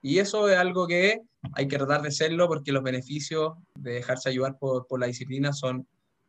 Y 0.00 0.18
eso 0.18 0.48
es 0.48 0.58
algo 0.58 0.86
que 0.86 1.20
hay 1.54 1.68
que 1.68 1.78
tratar 1.78 2.02
de 2.02 2.10
serlo 2.10 2.48
porque 2.48 2.72
los 2.72 2.82
beneficios 2.82 3.54
de 3.74 3.92
dejarse 3.94 4.28
ayudar 4.28 4.58
por, 4.58 4.86
por 4.86 4.98
la 4.98 5.06
disciplina 5.06 5.52
son, 5.52 5.86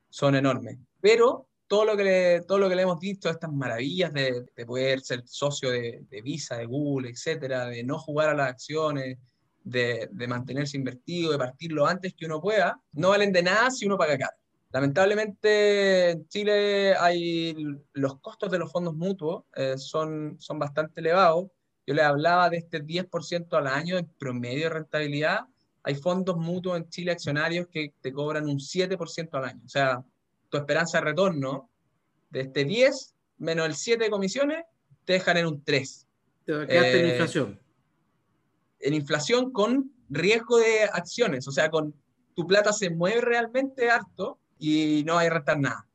son 0.10 0.36
enormes. 0.36 0.78
Pero 1.02 1.48
todo 1.74 1.86
lo 1.86 1.98
que 1.98 2.04
le, 2.04 2.42
todo 2.42 2.60
lo 2.60 2.70
que 2.70 2.76
le 2.76 2.84
hemos 2.84 3.00
dicho, 3.00 3.30
estas 3.30 3.52
maravillas 3.52 4.14
de, 4.14 4.46
poder 4.64 5.02
ser 5.02 5.24
socio 5.26 5.72
de, 5.72 6.22
Visa, 6.24 6.56
de 6.56 6.68
Google, 6.68 7.10
etcétera, 7.10 7.66
de 7.66 7.84
no 7.84 7.98
jugar 7.98 8.30
a 8.30 8.36
las 8.36 8.50
acciones, 8.50 9.18
de, 9.64 10.08
mantenerse 10.28 10.78
invertido, 10.78 11.32
de 11.32 11.40
partirlo 11.40 11.88
antes 11.88 12.14
que 12.14 12.28
uno 12.28 12.40
pueda, 12.40 12.80
no 12.92 13.10
valen 13.10 13.32
de 13.32 13.42
nada 13.42 13.72
si 13.72 13.88
uno 13.88 13.98
paga 13.98 14.20
caro. 14.20 14.38
Lamentablemente 14.74 16.10
en 16.10 16.28
Chile 16.28 16.96
hay 16.96 17.56
los 17.94 18.20
costos 18.20 18.50
de 18.50 18.58
los 18.58 18.72
fondos 18.72 18.96
mutuos 18.96 19.44
eh, 19.56 19.78
son, 19.78 20.36
son 20.40 20.58
bastante 20.58 21.00
elevados. 21.00 21.46
Yo 21.86 21.94
le 21.94 22.02
hablaba 22.02 22.50
de 22.50 22.58
este 22.58 22.84
10% 22.84 23.54
al 23.56 23.68
año 23.68 24.00
en 24.00 24.08
promedio 24.18 24.64
de 24.64 24.70
rentabilidad. 24.70 25.42
Hay 25.84 25.94
fondos 25.94 26.38
mutuos 26.38 26.78
en 26.78 26.90
Chile 26.90 27.12
accionarios 27.12 27.68
que 27.68 27.94
te 28.02 28.12
cobran 28.12 28.50
un 28.50 28.58
7% 28.58 29.30
al 29.34 29.46
año. 29.46 29.62
O 29.64 29.70
sea, 29.70 30.04
tu 30.50 30.58
esperanza 30.58 30.98
de 30.98 31.06
retorno 31.06 31.70
de 32.32 32.42
este 32.42 32.66
10 32.66 33.14
menos 33.38 33.68
el 33.68 33.76
7 33.76 34.06
de 34.06 34.10
comisiones, 34.10 34.66
te 35.06 35.14
dejan 35.14 35.38
en 35.38 35.46
un 35.46 35.64
3. 35.64 36.08
Te 36.46 36.52
quedaste 36.52 37.00
en 37.00 37.06
eh, 37.06 37.10
inflación. 37.10 37.62
En 38.80 38.94
inflación 38.96 39.52
con 39.52 39.92
riesgo 40.10 40.58
de 40.58 40.86
acciones, 40.86 41.48
o 41.48 41.52
sea, 41.52 41.70
con 41.70 41.94
tu 42.34 42.48
plata 42.48 42.74
se 42.74 42.90
mueve 42.90 43.22
realmente 43.22 43.92
harto 43.92 44.40
y 44.64 45.04
no 45.04 45.18
hay 45.18 45.28
rentar 45.28 45.60
nada. 45.60 45.86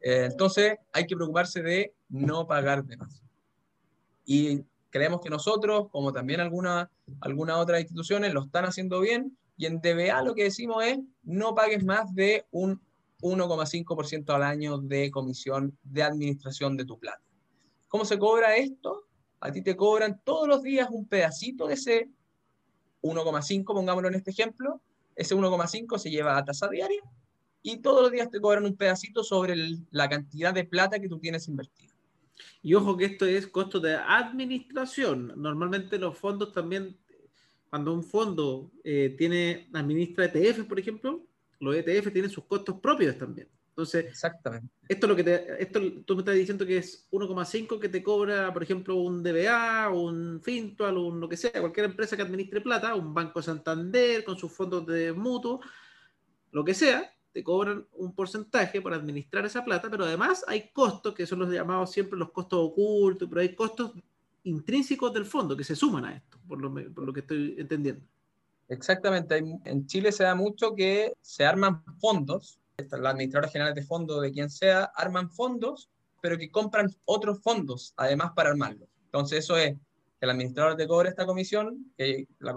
Eh, 0.00 0.28
entonces 0.30 0.78
hay 0.90 1.06
que 1.06 1.14
preocuparse 1.14 1.62
de 1.62 1.92
no 2.08 2.46
pagar 2.46 2.82
de 2.82 2.96
más. 2.96 3.22
Y 4.24 4.64
creemos 4.88 5.20
que 5.20 5.28
nosotros, 5.28 5.88
como 5.90 6.10
también 6.10 6.40
algunas 6.40 6.88
alguna 7.20 7.58
otras 7.58 7.80
instituciones, 7.80 8.32
lo 8.32 8.44
están 8.44 8.64
haciendo 8.64 9.00
bien. 9.00 9.36
Y 9.58 9.66
en 9.66 9.82
DBA 9.82 10.22
lo 10.22 10.34
que 10.34 10.44
decimos 10.44 10.82
es, 10.82 10.98
no 11.24 11.54
pagues 11.54 11.84
más 11.84 12.14
de 12.14 12.46
un 12.50 12.80
1,5% 13.20 14.30
al 14.34 14.44
año 14.44 14.78
de 14.78 15.10
comisión 15.10 15.76
de 15.82 16.02
administración 16.02 16.78
de 16.78 16.86
tu 16.86 16.98
plata. 16.98 17.20
¿Cómo 17.88 18.06
se 18.06 18.18
cobra 18.18 18.56
esto? 18.56 19.04
A 19.40 19.52
ti 19.52 19.60
te 19.60 19.76
cobran 19.76 20.22
todos 20.24 20.48
los 20.48 20.62
días 20.62 20.88
un 20.90 21.06
pedacito 21.06 21.66
de 21.66 21.74
ese 21.74 22.08
1,5, 23.02 23.64
pongámoslo 23.66 24.08
en 24.08 24.14
este 24.14 24.30
ejemplo. 24.30 24.80
Ese 25.14 25.36
1,5 25.36 25.98
se 25.98 26.10
lleva 26.10 26.38
a 26.38 26.44
tasa 26.46 26.66
diaria 26.68 27.02
y 27.62 27.78
todos 27.78 28.02
los 28.02 28.12
días 28.12 28.30
te 28.30 28.40
cobran 28.40 28.64
un 28.64 28.76
pedacito 28.76 29.22
sobre 29.22 29.54
la 29.90 30.08
cantidad 30.08 30.54
de 30.54 30.64
plata 30.64 30.98
que 30.98 31.08
tú 31.08 31.18
tienes 31.18 31.48
invertida. 31.48 31.92
Y 32.62 32.74
ojo 32.74 32.96
que 32.96 33.06
esto 33.06 33.26
es 33.26 33.46
costo 33.46 33.80
de 33.80 33.94
administración. 33.94 35.32
Normalmente 35.36 35.98
los 35.98 36.16
fondos 36.18 36.52
también, 36.52 36.96
cuando 37.68 37.92
un 37.92 38.04
fondo 38.04 38.70
eh, 38.84 39.14
tiene 39.16 39.68
administra 39.72 40.26
ETF, 40.26 40.64
por 40.64 40.78
ejemplo, 40.78 41.26
los 41.58 41.74
ETF 41.74 42.12
tienen 42.12 42.30
sus 42.30 42.44
costos 42.44 42.80
propios 42.80 43.16
también. 43.18 43.48
Entonces, 43.70 44.06
Exactamente. 44.06 44.68
esto 44.88 45.06
lo 45.06 45.16
que 45.16 45.24
te, 45.24 45.62
esto 45.62 45.80
tú 46.04 46.14
me 46.14 46.20
estás 46.20 46.34
diciendo 46.34 46.66
que 46.66 46.78
es 46.78 47.08
1,5 47.10 47.78
que 47.78 47.88
te 47.88 48.02
cobra, 48.02 48.52
por 48.52 48.62
ejemplo, 48.62 48.96
un 48.96 49.22
DBA, 49.22 49.88
un 49.90 50.40
Fintual, 50.42 50.98
un 50.98 51.20
lo 51.20 51.28
que 51.28 51.36
sea, 51.36 51.52
cualquier 51.60 51.86
empresa 51.86 52.16
que 52.16 52.22
administre 52.22 52.60
plata, 52.60 52.94
un 52.94 53.14
Banco 53.14 53.40
Santander 53.40 54.24
con 54.24 54.36
sus 54.36 54.52
fondos 54.52 54.86
de 54.86 55.12
mutuo, 55.12 55.60
lo 56.50 56.64
que 56.64 56.74
sea, 56.74 57.10
te 57.32 57.44
cobran 57.44 57.86
un 57.92 58.14
porcentaje 58.14 58.80
para 58.82 58.96
administrar 58.96 59.44
esa 59.46 59.64
plata, 59.64 59.88
pero 59.90 60.04
además 60.04 60.44
hay 60.48 60.70
costos, 60.72 61.14
que 61.14 61.26
son 61.26 61.40
los 61.40 61.50
llamados 61.50 61.90
siempre 61.90 62.18
los 62.18 62.30
costos 62.30 62.58
ocultos, 62.60 63.28
pero 63.28 63.40
hay 63.40 63.54
costos 63.54 63.92
intrínsecos 64.44 65.12
del 65.12 65.26
fondo 65.26 65.56
que 65.56 65.64
se 65.64 65.76
suman 65.76 66.04
a 66.04 66.16
esto, 66.16 66.38
por 66.48 66.60
lo, 66.60 67.12
que 67.12 67.20
estoy 67.20 67.54
entendiendo. 67.58 68.02
Exactamente. 68.68 69.36
En 69.36 69.86
Chile 69.86 70.12
se 70.12 70.24
da 70.24 70.34
mucho 70.34 70.74
que 70.74 71.14
se 71.20 71.44
arman 71.44 71.84
fondos, 71.98 72.60
la 72.90 73.10
administradora 73.10 73.50
general 73.50 73.74
de 73.74 73.82
fondos 73.82 74.22
de 74.22 74.32
quien 74.32 74.50
sea, 74.50 74.84
arman 74.94 75.30
fondos, 75.30 75.90
pero 76.22 76.38
que 76.38 76.50
compran 76.50 76.88
otros 77.04 77.42
fondos, 77.42 77.94
además 77.96 78.32
para 78.34 78.50
armarlos. 78.50 78.88
Entonces 79.06 79.40
eso 79.40 79.56
es 79.56 79.74
que 79.74 79.80
el 80.20 80.30
administrador 80.30 80.76
te 80.76 80.86
cobra 80.86 81.08
esta 81.08 81.26
comisión, 81.26 81.92
que 81.96 82.26
la, 82.38 82.54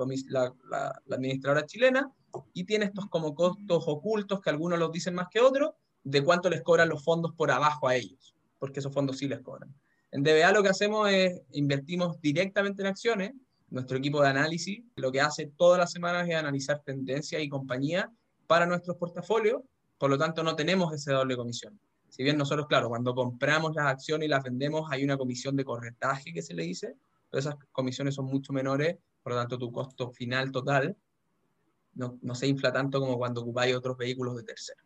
administradora 1.10 1.66
chilena, 1.66 2.12
y 2.54 2.64
tiene 2.66 2.86
estos 2.86 3.08
como 3.08 3.36
costos 3.36 3.84
ocultos, 3.88 4.42
que 4.42 4.50
algunos 4.50 4.80
los 4.80 4.92
dicen 4.92 5.16
más 5.16 5.28
que 5.30 5.40
otros, 5.40 5.72
de 6.04 6.24
cuánto 6.24 6.50
les 6.50 6.62
cobran 6.62 6.90
los 6.90 7.04
fondos 7.04 7.34
por 7.34 7.52
abajo 7.52 7.88
a 7.88 7.96
ellos, 7.96 8.36
porque 8.60 8.80
esos 8.80 8.94
fondos 8.94 9.18
sí 9.18 9.28
les 9.28 9.40
cobran. 9.40 9.74
En 10.12 10.24
DBA 10.24 10.52
lo 10.52 10.62
que 10.62 10.70
hacemos 10.70 11.10
es 11.10 11.42
invertimos 11.54 12.20
directamente 12.22 12.82
en 12.82 12.88
acciones, 12.88 13.34
nuestro 13.70 13.98
equipo 13.98 14.22
de 14.22 14.30
análisis 14.30 14.84
lo 14.96 15.12
que 15.12 15.22
hace 15.22 15.48
todas 15.58 15.80
las 15.80 15.92
semanas 15.92 16.28
es 16.30 16.36
analizar 16.36 16.82
tendencias 16.86 17.42
y 17.42 17.50
compañías 17.50 18.06
para 18.46 18.68
nuestros 18.68 18.98
portafolios, 18.98 19.62
por 19.98 20.10
lo 20.10 20.18
tanto 20.18 20.44
no 20.44 20.56
tenemos 20.56 20.94
ese 20.94 21.12
doble 21.12 21.36
comisión. 21.36 21.80
Si 22.10 22.22
bien 22.22 22.38
nosotros, 22.38 22.68
claro, 22.68 22.90
cuando 22.90 23.16
compramos 23.16 23.74
las 23.74 23.88
acciones 23.88 24.28
y 24.28 24.30
las 24.30 24.44
vendemos 24.44 24.92
hay 24.92 25.04
una 25.04 25.18
comisión 25.18 25.56
de 25.56 25.66
corretaje 25.66 26.32
que 26.32 26.44
se 26.44 26.54
le 26.54 26.64
dice, 26.64 26.96
pero 27.32 27.40
esas 27.40 27.56
comisiones 27.72 28.14
son 28.14 28.26
mucho 28.26 28.54
menores, 28.54 28.98
por 29.24 29.34
lo 29.34 29.40
tanto 29.40 29.58
tu 29.58 29.72
costo 29.72 30.12
final 30.12 30.52
total 30.52 30.96
no, 31.96 32.20
no 32.22 32.36
se 32.36 32.48
infla 32.48 32.72
tanto 32.72 33.00
como 33.00 33.18
cuando 33.18 33.42
ocupáis 33.42 33.76
otros 33.76 33.98
vehículos 33.98 34.36
de 34.36 34.44
tercero. 34.44 34.84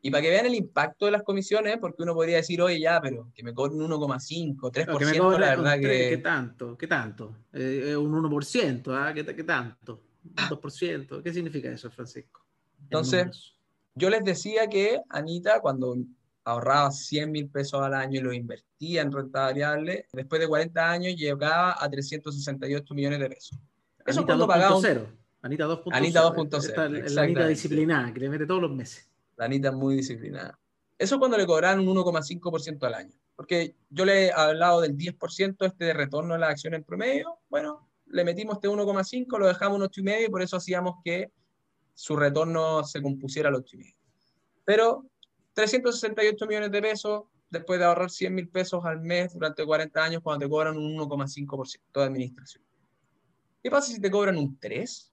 Y 0.00 0.10
para 0.10 0.22
que 0.22 0.30
vean 0.30 0.46
el 0.46 0.54
impacto 0.54 1.06
de 1.06 1.12
las 1.12 1.22
comisiones, 1.22 1.76
porque 1.80 2.02
uno 2.02 2.14
podría 2.14 2.36
decir, 2.36 2.62
oye, 2.62 2.80
ya, 2.80 3.00
pero 3.00 3.32
que 3.34 3.42
me 3.42 3.52
cobren 3.52 3.78
1,5, 3.78 4.56
3%, 4.56 5.16
no, 5.18 5.38
la 5.38 5.56
verdad 5.56 5.74
que... 5.74 6.10
¿Qué 6.10 6.18
tanto? 6.18 6.78
¿Qué 6.78 6.86
tanto? 6.86 7.36
Eh, 7.52 7.96
un 7.96 8.12
1%, 8.12 8.94
¿ah? 8.94 9.12
¿Qué, 9.12 9.24
¿Qué, 9.24 9.44
tanto? 9.44 10.00
¿Un 10.24 10.34
2%? 10.34 11.22
¿Qué 11.22 11.32
significa 11.32 11.68
eso, 11.70 11.90
Francisco? 11.90 12.44
Entonces, 12.80 13.56
yo 13.94 14.08
les 14.08 14.22
decía 14.22 14.68
que 14.68 15.00
Anita, 15.08 15.60
cuando 15.60 15.96
ahorraba 16.44 16.92
100 16.92 17.32
mil 17.32 17.48
pesos 17.48 17.82
al 17.82 17.92
año 17.92 18.20
y 18.20 18.22
lo 18.22 18.32
invertía 18.32 19.02
en 19.02 19.10
renta 19.10 19.40
variable, 19.40 20.06
después 20.12 20.40
de 20.40 20.46
40 20.46 20.90
años 20.90 21.16
llegaba 21.16 21.76
a 21.76 21.90
368 21.90 22.94
millones 22.94 23.18
de 23.18 23.28
pesos. 23.28 23.58
Eso 24.06 24.20
Anita 24.20 24.26
cuando 24.26 24.46
pagaba... 24.46 24.76
Un... 24.76 25.17
Anita 25.42 25.66
2.0. 25.66 25.90
Anita 25.92 26.22
2.0. 26.22 27.10
La 27.10 27.22
Anita 27.22 27.46
disciplinada, 27.46 28.12
que 28.12 28.20
le 28.20 28.28
mete 28.28 28.46
todos 28.46 28.62
los 28.62 28.70
meses. 28.70 29.08
La 29.36 29.44
Anita 29.44 29.68
es 29.68 29.74
muy 29.74 29.96
disciplinada. 29.96 30.58
Eso 30.98 31.18
cuando 31.18 31.36
le 31.36 31.46
cobran 31.46 31.78
un 31.80 31.96
1,5% 31.96 32.84
al 32.86 32.94
año. 32.94 33.14
Porque 33.36 33.76
yo 33.88 34.04
le 34.04 34.26
he 34.26 34.32
hablado 34.32 34.80
del 34.80 34.96
10% 34.96 35.64
este 35.64 35.84
de 35.84 35.92
retorno 35.92 36.34
a 36.34 36.38
la 36.38 36.48
acción 36.48 36.74
en 36.74 36.82
promedio. 36.82 37.38
Bueno, 37.48 37.88
le 38.06 38.24
metimos 38.24 38.56
este 38.56 38.68
1,5, 38.68 39.38
lo 39.38 39.46
dejamos 39.46 39.80
en 39.80 40.04
8,5 40.04 40.26
y 40.26 40.30
por 40.30 40.42
eso 40.42 40.56
hacíamos 40.56 40.96
que 41.04 41.30
su 41.94 42.16
retorno 42.16 42.82
se 42.82 43.00
compusiera 43.00 43.48
al 43.48 43.54
8,5. 43.56 43.94
Pero 44.64 45.06
368 45.54 46.46
millones 46.46 46.72
de 46.72 46.82
pesos 46.82 47.22
después 47.48 47.78
de 47.78 47.84
ahorrar 47.84 48.10
100 48.10 48.34
mil 48.34 48.48
pesos 48.48 48.84
al 48.84 49.00
mes 49.00 49.32
durante 49.32 49.64
40 49.64 50.04
años 50.04 50.22
cuando 50.22 50.44
te 50.44 50.50
cobran 50.50 50.76
un 50.76 50.96
1,5% 50.98 51.78
de 51.94 52.02
administración. 52.02 52.64
¿Qué 53.62 53.70
pasa 53.70 53.92
si 53.92 54.00
te 54.00 54.10
cobran 54.10 54.36
un 54.36 54.58
3? 54.58 55.12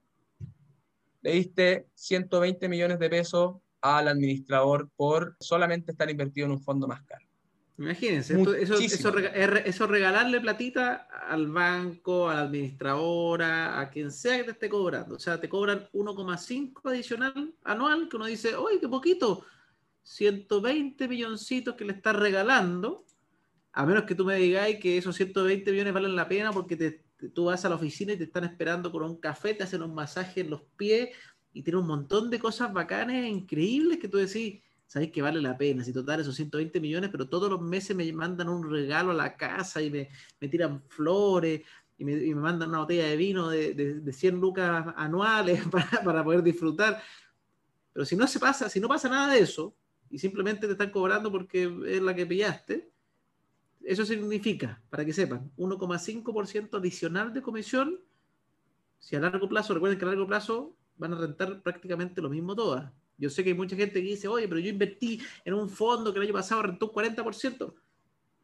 Le 1.26 1.32
diste 1.32 1.88
120 1.94 2.68
millones 2.68 3.00
de 3.00 3.10
pesos 3.10 3.56
al 3.80 4.06
administrador 4.06 4.88
por 4.94 5.34
solamente 5.40 5.90
estar 5.90 6.08
invertido 6.08 6.46
en 6.46 6.52
un 6.52 6.62
fondo 6.62 6.86
más 6.86 7.02
caro. 7.02 7.26
Imagínense, 7.78 8.40
eso, 8.60 8.76
eso, 8.78 9.86
regalarle 9.88 10.40
platita 10.40 11.08
al 11.28 11.48
banco, 11.48 12.28
a 12.30 12.34
la 12.36 12.40
administradora, 12.42 13.80
a 13.80 13.90
quien 13.90 14.12
sea 14.12 14.36
que 14.36 14.44
te 14.44 14.50
esté 14.52 14.68
cobrando. 14.68 15.16
O 15.16 15.18
sea, 15.18 15.40
te 15.40 15.48
cobran 15.48 15.88
1,5 15.92 16.80
adicional 16.84 17.52
anual, 17.64 18.08
que 18.08 18.14
uno 18.14 18.26
dice, 18.26 18.54
oye, 18.54 18.78
qué 18.78 18.88
poquito, 18.88 19.44
120 20.04 21.08
milloncitos 21.08 21.74
que 21.74 21.86
le 21.86 21.94
estás 21.94 22.14
regalando, 22.14 23.04
a 23.72 23.84
menos 23.84 24.04
que 24.04 24.14
tú 24.14 24.24
me 24.24 24.36
digáis 24.36 24.78
que 24.78 24.96
esos 24.96 25.16
120 25.16 25.72
millones 25.72 25.92
valen 25.92 26.14
la 26.14 26.28
pena 26.28 26.52
porque 26.52 26.76
te, 26.76 27.05
tú 27.34 27.46
vas 27.46 27.64
a 27.64 27.68
la 27.68 27.76
oficina 27.76 28.12
y 28.12 28.16
te 28.16 28.24
están 28.24 28.44
esperando 28.44 28.92
con 28.92 29.02
un 29.02 29.16
café, 29.16 29.54
te 29.54 29.64
hacen 29.64 29.82
un 29.82 29.94
masaje 29.94 30.40
en 30.42 30.50
los 30.50 30.62
pies, 30.76 31.10
y 31.56 31.62
tiene 31.62 31.78
un 31.78 31.86
montón 31.86 32.28
de 32.28 32.38
cosas 32.38 32.70
bacanas, 32.70 33.26
increíbles, 33.26 33.98
que 33.98 34.08
tú 34.08 34.18
decís, 34.18 34.60
sabes 34.86 35.10
que 35.10 35.22
vale 35.22 35.40
la 35.40 35.56
pena, 35.56 35.82
si 35.82 35.90
total 35.90 36.20
esos 36.20 36.36
120 36.36 36.80
millones, 36.80 37.08
pero 37.10 37.30
todos 37.30 37.50
los 37.50 37.62
meses 37.62 37.96
me 37.96 38.12
mandan 38.12 38.50
un 38.50 38.70
regalo 38.70 39.12
a 39.12 39.14
la 39.14 39.38
casa 39.38 39.80
y 39.80 39.90
me, 39.90 40.08
tiran 40.50 40.82
flores 40.88 41.62
y 41.96 42.04
me, 42.04 42.12
y 42.12 42.34
me, 42.34 42.42
mandan 42.42 42.68
una 42.68 42.80
botella 42.80 43.06
de 43.06 43.16
vino 43.16 43.48
de, 43.48 43.72
de, 43.72 44.00
de 44.00 44.12
100 44.12 44.38
lucas 44.38 44.92
anuales 44.96 45.62
para, 45.70 46.04
para, 46.04 46.22
poder 46.22 46.42
disfrutar. 46.42 47.00
Pero 47.90 48.04
si 48.04 48.16
no 48.16 48.26
se 48.26 48.38
pasa, 48.38 48.68
si 48.68 48.78
no 48.78 48.86
pasa 48.86 49.08
nada 49.08 49.32
de 49.32 49.40
eso 49.40 49.74
y 50.10 50.18
simplemente 50.18 50.66
te 50.66 50.72
están 50.72 50.90
cobrando 50.90 51.32
porque 51.32 51.74
es 51.86 52.02
la 52.02 52.14
que 52.14 52.26
pillaste, 52.26 52.90
eso 53.86 54.04
significa, 54.04 54.82
para 54.90 55.04
que 55.04 55.12
sepan, 55.12 55.50
1,5% 55.56 56.78
adicional 56.78 57.32
de 57.32 57.40
comisión. 57.40 58.00
Si 58.98 59.14
a 59.14 59.20
largo 59.20 59.48
plazo, 59.48 59.74
recuerden 59.74 59.98
que 59.98 60.04
a 60.04 60.08
largo 60.08 60.26
plazo 60.26 60.76
van 60.96 61.14
a 61.14 61.18
rentar 61.18 61.62
prácticamente 61.62 62.20
lo 62.20 62.28
mismo 62.28 62.56
todas. 62.56 62.90
Yo 63.16 63.30
sé 63.30 63.44
que 63.44 63.50
hay 63.50 63.56
mucha 63.56 63.76
gente 63.76 64.02
que 64.02 64.08
dice, 64.08 64.28
oye, 64.28 64.48
pero 64.48 64.60
yo 64.60 64.70
invertí 64.70 65.20
en 65.44 65.54
un 65.54 65.68
fondo 65.68 66.12
que 66.12 66.18
el 66.18 66.24
año 66.24 66.34
pasado 66.34 66.62
rentó 66.62 66.86
un 66.86 66.92
40%. 66.92 67.74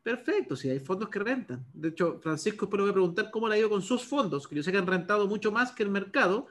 Perfecto, 0.02 0.56
si 0.56 0.70
hay 0.70 0.78
fondos 0.78 1.08
que 1.08 1.18
rentan. 1.18 1.64
De 1.72 1.88
hecho, 1.88 2.20
Francisco, 2.20 2.66
espero 2.66 2.84
voy 2.84 2.90
a 2.90 2.94
preguntar 2.94 3.30
cómo 3.30 3.48
le 3.48 3.56
ha 3.56 3.58
ido 3.58 3.68
con 3.68 3.82
sus 3.82 4.04
fondos, 4.04 4.46
que 4.46 4.54
yo 4.54 4.62
sé 4.62 4.72
que 4.72 4.78
han 4.78 4.86
rentado 4.86 5.26
mucho 5.26 5.50
más 5.50 5.72
que 5.72 5.82
el 5.82 5.90
mercado, 5.90 6.46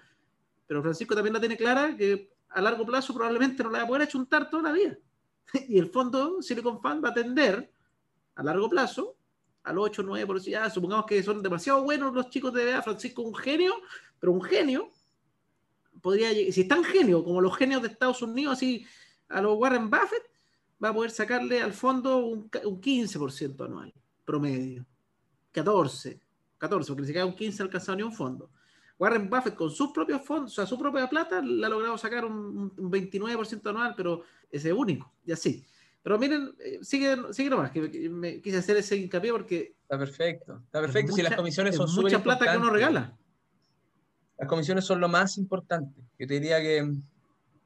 pero 0.68 0.82
Francisco 0.82 1.16
también 1.16 1.34
la 1.34 1.40
tiene 1.40 1.58
clara 1.58 1.96
que 1.96 2.34
a 2.50 2.62
largo 2.62 2.86
plazo 2.86 3.14
probablemente 3.14 3.64
no 3.64 3.72
la 3.72 3.80
va 3.80 3.84
a 3.86 3.88
poder 3.88 4.04
achuntar 4.04 4.50
toda 4.50 4.64
la 4.64 4.72
vida. 4.72 4.98
Y 5.68 5.78
el 5.78 5.90
fondo 5.90 6.42
Silicon 6.42 6.82
Fund 6.82 7.04
va 7.04 7.10
a 7.10 7.14
tender 7.14 7.72
a 8.42 8.44
largo 8.44 8.70
plazo 8.70 9.16
al 9.64 9.78
8, 9.78 10.04
9%. 10.04 10.44
Ya, 10.50 10.70
supongamos 10.70 11.06
que 11.06 11.22
son 11.22 11.42
demasiado 11.42 11.84
buenos 11.84 12.14
los 12.14 12.30
chicos 12.30 12.54
de 12.54 12.66
BA, 12.66 12.82
Francisco 12.82 13.22
un 13.22 13.36
genio, 13.36 13.74
pero 14.20 14.34
un 14.34 14.42
genio, 14.42 14.90
podría, 16.02 16.30
si 16.52 16.62
es 16.62 16.68
tan 16.68 16.84
genio 16.84 17.24
como 17.24 17.40
los 17.40 17.56
genios 17.56 17.82
de 17.82 17.90
Estados 17.90 18.22
Unidos, 18.22 18.54
así 18.54 18.86
a 19.30 19.42
los 19.42 19.58
Warren 19.58 19.90
Buffett, 19.90 20.24
va 20.84 20.90
a 20.90 20.94
poder 20.94 21.12
sacarle 21.12 21.62
al 21.62 21.74
fondo 21.74 22.18
un, 22.18 22.50
un 22.66 22.82
15% 22.82 23.66
anual, 23.66 23.94
promedio. 24.26 24.86
14, 25.52 26.20
14, 26.58 26.88
porque 26.88 27.02
ni 27.02 27.08
siquiera 27.08 27.26
un 27.26 27.36
15 27.36 27.62
ha 27.62 27.66
alcanzado 27.66 27.98
ni 27.98 28.04
un 28.04 28.14
fondo. 28.14 28.50
Warren 28.98 29.30
Buffett 29.30 29.56
con 29.56 29.70
sus 29.70 29.92
propios 29.92 30.24
fondos, 30.24 30.54
o 30.54 30.56
sea, 30.56 30.66
su 30.66 30.78
propia 30.80 31.08
plata, 31.08 31.42
le 31.42 31.66
ha 31.66 31.70
logrado 31.70 31.98
sacar 31.98 32.26
un, 32.26 32.74
un 32.76 32.92
29% 32.92 33.70
anual, 33.70 33.94
pero 33.96 34.24
ese 34.50 34.70
es 34.70 34.76
único, 34.76 35.12
y 35.26 35.32
así. 35.32 35.64
Pero 36.04 36.18
miren, 36.18 36.56
eh, 36.60 36.80
sigue, 36.82 37.16
sigue 37.32 37.50
nomás, 37.50 37.72
que, 37.72 37.92
que 37.92 38.10
me 38.10 38.42
quise 38.42 38.58
hacer 38.58 38.78
ese 38.78 38.98
hincapié 38.98 39.32
porque... 39.32 39.76
Está 39.84 39.98
perfecto, 39.98 40.62
está 40.66 40.82
perfecto, 40.82 41.14
si 41.14 41.22
las 41.22 41.36
comisiones 41.36 41.76
son 41.76 41.94
mucha 41.94 42.24
plata 42.24 42.52
que 42.52 42.58
uno 42.58 42.70
regala. 42.70 43.18
Las 44.38 44.48
comisiones 44.48 44.86
son 44.86 45.00
lo 45.00 45.08
más 45.08 45.38
importante. 45.38 46.02
Yo 46.18 46.26
te 46.26 46.34
diría 46.34 46.60
que 46.60 46.90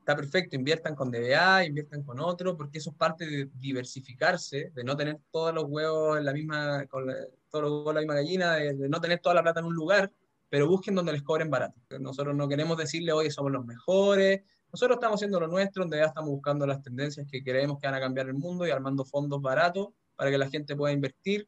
está 0.06 0.16
perfecto, 0.16 0.56
inviertan 0.56 0.94
con 0.94 1.10
DBA, 1.10 1.66
inviertan 1.66 2.04
con 2.04 2.20
otro, 2.20 2.56
porque 2.58 2.78
eso 2.78 2.92
es 2.92 2.96
parte 2.96 3.26
de 3.26 3.50
diversificarse, 3.56 4.72
de 4.76 4.84
no 4.84 4.96
tener 4.96 5.20
todos 5.32 5.52
los 5.52 5.64
huevos 5.64 6.18
en 6.20 6.26
la 6.26 6.34
misma, 6.34 6.86
con 6.88 7.06
todos 7.50 7.64
los 7.64 7.72
huevos 7.72 7.90
en 7.90 7.96
la 7.96 8.02
misma 8.02 8.14
gallina, 8.16 8.54
de, 8.54 8.90
no 8.90 9.02
tener 9.02 9.20
toda 9.20 9.34
la 9.34 9.42
plata 9.42 9.62
en 9.62 9.68
un 9.68 9.74
lugar, 9.74 10.12
pero 10.48 10.68
busquen 10.68 10.94
donde 10.94 11.14
les 11.14 11.24
cobren 11.24 11.50
barato. 11.50 11.80
Nosotros 12.00 12.36
no 12.36 12.48
queremos 12.48 12.78
decirle, 12.78 13.14
oye, 13.14 13.32
somos 13.32 13.52
los 13.52 13.66
mejores, 13.66 14.42
nosotros 14.76 14.98
estamos 14.98 15.16
haciendo 15.16 15.40
lo 15.40 15.48
nuestro, 15.48 15.84
donde 15.84 16.00
ya 16.00 16.08
estamos 16.08 16.32
buscando 16.32 16.68
las 16.68 16.82
tendencias 16.82 17.26
que 17.32 17.42
creemos 17.42 17.80
que 17.80 17.88
van 17.88 17.96
a 17.96 18.00
cambiar 18.02 18.28
el 18.28 18.34
mundo 18.34 18.68
y 18.68 18.72
armando 18.72 19.06
fondos 19.06 19.42
baratos 19.42 19.88
para 20.18 20.30
que 20.30 20.38
la 20.38 20.50
gente 20.50 20.76
pueda 20.76 20.94
invertir 20.94 21.48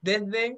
desde 0.00 0.56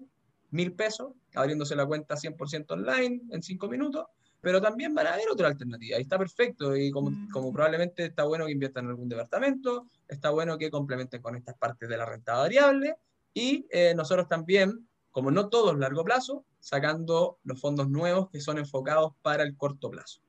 mil 0.50 0.72
pesos, 0.74 1.12
abriéndose 1.34 1.74
la 1.74 1.84
cuenta 1.84 2.14
100% 2.14 2.70
online 2.70 3.20
en 3.32 3.42
cinco 3.42 3.66
minutos, 3.66 4.06
pero 4.40 4.62
también 4.62 4.94
van 4.94 5.08
a 5.08 5.14
haber 5.14 5.28
otra 5.28 5.48
alternativa. 5.48 5.98
Y 5.98 6.02
está 6.02 6.16
perfecto. 6.16 6.76
Y 6.76 6.92
como, 6.92 7.10
mm. 7.10 7.30
como, 7.30 7.52
probablemente 7.52 8.04
está 8.04 8.22
bueno 8.22 8.46
que 8.46 8.52
inviertan 8.52 8.84
en 8.84 8.90
algún 8.90 9.08
departamento, 9.08 9.88
está 10.06 10.30
bueno 10.30 10.56
que 10.56 10.70
complementen 10.70 11.20
con 11.20 11.34
estas 11.34 11.58
partes 11.58 11.88
de 11.88 11.96
la 11.96 12.06
renta 12.06 12.34
variable. 12.34 12.94
Y 13.32 13.66
eh, 13.72 13.92
nosotros 13.96 14.28
también, 14.28 14.88
como 15.10 15.32
no 15.32 15.48
todos 15.48 15.76
largo 15.76 16.04
plazo, 16.04 16.44
sacando 16.60 17.40
los 17.42 17.60
fondos 17.60 17.88
nuevos 17.90 18.30
que 18.30 18.40
son 18.40 18.58
enfocados 18.58 19.14
para 19.20 19.42
el 19.42 19.56
corto 19.56 19.90
plazo. 19.90 20.23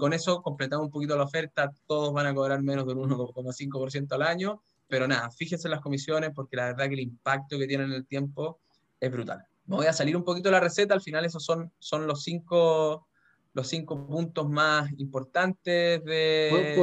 Con 0.00 0.12
eso 0.12 0.42
completamos 0.42 0.86
un 0.86 0.90
poquito 0.90 1.16
la 1.16 1.24
oferta, 1.24 1.70
todos 1.86 2.12
van 2.12 2.26
a 2.26 2.34
cobrar 2.34 2.62
menos 2.62 2.86
del 2.86 2.96
1,5% 2.96 4.12
al 4.12 4.22
año, 4.22 4.62
pero 4.88 5.06
nada, 5.06 5.30
fíjense 5.30 5.68
en 5.68 5.72
las 5.72 5.80
comisiones 5.80 6.30
porque 6.34 6.56
la 6.56 6.66
verdad 6.66 6.88
que 6.88 6.94
el 6.94 7.00
impacto 7.00 7.58
que 7.58 7.66
tienen 7.66 7.88
en 7.88 7.96
el 7.96 8.06
tiempo 8.06 8.60
es 8.98 9.12
brutal. 9.12 9.44
Me 9.66 9.76
voy 9.76 9.86
a 9.86 9.92
salir 9.92 10.16
un 10.16 10.24
poquito 10.24 10.48
de 10.48 10.52
la 10.52 10.60
receta, 10.60 10.94
al 10.94 11.02
final 11.02 11.24
esos 11.24 11.44
son, 11.44 11.72
son 11.78 12.06
los 12.06 12.24
cinco 12.24 13.06
los 13.52 13.66
cinco 13.66 14.06
puntos 14.06 14.48
más 14.48 14.90
importantes 14.98 16.04
de... 16.04 16.74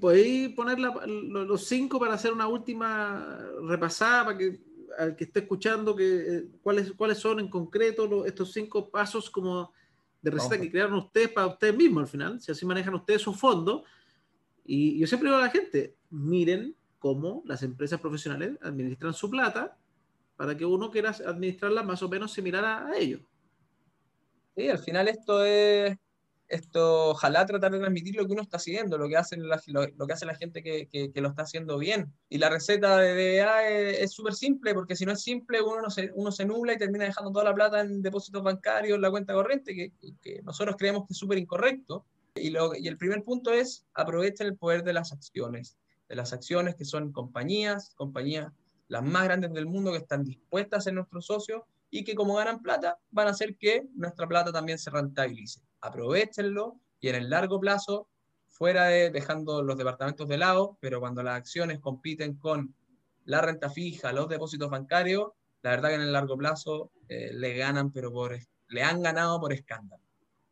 ¿Podéis 0.00 0.54
poner 0.54 0.78
los 0.78 1.66
cinco 1.66 1.98
para 1.98 2.14
hacer 2.14 2.32
una 2.32 2.48
última 2.48 3.38
repasada, 3.62 4.24
para 4.24 4.38
que 4.38 4.60
al 4.98 5.16
que 5.16 5.24
esté 5.24 5.40
escuchando 5.40 5.94
que, 5.94 6.36
eh, 6.36 6.44
cuáles, 6.62 6.92
cuáles 6.92 7.18
son 7.18 7.40
en 7.40 7.48
concreto 7.48 8.24
estos 8.26 8.52
cinco 8.52 8.90
pasos 8.90 9.28
como 9.28 9.72
de 10.24 10.30
receta 10.30 10.58
que 10.58 10.70
crearon 10.70 10.94
ustedes 10.94 11.28
para 11.28 11.46
ustedes 11.48 11.76
mismos 11.76 12.04
al 12.04 12.08
final, 12.08 12.40
si 12.40 12.50
así 12.50 12.64
manejan 12.64 12.94
ustedes 12.94 13.20
su 13.20 13.34
fondo. 13.34 13.84
Y 14.64 14.98
yo 14.98 15.06
siempre 15.06 15.28
digo 15.28 15.38
a 15.38 15.42
la 15.42 15.50
gente, 15.50 15.96
miren 16.08 16.74
cómo 16.98 17.42
las 17.44 17.62
empresas 17.62 18.00
profesionales 18.00 18.58
administran 18.62 19.12
su 19.12 19.28
plata 19.28 19.76
para 20.36 20.56
que 20.56 20.64
uno 20.64 20.90
quiera 20.90 21.10
administrarla 21.10 21.82
más 21.82 22.02
o 22.02 22.08
menos 22.08 22.32
similar 22.32 22.64
a, 22.64 22.86
a 22.86 22.96
ellos. 22.96 23.20
Sí, 24.56 24.66
al 24.66 24.78
final 24.78 25.08
esto 25.08 25.44
es 25.44 25.98
esto, 26.54 27.10
ojalá 27.10 27.44
tratar 27.46 27.72
de 27.72 27.78
transmitir 27.78 28.16
lo 28.16 28.26
que 28.26 28.32
uno 28.32 28.42
está 28.42 28.56
haciendo, 28.56 28.98
lo 28.98 29.08
que, 29.08 29.16
hacen 29.16 29.48
la, 29.48 29.60
lo, 29.66 30.06
que 30.06 30.12
hace 30.12 30.26
la 30.26 30.34
gente 30.34 30.62
que, 30.62 30.88
que, 30.88 31.20
lo 31.20 31.28
está 31.28 31.42
haciendo 31.42 31.78
bien. 31.78 32.12
Y 32.28 32.38
la 32.38 32.48
receta 32.48 32.98
de 32.98 33.12
DBA 33.12 33.68
es 33.68 34.12
súper 34.12 34.34
simple, 34.34 34.74
porque 34.74 34.96
si 34.96 35.04
no 35.04 35.12
es 35.12 35.22
simple, 35.22 35.60
uno, 35.62 35.82
no 35.82 35.90
se, 35.90 36.10
uno 36.14 36.32
se 36.32 36.44
nubla 36.44 36.74
y 36.74 36.78
termina 36.78 37.04
dejando 37.04 37.32
toda 37.32 37.44
la 37.44 37.54
plata 37.54 37.80
en 37.80 38.02
depósitos 38.02 38.42
bancarios, 38.42 38.96
en 38.96 39.02
la 39.02 39.10
cuenta 39.10 39.34
corriente, 39.34 39.74
que, 39.74 39.92
que 40.22 40.42
nosotros 40.42 40.76
creemos 40.78 41.06
que 41.06 41.12
es 41.12 41.18
súper 41.18 41.38
incorrecto. 41.38 42.04
Y, 42.36 42.50
lo, 42.50 42.74
y 42.74 42.88
el 42.88 42.96
primer 42.96 43.22
punto 43.22 43.52
es 43.52 43.86
aprovechen 43.94 44.46
el 44.48 44.56
poder 44.56 44.82
de 44.82 44.92
las 44.92 45.12
acciones, 45.12 45.76
de 46.08 46.16
las 46.16 46.32
acciones 46.32 46.74
que 46.74 46.84
son 46.84 47.12
compañías, 47.12 47.92
compañías 47.94 48.52
las 48.88 49.02
más 49.02 49.24
grandes 49.24 49.52
del 49.52 49.66
mundo 49.66 49.92
que 49.92 49.98
están 49.98 50.24
dispuestas 50.24 50.78
a 50.78 50.80
ser 50.82 50.94
nuestros 50.94 51.26
socios 51.26 51.62
y 51.90 52.04
que 52.04 52.14
como 52.14 52.34
ganan 52.34 52.60
plata, 52.60 52.98
van 53.10 53.28
a 53.28 53.30
hacer 53.30 53.56
que 53.56 53.86
nuestra 53.94 54.26
plata 54.26 54.52
también 54.52 54.78
se 54.78 54.90
rentabilice. 54.90 55.60
Aprovechenlo 55.84 56.80
y 56.98 57.08
en 57.08 57.16
el 57.16 57.28
largo 57.28 57.60
plazo, 57.60 58.08
fuera 58.48 58.86
de 58.86 59.10
dejando 59.10 59.62
los 59.62 59.76
departamentos 59.76 60.26
de 60.26 60.38
lado, 60.38 60.78
pero 60.80 60.98
cuando 60.98 61.22
las 61.22 61.36
acciones 61.36 61.78
compiten 61.78 62.36
con 62.36 62.74
la 63.26 63.42
renta 63.42 63.68
fija, 63.68 64.10
los 64.10 64.26
depósitos 64.28 64.70
bancarios, 64.70 65.32
la 65.60 65.70
verdad 65.70 65.90
que 65.90 65.94
en 65.96 66.00
el 66.00 66.12
largo 66.12 66.38
plazo 66.38 66.90
eh, 67.08 67.32
le 67.34 67.54
ganan, 67.54 67.92
pero 67.92 68.10
por, 68.10 68.38
le 68.68 68.82
han 68.82 69.02
ganado 69.02 69.38
por 69.38 69.52
escándalo. 69.52 70.02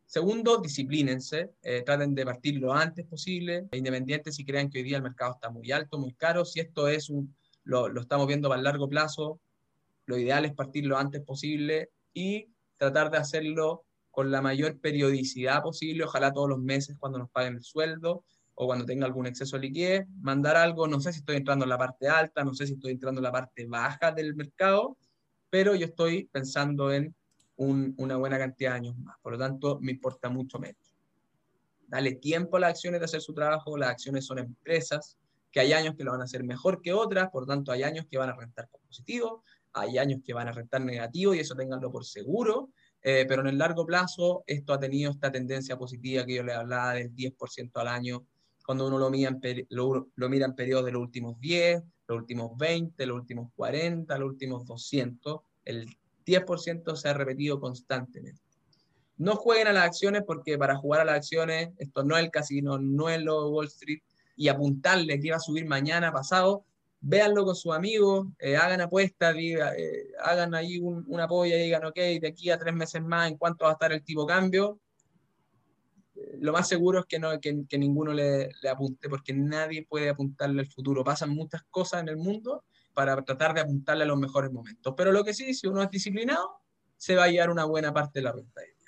Segundo, 0.05 0.59
disciplínense, 0.59 1.53
eh, 1.63 1.81
traten 1.81 2.15
de 2.15 2.27
partir 2.27 2.61
lo 2.61 2.75
antes 2.75 3.07
posible, 3.07 3.69
independiente 3.73 4.33
si 4.33 4.45
crean 4.45 4.69
que 4.69 4.81
hoy 4.81 4.85
día 4.85 4.99
el 4.99 5.03
mercado 5.03 5.33
está 5.33 5.49
muy 5.49 5.73
alto, 5.73 5.99
muy 5.99 6.13
caro, 6.13 6.45
si 6.45 6.61
esto 6.61 6.89
es 6.89 7.09
un, 7.09 7.35
lo, 7.65 7.89
lo 7.89 8.03
estamos 8.03 8.27
viendo 8.27 8.51
para 8.51 8.59
el 8.59 8.65
largo 8.65 8.87
plazo, 8.87 9.41
lo 10.05 10.19
ideal 10.19 10.45
es 10.45 10.53
partir 10.53 10.85
lo 10.85 10.99
antes 10.99 11.23
posible 11.23 11.89
y 12.13 12.49
tratar 12.77 13.11
de 13.11 13.17
hacerlo 13.17 13.87
con 14.13 14.31
la 14.31 14.43
mayor 14.43 14.79
periodicidad 14.79 15.63
posible, 15.63 16.05
ojalá 16.05 16.33
todos 16.33 16.49
los 16.49 16.59
meses 16.59 16.97
cuando 16.99 17.19
nos 17.19 17.31
paguen 17.31 17.55
el 17.55 17.63
sueldo 17.63 18.25
o 18.55 18.67
cuando 18.67 18.85
tenga 18.85 19.07
algún 19.07 19.27
exceso 19.27 19.57
de 19.57 19.63
liquidez, 19.63 20.07
mandar 20.21 20.55
algo, 20.55 20.87
no 20.87 21.01
sé 21.01 21.13
si 21.15 21.21
estoy 21.21 21.37
entrando 21.37 21.65
en 21.65 21.71
la 21.71 21.79
parte 21.79 22.09
alta, 22.09 22.45
no 22.45 22.53
sé 22.53 22.67
si 22.67 22.75
estoy 22.75 22.93
entrando 22.93 23.21
en 23.21 23.25
la 23.25 23.33
parte 23.33 23.67
baja 23.67 24.13
del 24.13 24.35
mercado, 24.37 24.99
pero 25.49 25.75
yo 25.75 25.87
estoy 25.87 26.27
pensando 26.27 26.93
en 26.93 27.15
una 27.57 28.17
buena 28.17 28.39
cantidad 28.39 28.73
de 28.73 28.77
años 28.77 28.99
más, 28.99 29.17
por 29.23 29.33
lo 29.33 29.39
tanto 29.39 29.79
me 29.81 29.93
importa 29.93 30.29
mucho 30.29 30.59
menos. 30.59 30.95
Dale 31.87 32.13
tiempo 32.17 32.59
a 32.59 32.61
las 32.61 32.71
acciones 32.71 33.01
de 33.01 33.07
hacer 33.07 33.23
su 33.23 33.33
trabajo, 33.33 33.79
las 33.79 33.91
acciones 33.91 34.27
son 34.27 34.39
empresas, 34.39 35.17
que 35.51 35.61
hay 35.61 35.73
años 35.73 35.95
que 35.97 36.05
lo 36.05 36.13
van 36.13 36.21
a 36.21 36.25
hacer 36.25 36.45
mejor 36.45 36.83
que 36.83 36.93
otras, 36.93 37.31
por 37.31 37.45
lo 37.45 37.47
tanto 37.47 37.73
hay 37.73 37.83
años 37.83 38.07
que 38.11 38.19
van 38.19 38.29
a 38.29 38.37
rentar 38.37 38.69
positivo, 38.69 39.43
hay 39.73 39.97
años 39.97 40.21
que 40.23 40.35
van 40.35 40.49
a 40.49 40.53
rentar 40.53 40.83
negativo 40.83 41.35
y 41.35 41.39
eso 41.39 41.55
tenganlo 41.55 41.91
por 41.91 42.05
seguro, 42.05 42.71
eh, 43.03 43.25
pero 43.29 43.43
en 43.43 43.49
el 43.49 43.59
largo 43.59 43.85
plazo 43.85 44.45
esto 44.47 44.73
ha 44.73 44.79
tenido 44.79 45.11
esta 45.11 45.33
tendencia 45.33 45.77
positiva 45.77 46.25
que 46.25 46.37
yo 46.37 46.43
le 46.43 46.53
hablaba 46.53 46.95
del 46.95 47.15
10% 47.15 47.71
al 47.81 47.89
año, 47.89 48.27
cuando 48.65 48.87
uno 48.87 48.99
lo 48.99 49.11
mira, 49.11 49.31
en 49.31 49.67
lo, 49.71 50.09
mira 50.17 50.47
en 50.47 50.55
periodos 50.55 50.85
de 50.85 50.93
los 50.93 51.03
últimos 51.03 51.39
10, 51.41 51.83
los 52.07 52.19
últimos 52.19 52.57
20, 52.57 53.07
los 53.07 53.17
últimos 53.17 53.51
40, 53.57 54.19
los 54.19 54.29
últimos 54.29 54.65
200, 54.65 55.41
el 55.65 55.87
10% 56.25 56.97
se 56.97 57.09
ha 57.09 57.15
repetido 57.15 57.59
constantemente. 57.59 58.41
No 59.17 59.37
jueguen 59.37 59.69
a 59.69 59.73
las 59.73 59.85
acciones 59.85 60.23
porque 60.27 60.57
para 60.57 60.77
jugar 60.77 61.01
a 61.01 61.05
las 61.05 61.17
acciones, 61.17 61.71
esto 61.79 62.05
no 62.05 62.17
es 62.17 62.25
el 62.25 62.31
casino, 62.31 62.79
no 62.79 63.09
es 63.09 63.21
lo 63.21 63.51
Wall 63.51 63.67
Street, 63.67 64.01
y 64.37 64.49
apuntarle 64.49 65.21
que 65.21 65.27
iba 65.27 65.37
a 65.37 65.41
subir 65.41 65.67
mañana, 65.67 66.13
pasado, 66.13 66.65
véanlo 67.03 67.45
con 67.45 67.57
sus 67.57 67.75
amigos, 67.75 68.29
eh, 68.39 68.57
hagan 68.57 68.81
apuestas, 68.81 69.35
eh, 69.37 70.13
hagan 70.21 70.55
ahí 70.55 70.79
un, 70.79 71.05
una 71.09 71.27
polla 71.27 71.57
y 71.57 71.65
digan, 71.65 71.85
ok, 71.85 71.97
de 71.97 72.29
aquí 72.29 72.49
a 72.49 72.59
tres 72.59 72.75
meses 72.75 73.03
más, 73.03 73.29
¿en 73.29 73.37
cuánto 73.37 73.65
va 73.65 73.71
a 73.71 73.75
estar 73.75 73.93
el 73.93 74.05
tipo 74.05 74.25
cambio? 74.25 74.81
Eh, 76.15 76.37
lo 76.41 76.53
más 76.53 76.69
seguro 76.69 77.01
es 77.01 77.07
que, 77.07 77.19
no, 77.19 77.39
que, 77.41 77.65
que 77.69 77.77
ninguno 77.77 78.13
le, 78.13 78.51
apunte, 78.71 79.09
porque 79.09 79.35
nadie 79.35 79.85
puede 79.85 80.09
apuntarle 80.09 80.61
al 80.61 80.69
futuro. 80.69 81.03
Pasan 81.03 81.31
muchas 81.31 81.63
cosas 81.71 82.03
en 82.03 82.09
el 82.09 82.17
mundo 82.17 82.65
para 82.95 83.21
tratar 83.25 83.53
de 83.53 83.63
apuntarle 83.63 84.05
a 84.05 84.07
los 84.07 84.19
mejores 84.19 84.53
momentos. 84.53 84.95
Pero 84.97 85.11
lo 85.11 85.25
que 85.25 85.35
sí, 85.35 85.55
si 85.55 85.67
uno 85.67 85.83
es 85.83 85.91
disciplinado, 85.91 86.61
se 86.97 87.17
va 87.17 87.25
a 87.25 87.29
llevar 87.29 87.51
una 87.51 87.65
buena 87.65 87.93
parte 87.93 88.21
de 88.21 88.25
la 88.25 88.33
rentabilidad. 88.33 88.79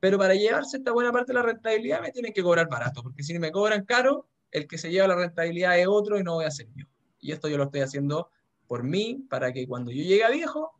Pero 0.00 0.18
para 0.18 0.34
llevarse 0.34 0.78
esta 0.78 0.92
buena 0.92 1.12
parte 1.12 1.32
de 1.32 1.38
la 1.38 1.42
rentabilidad 1.42 2.02
me 2.02 2.10
tienen 2.10 2.32
que 2.32 2.42
cobrar 2.42 2.68
barato, 2.68 3.02
porque 3.02 3.22
si 3.22 3.38
me 3.38 3.52
cobran 3.52 3.84
caro, 3.84 4.28
el 4.50 4.66
que 4.66 4.76
se 4.76 4.90
lleva 4.90 5.06
la 5.06 5.16
rentabilidad 5.16 5.78
es 5.78 5.86
otro 5.86 6.18
y 6.18 6.24
no 6.24 6.34
voy 6.34 6.46
a 6.46 6.50
ser 6.50 6.66
yo. 6.74 6.86
Y 7.20 7.32
esto 7.32 7.48
yo 7.48 7.56
lo 7.56 7.64
estoy 7.64 7.80
haciendo 7.80 8.30
por 8.66 8.82
mí, 8.82 9.24
para 9.28 9.52
que 9.52 9.66
cuando 9.66 9.90
yo 9.90 10.02
llegue 10.02 10.24
a 10.24 10.30
viejo, 10.30 10.72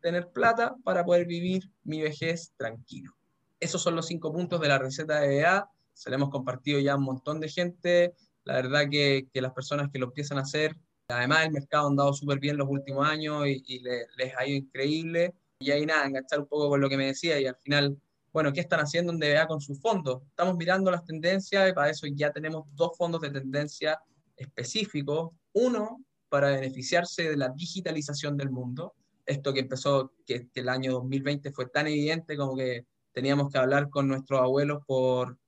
tener 0.00 0.30
plata 0.30 0.76
para 0.84 1.04
poder 1.04 1.26
vivir 1.26 1.70
mi 1.84 2.00
vejez 2.00 2.52
tranquilo. 2.56 3.12
Esos 3.60 3.82
son 3.82 3.96
los 3.96 4.06
cinco 4.06 4.32
puntos 4.32 4.60
de 4.60 4.68
la 4.68 4.78
receta 4.78 5.20
de 5.20 5.38
EA. 5.38 5.68
Se 5.92 6.10
lo 6.10 6.16
hemos 6.16 6.30
compartido 6.30 6.78
ya 6.78 6.92
a 6.92 6.96
un 6.96 7.04
montón 7.04 7.40
de 7.40 7.48
gente. 7.48 8.14
La 8.44 8.54
verdad 8.54 8.88
que, 8.90 9.28
que 9.32 9.40
las 9.40 9.52
personas 9.52 9.90
que 9.92 9.98
lo 9.98 10.06
empiezan 10.06 10.38
a 10.38 10.42
hacer, 10.42 10.76
además 11.08 11.44
el 11.44 11.52
mercado 11.52 11.86
ha 11.86 11.90
andado 11.90 12.12
súper 12.12 12.38
bien 12.38 12.56
los 12.56 12.68
últimos 12.68 13.06
años 13.06 13.46
y, 13.46 13.62
y 13.66 13.80
les, 13.80 14.06
ha 14.36 14.46
ido 14.46 14.58
increíble. 14.58 15.34
Y 15.58 15.72
ahí 15.72 15.84
nada, 15.84 16.06
enganchar 16.06 16.40
un 16.40 16.46
poco 16.46 16.68
con 16.68 16.80
lo 16.80 16.88
que 16.88 16.96
me 16.96 17.06
decía 17.06 17.40
y 17.40 17.46
al 17.46 17.56
final, 17.56 18.00
bueno, 18.32 18.52
¿qué 18.52 18.60
están 18.60 18.80
haciendo 18.80 19.12
en 19.12 19.18
DBA 19.18 19.48
con 19.48 19.60
sus 19.60 19.80
fondos? 19.80 20.22
Estamos 20.28 20.56
mirando 20.56 20.90
las 20.90 21.04
tendencias 21.04 21.68
y 21.68 21.72
para 21.72 21.90
eso 21.90 22.06
ya 22.06 22.32
tenemos 22.32 22.64
dos 22.74 22.96
fondos 22.96 23.20
de 23.22 23.30
tendencia 23.30 23.98
específicos 24.36 25.32
uno, 25.52 26.04
para 26.28 26.50
beneficiarse 26.50 27.30
de 27.30 27.36
la 27.36 27.48
digitalización 27.50 28.36
del 28.36 28.50
mundo. 28.50 28.94
Esto 29.26 29.52
que 29.52 29.60
empezó, 29.60 30.12
que, 30.26 30.48
el 30.54 30.68
año 30.68 30.92
2020 30.92 31.52
fue 31.52 31.66
tan 31.66 31.86
evidente 31.86 32.36
como 32.36 32.56
que 32.56 32.86
teníamos 33.12 33.50
que 33.50 33.58
hablar 33.58 33.88
con 33.90 34.08
nuestros 34.08 34.40
abuelos 34.40 34.82
por, 34.86 35.38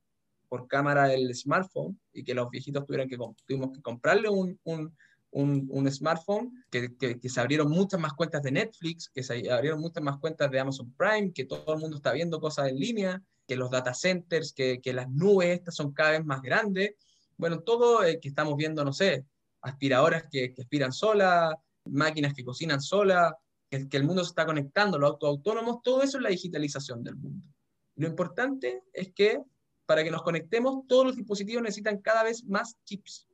por 0.49 0.67
cámara 0.67 1.07
del 1.07 1.33
smartphone 1.35 1.99
y 2.13 2.23
que 2.23 2.33
los 2.33 2.49
viejitos 2.49 2.85
tuvieran 2.85 3.07
que, 3.07 3.17
tuvimos 3.45 3.71
que 3.71 3.81
comprarle 3.81 4.29
un, 4.29 4.59
un, 4.63 4.93
un, 5.31 5.91
smartphone, 5.91 6.51
que, 6.69 6.95
que, 6.97 7.29
se 7.29 7.39
abrieron 7.39 7.69
muchas 7.69 7.99
más 7.99 8.13
cuentas 8.13 8.43
de 8.43 8.51
Netflix, 8.51 9.09
que 9.09 9.23
se 9.23 9.49
abrieron 9.49 9.79
muchas 9.79 10.03
más 10.03 10.17
cuentas 10.17 10.51
de 10.51 10.59
Amazon 10.59 10.93
Prime, 10.97 11.31
que 11.31 11.45
todo 11.45 11.73
el 11.73 11.79
mundo 11.79 11.97
está 11.97 12.11
viendo 12.11 12.39
cosas 12.39 12.67
en 12.67 12.75
línea, 12.75 13.23
que 13.47 13.55
los 13.55 13.71
data 13.71 13.93
centers, 13.93 14.53
que, 14.53 14.81
que 14.81 14.93
las 14.93 15.09
nubes 15.09 15.49
estas 15.49 15.75
son 15.75 15.93
cada 15.93 16.11
vez 16.11 16.25
más 16.25 16.41
grandes. 16.41 16.95
Bueno, 17.37 17.61
todo 17.61 18.03
eh, 18.03 18.19
que 18.19 18.27
estamos 18.29 18.55
viendo, 18.55 18.83
no 18.83 18.93
sé, 18.93 19.25
aspiradoras 19.61 20.25
que, 20.31 20.53
aspiran 20.57 20.91
solas, 20.91 21.55
máquinas 21.85 22.33
que 22.33 22.43
cocinan 22.43 22.81
solas, 22.81 23.33
que, 23.69 23.97
el 23.97 24.03
mundo 24.03 24.23
se 24.23 24.29
está 24.29 24.45
conectando, 24.45 24.99
los 24.99 25.11
autos 25.11 25.29
autónomos, 25.29 25.81
todo 25.81 26.03
eso 26.03 26.17
es 26.17 26.23
la 26.23 26.29
digitalización 26.29 27.03
del 27.03 27.15
mundo. 27.15 27.47
Lo 27.95 28.07
importante 28.07 28.83
es 28.93 29.13
que 29.13 29.41
para 29.85 30.03
que 30.03 30.11
nos 30.11 30.23
conectemos, 30.23 30.87
todos 30.87 31.07
los 31.07 31.15
dispositivos 31.15 31.63
necesitan 31.63 31.97
cada 31.97 32.23
vez 32.23 32.45
más 32.45 32.77
chips. 32.85 33.27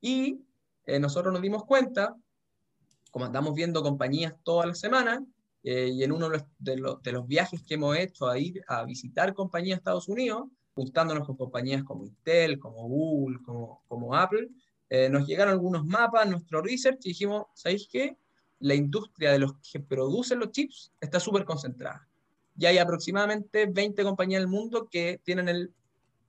Y 0.00 0.40
eh, 0.84 1.00
nosotros 1.00 1.32
nos 1.32 1.42
dimos 1.42 1.64
cuenta, 1.64 2.14
como 3.10 3.24
andamos 3.24 3.54
viendo 3.54 3.82
compañías 3.82 4.34
toda 4.44 4.66
la 4.66 4.74
semana, 4.74 5.24
eh, 5.64 5.90
y 5.92 6.04
en 6.04 6.12
uno 6.12 6.28
de 6.60 6.76
los, 6.76 7.26
viajes 7.26 7.62
que 7.64 7.74
hemos 7.74 7.96
hecho 7.96 8.28
a 8.28 8.38
ir 8.38 8.62
a 8.68 8.84
visitar 8.84 9.34
compañías 9.34 9.78
de 9.78 9.80
Estados 9.80 10.08
Unidos, 10.08 10.44
juntándonos 10.74 11.26
con 11.26 11.36
compañías 11.36 11.82
como 11.82 12.04
Intel, 12.04 12.60
como 12.60 12.86
Google, 12.86 13.38
como 13.42 14.14
Apple, 14.14 14.48
eh, 14.88 15.08
nos 15.08 15.26
llegaron 15.26 15.52
algunos 15.52 15.84
mapas, 15.84 16.28
nuestro 16.28 16.62
research, 16.62 17.04
y 17.04 17.10
dijimos, 17.10 17.46
¿sabéis 17.54 17.88
qué? 17.90 18.16
La 18.60 18.74
industria 18.74 19.32
de 19.32 19.40
los 19.40 19.54
que 19.56 19.80
producen 19.80 20.38
los 20.38 20.50
chips 20.50 20.92
está 21.00 21.20
súper 21.20 21.44
concentrada. 21.44 22.08
Y 22.58 22.66
hay 22.66 22.78
aproximadamente 22.78 23.66
20 23.66 24.02
compañías 24.02 24.40
del 24.40 24.48
mundo 24.48 24.88
que 24.90 25.20
tienen 25.22 25.48
el 25.48 25.72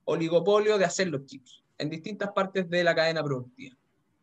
oligopolio 0.04 0.76
de 0.76 0.84
hacer 0.84 1.08
los 1.08 1.24
chips 1.24 1.62
en 1.78 1.88
distintas 1.88 2.32
partes 2.32 2.68
de 2.68 2.84
la 2.84 2.94
cadena 2.94 3.22
productiva. 3.22 3.76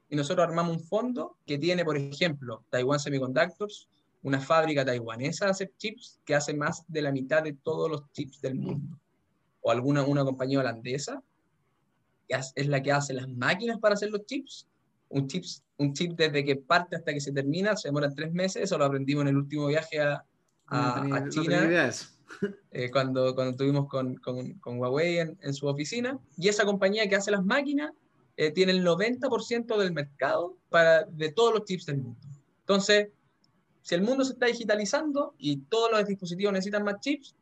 Y 0.10 0.16
nosotros 0.16 0.48
armamos 0.48 0.78
un 0.78 0.84
fondo 0.84 1.38
que 1.46 1.58
tiene, 1.58 1.84
por 1.84 1.98
ejemplo, 1.98 2.64
Taiwan 2.70 3.00
Semiconductors, 3.00 3.88
una 4.22 4.40
fábrica 4.40 4.86
taiwanesa 4.86 5.46
de 5.46 5.52
hacer 5.52 5.72
chips 5.78 6.20
que 6.26 6.36
hace 6.36 6.54
más 6.54 6.84
de 6.88 7.02
la 7.02 7.12
mitad 7.12 7.44
de 7.44 7.54
todos 7.54 7.90
los 7.90 8.12
chips 8.12 8.42
del 8.42 8.56
mundo. 8.56 9.00
O 9.62 9.72
alguna 9.72 10.04
una 10.04 10.24
compañía 10.24 10.60
holandesa 10.60 11.24
es 12.28 12.68
la 12.68 12.82
que 12.82 12.92
hace 12.92 13.14
las 13.14 13.28
máquinas 13.30 13.80
para 13.80 13.96
hacer 13.96 14.10
los 14.12 14.26
chips. 14.26 14.68
Un, 15.10 15.28
chips, 15.28 15.64
un 15.78 15.94
chip 15.94 16.14
desde 16.18 16.44
que 16.44 16.56
parte 16.56 16.96
hasta 16.96 17.14
que 17.14 17.22
se 17.22 17.32
termina 17.32 17.76
se 17.76 17.88
demora 17.90 18.14
tres 18.14 18.34
meses, 18.34 18.64
eso 18.64 18.78
lo 18.78 18.86
aprendimos 18.86 19.22
en 19.22 19.28
el 19.30 19.38
último 19.38 19.68
viaje 19.68 20.02
a, 20.02 20.26
a, 20.68 21.30
China. 21.30 21.92
Eh, 22.72 22.90
cuando, 22.92 23.34
cuando 23.36 23.52
estuvimos 23.52 23.88
con, 23.88 24.16
con, 24.16 24.56
con 24.56 24.80
Huawei 24.80 25.20
en, 25.20 25.38
en, 25.42 25.54
su 25.54 25.68
oficina. 25.68 26.20
Y 26.38 26.50
esa 26.50 26.66
compañía 26.66 27.08
que 27.08 27.16
hace 27.16 27.32
las 27.32 27.46
máquinas 27.46 27.92
eh, 28.38 28.52
tiene 28.52 28.74
el 28.74 28.86
90% 28.86 29.78
del 29.78 29.94
mercado 29.94 30.58
para, 30.70 31.04
de 31.06 31.32
todos 31.32 31.54
los 31.54 31.66
chips 31.66 31.86
del 31.86 31.98
mundo. 31.98 32.20
Entonces, 32.62 33.10
si 33.82 33.96
el 33.96 34.02
mundo 34.02 34.26
se 34.26 34.34
está 34.34 34.48
digitalizando 34.48 35.36
y 35.38 35.58
todos 35.58 35.92
los 35.92 36.06
dispositivos 36.06 36.52
necesitan 36.52 36.84
más 36.84 37.00
chips, 37.00 37.36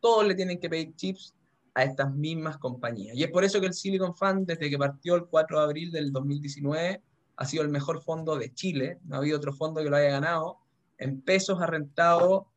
todos 0.00 0.26
le 0.26 0.34
tienen 0.34 0.58
que 0.58 0.68
pedir 0.68 0.94
chips 0.96 1.34
a 1.74 1.84
estas 1.84 2.12
mismas 2.14 2.58
compañías. 2.58 3.16
Y 3.16 3.22
es 3.22 3.30
por 3.30 3.44
eso 3.44 3.60
que 3.60 3.66
el 3.66 3.74
Silicon 3.74 4.14
Fund, 4.14 4.46
desde 4.46 4.68
que 4.68 4.78
partió 4.78 5.14
el 5.14 5.26
4 5.26 5.58
de 5.58 5.64
abril 5.64 5.90
del 5.90 6.12
2019, 6.12 7.02
ha 7.36 7.44
sido 7.44 7.62
el 7.62 7.70
mejor 7.70 8.02
fondo 8.02 8.36
de 8.36 8.52
Chile. 8.52 8.98
No 9.04 9.16
ha 9.16 9.18
habido 9.18 9.36
otro 9.36 9.52
fondo 9.52 9.82
que 9.82 9.90
lo 9.90 9.96
haya 9.96 10.10
ganado. 10.10 10.58
En 10.98 11.22
pesos 11.22 11.60
ha 11.60 11.66
rentado. 11.66 12.48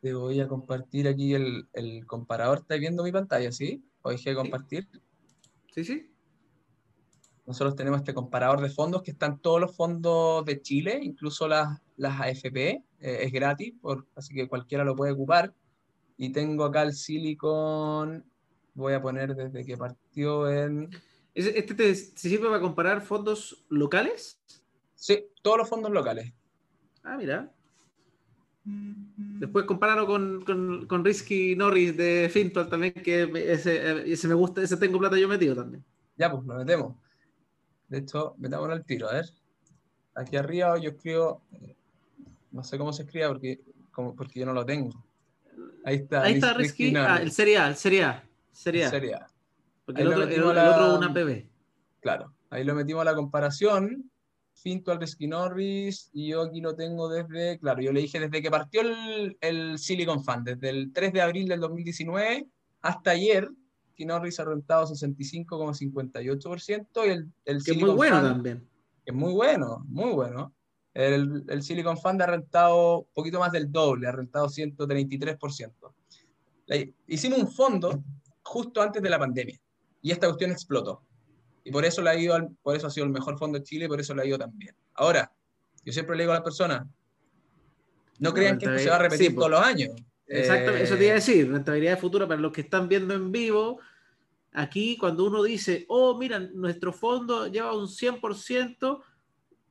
Te 0.00 0.14
voy 0.14 0.40
a 0.40 0.48
compartir 0.48 1.06
aquí 1.06 1.34
el, 1.34 1.68
el 1.72 2.06
comparador. 2.06 2.58
¿Estáis 2.58 2.80
viendo 2.80 3.04
mi 3.04 3.12
pantalla, 3.12 3.52
sí? 3.52 3.84
¿O 4.02 4.10
dejé 4.10 4.30
de 4.30 4.36
compartir? 4.36 4.88
Sí, 5.74 5.84
sí. 5.84 6.10
Nosotros 7.46 7.74
tenemos 7.74 8.00
este 8.00 8.14
comparador 8.14 8.60
de 8.60 8.70
fondos 8.70 9.02
que 9.02 9.10
están 9.10 9.38
todos 9.40 9.60
los 9.60 9.74
fondos 9.74 10.44
de 10.44 10.62
Chile, 10.62 11.00
incluso 11.02 11.48
las, 11.48 11.80
las 11.96 12.20
AFP. 12.20 12.84
Eh, 13.00 13.18
es 13.22 13.32
gratis, 13.32 13.74
por, 13.80 14.06
así 14.14 14.34
que 14.34 14.48
cualquiera 14.48 14.84
lo 14.84 14.94
puede 14.94 15.12
ocupar. 15.12 15.54
Y 16.22 16.32
tengo 16.32 16.64
acá 16.64 16.82
el 16.82 16.92
Silicon. 16.92 18.22
Voy 18.74 18.92
a 18.92 19.00
poner 19.00 19.34
desde 19.34 19.64
que 19.64 19.78
partió 19.78 20.50
en 20.50 20.90
¿Este 21.34 21.74
te, 21.74 21.94
sirve 21.94 22.48
para 22.48 22.60
comparar 22.60 23.00
fondos 23.00 23.64
locales? 23.70 24.38
Sí, 24.94 25.24
todos 25.40 25.56
los 25.56 25.68
fondos 25.68 25.90
locales. 25.90 26.34
Ah, 27.02 27.16
mira. 27.16 27.50
Después 28.64 29.64
compáralo 29.64 30.06
con, 30.06 30.44
con, 30.44 30.86
con 30.86 31.02
Risky 31.02 31.56
Norris 31.56 31.96
de 31.96 32.28
Fintual 32.30 32.68
también, 32.68 32.92
que 32.92 33.22
ese, 33.50 34.12
ese, 34.12 34.28
me 34.28 34.34
gusta, 34.34 34.60
ese 34.60 34.76
tengo 34.76 34.98
plata 34.98 35.16
yo 35.16 35.26
metido 35.26 35.54
también. 35.54 35.82
Ya, 36.18 36.30
pues 36.30 36.44
lo 36.44 36.54
metemos. 36.54 36.96
De 37.88 37.98
hecho, 37.98 38.34
metámoslo 38.36 38.74
al 38.74 38.84
tiro, 38.84 39.08
a 39.08 39.14
ver. 39.14 39.30
Aquí 40.14 40.36
arriba 40.36 40.76
yo 40.78 40.90
escribo, 40.90 41.40
no 42.50 42.62
sé 42.62 42.76
cómo 42.76 42.92
se 42.92 43.04
escribe 43.04 43.28
porque, 43.28 43.60
como, 43.90 44.14
porque 44.14 44.40
yo 44.40 44.44
no 44.46 44.52
lo 44.52 44.66
tengo. 44.66 44.90
Ahí 45.84 45.96
está. 45.96 46.22
Ahí 46.22 46.34
está 46.34 46.54
Risky, 46.54 46.94
ah, 46.96 47.18
el 47.20 47.32
Serie 47.32 47.58
A, 47.58 47.68
el 47.68 47.76
Serie 47.76 48.04
A. 48.04 48.24
Serie 48.52 48.84
A. 48.84 48.90
Serie 48.90 49.14
A. 49.14 49.26
Porque 49.84 50.02
el 50.02 50.08
otro, 50.08 50.24
el, 50.24 50.42
otro, 50.42 50.98
una 50.98 51.12
PB. 51.12 51.48
Claro, 52.00 52.34
ahí 52.50 52.64
lo 52.64 52.74
metimos 52.74 53.02
a 53.02 53.06
la 53.06 53.14
comparación. 53.14 54.10
Finto 54.52 54.92
al 54.92 55.00
Risky 55.00 55.26
Norris, 55.26 56.10
y 56.12 56.28
yo 56.28 56.42
aquí 56.42 56.60
lo 56.60 56.76
tengo 56.76 57.08
desde, 57.08 57.58
claro, 57.58 57.80
yo 57.80 57.92
le 57.92 58.00
dije 58.00 58.20
desde 58.20 58.42
que 58.42 58.50
partió 58.50 58.82
el, 58.82 59.38
el 59.40 59.78
Silicon 59.78 60.22
Fund, 60.22 60.46
desde 60.46 60.68
el 60.68 60.92
3 60.92 61.14
de 61.14 61.22
abril 61.22 61.48
del 61.48 61.60
2019 61.60 62.46
hasta 62.82 63.12
ayer, 63.12 63.48
que 63.96 64.04
Norris 64.04 64.38
ha 64.40 64.44
rentado 64.44 64.86
65,58% 64.86 67.06
y 67.06 67.10
el, 67.10 67.32
el 67.44 67.64
que 67.64 67.70
es 67.72 67.78
muy 67.78 67.90
bueno 67.90 68.22
también. 68.22 68.68
Que 69.04 69.12
es 69.12 69.16
muy 69.16 69.32
bueno, 69.32 69.84
muy 69.88 70.12
bueno. 70.12 70.52
El, 71.06 71.44
el, 71.48 71.62
Silicon 71.62 71.96
Fund 71.96 72.20
ha 72.20 72.26
rentado 72.26 72.98
un 73.00 73.14
poquito 73.14 73.38
más 73.38 73.52
del 73.52 73.70
doble, 73.70 74.06
ha 74.06 74.12
rentado 74.12 74.48
133%. 74.48 75.92
hicimos 77.06 77.38
un 77.38 77.50
fondo 77.50 78.02
justo 78.42 78.82
antes 78.82 79.00
de 79.02 79.08
la 79.10 79.18
pandemia 79.18 79.58
y 80.02 80.10
esta 80.10 80.26
cuestión 80.26 80.50
explotó. 80.50 81.02
Y 81.64 81.70
por 81.70 81.84
eso, 81.84 82.02
le 82.02 82.10
ha 82.10 82.18
ido 82.18 82.36
por 82.62 82.76
eso 82.76 82.86
ha 82.86 82.90
sido 82.90 83.06
el 83.06 83.12
mejor 83.12 83.38
fondo 83.38 83.58
de 83.58 83.64
Chile 83.64 83.84
y 83.84 83.88
por 83.88 84.00
eso 84.00 84.14
le 84.14 84.22
ha 84.22 84.26
ido 84.26 84.38
tan 84.38 84.56
bien. 84.56 84.74
Ahora, 84.94 85.32
yo 85.84 85.92
siempre 85.92 86.16
le 86.16 86.24
digo 86.24 86.32
a 86.32 86.36
las 86.36 86.44
personas, 86.44 86.86
no 88.18 88.32
crean 88.34 88.58
que 88.58 88.66
esto 88.66 88.78
se 88.78 88.90
va 88.90 88.96
a 88.96 89.00
repetir 89.00 89.34
todos 89.34 89.50
los 89.50 89.60
años. 89.60 89.90
Exactamente, 90.26 90.84
eso 90.84 90.96
te 90.96 91.04
iba 91.04 91.12
a 91.12 91.14
decir, 91.16 91.50
rentabilidad 91.50 91.98
futura 91.98 92.28
para 92.28 92.40
los 92.40 92.52
que 92.52 92.60
están 92.60 92.88
viendo 92.88 93.14
en 93.14 93.32
vivo. 93.32 93.80
Aquí, 94.52 94.96
cuando 94.96 95.24
uno 95.24 95.42
dice, 95.42 95.86
oh, 95.88 96.16
mira, 96.18 96.38
nuestro 96.38 96.92
fondo 96.92 97.46
lleva 97.46 97.76
un 97.76 97.86
100%, 97.86 99.02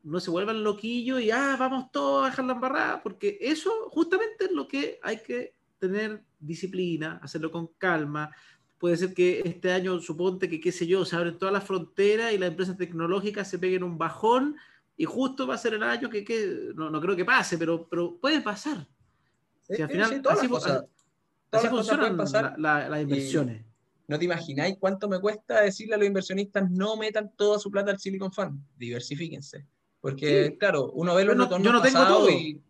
no 0.10 0.20
se 0.20 0.32
vuelvan 0.32 0.64
loquillos 0.64 1.22
y, 1.22 1.32
ah, 1.32 1.55
vamos 1.60 1.91
todos 1.91 2.24
a 2.24 2.30
dejar 2.30 2.45
la 2.45 2.53
embarrada, 2.53 3.03
porque 3.03 3.38
eso 3.41 3.72
justamente 3.89 4.45
es 4.45 4.51
lo 4.51 4.68
que 4.68 4.99
hay 5.03 5.22
que 5.22 5.55
tener 5.78 6.24
disciplina, 6.39 7.20
hacerlo 7.22 7.51
con 7.51 7.68
calma, 7.78 8.32
puede 8.78 8.97
ser 8.97 9.14
que 9.14 9.41
este 9.45 9.72
año, 9.72 9.99
suponte 9.99 10.49
que, 10.49 10.60
qué 10.60 10.72
sé 10.72 10.88
yo, 10.88 11.05
se 11.05 11.16
abren 11.16 11.38
todas 11.38 11.53
las 11.53 11.64
fronteras 11.64 12.34
y 12.34 12.38
las 12.38 12.49
empresas 12.49 12.78
tecnológicas 12.78 13.49
se 13.49 13.60
peguen 13.60 13.84
un 13.84 13.97
bajón 13.97 14.55
y 14.97 15.05
justo 15.05 15.45
va 15.45 15.55
a 15.55 15.57
ser 15.57 15.76
el 15.76 15.84
año 15.84 16.10
que, 16.10 16.24
que 16.24 16.72
no, 16.76 16.89
no, 16.89 16.99
creo 16.99 17.16
que 17.16 17.26
pase, 17.26 17.57
pero, 17.57 17.88
pero 17.88 18.18
puede 18.18 18.41
pasar. 18.41 18.88
Si 19.62 19.82
al 19.82 19.89
final, 19.89 20.22
así, 20.30 20.47
cosas, 20.47 20.86
así 21.51 21.68
funcionan 21.68 22.18
las 22.18 23.01
inversiones. 23.01 23.66
No 24.07 24.18
te 24.18 24.26
imagináis 24.26 24.78
cuánto 24.80 25.07
me 25.07 25.20
cuesta 25.20 25.62
decirle 25.62 25.93
a 25.93 25.97
los 25.97 26.07
inversionistas 26.07 26.70
no 26.72 26.97
metan 26.97 27.32
toda 27.36 27.60
su 27.60 27.70
plata 27.70 27.91
al 27.91 27.99
Silicon 27.99 28.32
Fund, 28.32 28.60
diversifíquense. 28.76 29.68
Porque, 30.02 30.56
claro, 30.58 30.91
uno 30.93 31.16
ve 31.16 31.26
los 31.26 31.36
no, 31.36 31.50
yo 31.50 31.72
no 31.74 31.82
tengo 31.82 32.06
todo. 32.06 32.30
Y... 32.30 32.62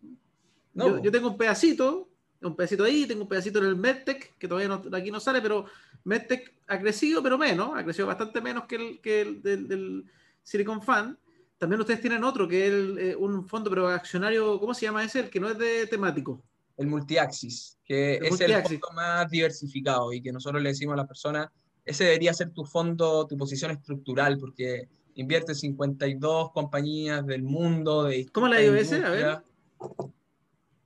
No, 0.74 1.02
yo, 1.02 1.10
tengo 1.10 1.28
un 1.28 1.36
pedacito, 1.36 2.08
un 2.40 2.56
pedacito 2.56 2.84
ahí, 2.84 3.06
tengo 3.06 3.22
un 3.22 3.28
pedacito 3.28 3.58
en 3.60 3.66
el 3.66 3.76
MedTech, 3.76 4.36
que 4.36 4.48
todavía 4.48 4.68
no, 4.68 4.82
aquí 4.96 5.10
no 5.10 5.20
sale, 5.20 5.40
pero 5.40 5.66
MedTech 6.04 6.52
ha 6.66 6.78
crecido, 6.78 7.22
pero 7.22 7.38
menos, 7.38 7.70
ha 7.74 7.84
crecido 7.84 8.06
bastante 8.06 8.40
menos 8.40 8.64
que 8.64 8.76
el, 8.76 9.00
que 9.00 9.20
el 9.20 9.42
del, 9.42 10.04
Silicon 10.42 10.82
Fund. 10.82 11.16
También 11.58 11.80
ustedes 11.80 12.00
tienen 12.00 12.24
otro, 12.24 12.48
que 12.48 12.66
es 12.66 12.72
eh, 12.98 13.16
un 13.16 13.46
fondo, 13.46 13.68
pero 13.68 13.88
accionario, 13.88 14.58
¿cómo 14.58 14.72
se 14.72 14.86
llama 14.86 15.04
ese? 15.04 15.20
El 15.20 15.30
que 15.30 15.38
no 15.38 15.50
es 15.50 15.58
de 15.58 15.86
temático. 15.86 16.42
El 16.76 16.86
Multiaxis, 16.86 17.78
que 17.84 18.14
es 18.14 18.40
el 18.40 18.62
fondo 18.62 18.88
más 18.94 19.30
diversificado 19.30 20.12
y 20.14 20.22
que 20.22 20.32
nosotros 20.32 20.62
le 20.62 20.70
decimos 20.70 20.94
a 20.94 20.96
las 20.96 21.06
personas, 21.06 21.48
ese 21.84 22.04
debería 22.04 22.32
ser 22.32 22.50
tu 22.50 22.64
fondo, 22.64 23.26
tu 23.26 23.36
posición 23.36 23.72
estructural, 23.72 24.38
porque 24.38 24.88
invierte 25.14 25.54
52 25.54 26.52
compañías 26.52 27.26
del 27.26 27.42
mundo. 27.42 28.04
De 28.04 28.26
¿Cómo 28.30 28.48
la 28.48 28.62
ido 28.62 28.74
ese? 28.74 29.04
A 29.04 29.10
ver. 29.10 29.38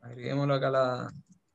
Agreguémoslo 0.00 0.54
acá 0.54 0.68
a 0.68 0.70
la, 0.70 1.14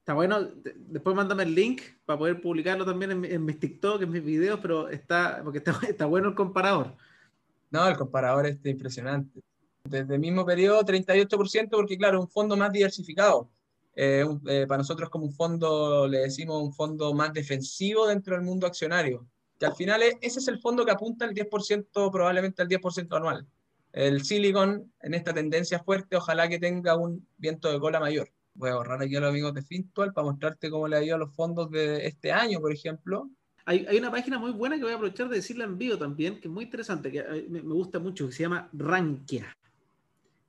Está 0.10 0.16
bueno, 0.16 0.40
después 0.88 1.16
mándame 1.16 1.44
el 1.44 1.54
link 1.54 1.84
para 2.04 2.18
poder 2.18 2.42
publicarlo 2.42 2.84
también 2.84 3.24
en, 3.26 3.46
mis 3.46 3.60
TikTok, 3.60 4.02
en 4.02 4.10
mis 4.10 4.24
videos, 4.24 4.60
pero 4.60 4.90
está, 4.90 5.40
porque 5.44 5.60
está, 5.60 5.80
está, 5.88 6.08
bueno 6.08 6.30
el 6.30 6.34
comparador. 6.34 6.96
No, 7.70 7.88
el 7.88 7.96
comparador 7.96 8.48
es 8.48 8.58
impresionante. 8.66 9.40
Desde 9.84 10.16
el 10.16 10.20
mismo 10.20 10.44
periodo, 10.48 10.84
38%, 10.84 11.70
porque 11.70 11.96
claro, 11.96 12.22
un 12.22 12.28
fondo 12.28 12.58
más 12.58 12.72
diversificado. 12.72 13.52
Eh, 13.96 14.26
eh, 14.48 14.66
para 14.68 14.80
nosotros 14.80 15.12
como 15.12 15.26
un 15.26 15.34
fondo, 15.34 16.08
le 16.08 16.22
decimos 16.22 16.60
un 16.60 16.74
fondo 16.74 17.14
más 17.14 17.32
defensivo 17.32 18.08
dentro 18.08 18.34
del 18.34 18.44
mundo 18.44 18.66
accionario, 18.66 19.28
que 19.60 19.66
al 19.66 19.76
final 19.76 20.02
ese 20.02 20.40
es 20.40 20.48
el 20.48 20.60
fondo 20.60 20.86
que 20.86 20.92
apunta 20.92 21.26
al 21.26 21.34
10%, 21.34 22.12
probablemente 22.12 22.62
al 22.62 22.70
10% 22.70 23.16
anual. 23.16 23.46
El 23.92 24.24
Silicon, 24.24 24.92
en 25.02 25.14
esta 25.14 25.34
tendencia 25.34 25.80
fuerte, 25.80 26.16
ojalá 26.16 26.48
que 26.48 26.60
tenga 26.60 26.96
un 26.96 27.28
viento 27.38 27.72
de 27.72 27.80
cola 27.80 28.00
mayor 28.00 28.32
voy 28.60 28.70
a 28.70 28.76
borrar 28.76 29.02
aquí 29.02 29.16
a 29.16 29.22
los 29.22 29.30
amigos 29.30 29.54
de 29.54 29.62
Fintual 29.62 30.14
para 30.14 30.26
mostrarte 30.26 30.70
cómo 30.70 30.88
le 30.88 30.98
ha 30.98 31.04
ido 31.04 31.16
a 31.16 31.18
los 31.18 31.34
fondos 31.34 31.72
de 31.72 32.06
este 32.06 32.32
año, 32.32 32.60
por 32.60 32.74
ejemplo. 32.74 33.30
Hay, 33.66 33.86
hay, 33.88 33.98
una 33.98 34.12
página 34.12 34.38
muy 34.38 34.52
buena 34.52 34.76
que 34.76 34.84
voy 34.84 34.92
a 34.92 34.96
aprovechar 34.96 35.30
de 35.30 35.38
decirla 35.38 35.64
en 35.64 35.78
vivo 35.78 35.98
también, 35.98 36.42
que 36.42 36.50
es 36.50 36.54
muy 36.54 36.66
interesante, 36.66 37.10
que 37.10 37.20
eh, 37.20 37.46
me, 37.50 37.62
gusta 37.62 38.00
mucho, 38.00 38.28
que 38.28 38.34
se 38.34 38.44
llama 38.44 38.70
Rankia. 38.74 39.56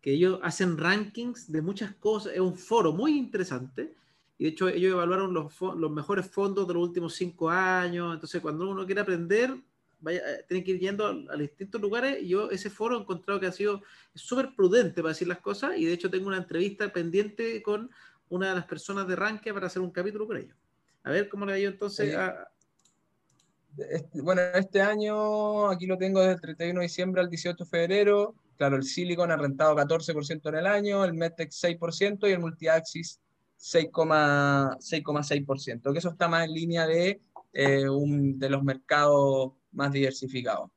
Que 0.01 0.13
ellos 0.13 0.41
hacen 0.43 0.77
rankings 0.77 1.53
de 1.53 1.63
muchas 1.63 1.95
cosas, 1.95 2.33
es 2.33 2.41
un 2.41 2.57
foro 2.57 2.93
muy 2.93 3.17
interesante. 3.17 3.95
Y 4.41 4.45
de 4.45 4.49
hecho, 4.53 4.69
ellos 4.71 4.93
evaluaron 4.93 5.35
los, 5.35 5.53
los 5.61 5.91
mejores 5.91 6.27
fondos 6.27 6.67
de 6.67 6.73
los 6.73 6.83
últimos 6.83 7.15
cinco 7.15 7.51
años. 7.51 8.15
Entonces, 8.15 8.41
cuando 8.41 8.71
uno 8.71 8.87
quiere 8.87 9.03
aprender, 9.03 9.55
vaya, 10.01 10.21
eh, 10.21 10.47
tiene 10.49 10.65
que 10.65 10.71
ir 10.71 10.81
yendo 10.81 11.07
a, 11.07 11.37
distintos 11.37 11.79
lugares 11.79 12.23
y 12.23 12.29
yo 12.29 12.51
ese 12.51 12.71
foro 12.71 12.97
he 12.97 13.01
encontrado 13.03 13.39
que 13.39 13.45
ha 13.45 13.53
sido 13.53 13.83
súper 14.15 14.55
prudente 14.57 15.03
para 15.03 15.11
decir 15.11 15.29
las 15.29 15.41
cosas 15.41 15.77
y 15.77 15.85
de 15.85 15.93
hecho 15.93 16.09
tengo 16.09 16.29
una 16.29 16.39
entrevista 16.39 16.91
pendiente 16.91 17.61
con 17.61 17.91
una 18.31 18.49
de 18.49 18.55
las 18.55 18.65
personas 18.65 19.07
de 19.07 19.15
Rankia 19.15 19.53
para 19.53 19.67
hacer 19.67 19.83
un 19.83 19.91
capítulo 19.91 20.27
con 20.27 20.39
ellos. 20.39 20.57
A 21.03 21.11
ver 21.11 21.29
cómo 21.29 21.45
le 21.45 21.53
ha 21.53 21.59
ido 21.59 21.73
entonces 21.73 22.17
Este, 23.77 24.23
bueno, 24.23 24.41
este 24.55 24.81
año 24.81 25.69
aquí 25.69 25.87
lo 25.87 25.99
tengo 25.99 26.21
desde 26.21 26.33
el 26.33 26.41
31 26.41 26.81
de 26.81 26.87
diciembre 26.87 27.21
al 27.21 27.29
18 27.29 27.63
de 27.63 27.69
febrero. 27.69 28.35
Claro, 28.57 28.77
el 28.77 28.85
Silicon 28.85 29.31
ha 29.31 29.37
rentado 29.37 29.77
14% 29.77 30.49
en 30.49 30.55
el 30.55 30.67
año, 30.67 31.05
el 31.05 31.13
Medtech 31.13 31.51
6% 31.51 32.27
y 32.27 32.33
el 32.33 32.39
Multiaxis 32.39 33.21
6,6%, 33.61 35.93
que 35.93 35.99
eso 35.99 36.09
está 36.09 36.29
más 36.29 36.47
en 36.47 36.55
línea 36.55 36.87
de, 36.87 37.21
eh, 37.53 37.87
un, 37.89 38.39
de 38.39 38.49
los 38.49 38.63
mercados 38.63 39.53
más 39.73 39.91
diversificado. 39.93 40.71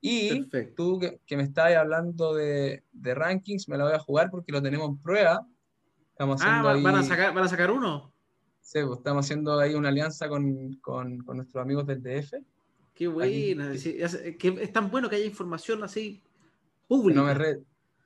Y 0.00 0.44
tú 0.76 0.98
que, 1.00 1.20
me 1.36 1.42
estás 1.42 1.74
hablando 1.74 2.34
de, 2.34 2.84
de, 2.92 3.14
rankings, 3.14 3.68
me 3.68 3.78
la 3.78 3.84
voy 3.84 3.94
a 3.94 3.98
jugar 3.98 4.30
porque 4.30 4.52
lo 4.52 4.62
tenemos 4.62 4.88
en 4.88 4.98
prueba. 4.98 5.46
Estamos 6.10 6.40
ah, 6.44 6.62
¿van, 6.62 6.94
a 6.94 7.02
sacar, 7.02 7.34
¿van 7.34 7.44
a 7.44 7.48
sacar 7.48 7.70
uno? 7.70 8.12
Sí, 8.60 8.80
pues, 8.86 8.98
estamos 8.98 9.24
haciendo 9.24 9.58
ahí 9.58 9.74
una 9.74 9.88
alianza 9.88 10.28
con, 10.28 10.74
con, 10.74 11.24
con 11.24 11.38
nuestros 11.38 11.62
amigos 11.62 11.86
del 11.86 12.02
DF. 12.02 12.34
Qué 12.94 13.08
buena. 13.08 13.72
Es, 13.72 14.72
tan 14.72 14.90
bueno 14.90 15.08
que 15.08 15.16
haya 15.16 15.26
información 15.26 15.82
así 15.82 16.22
pública. 16.86 17.20
No 17.20 17.26
me 17.26 17.34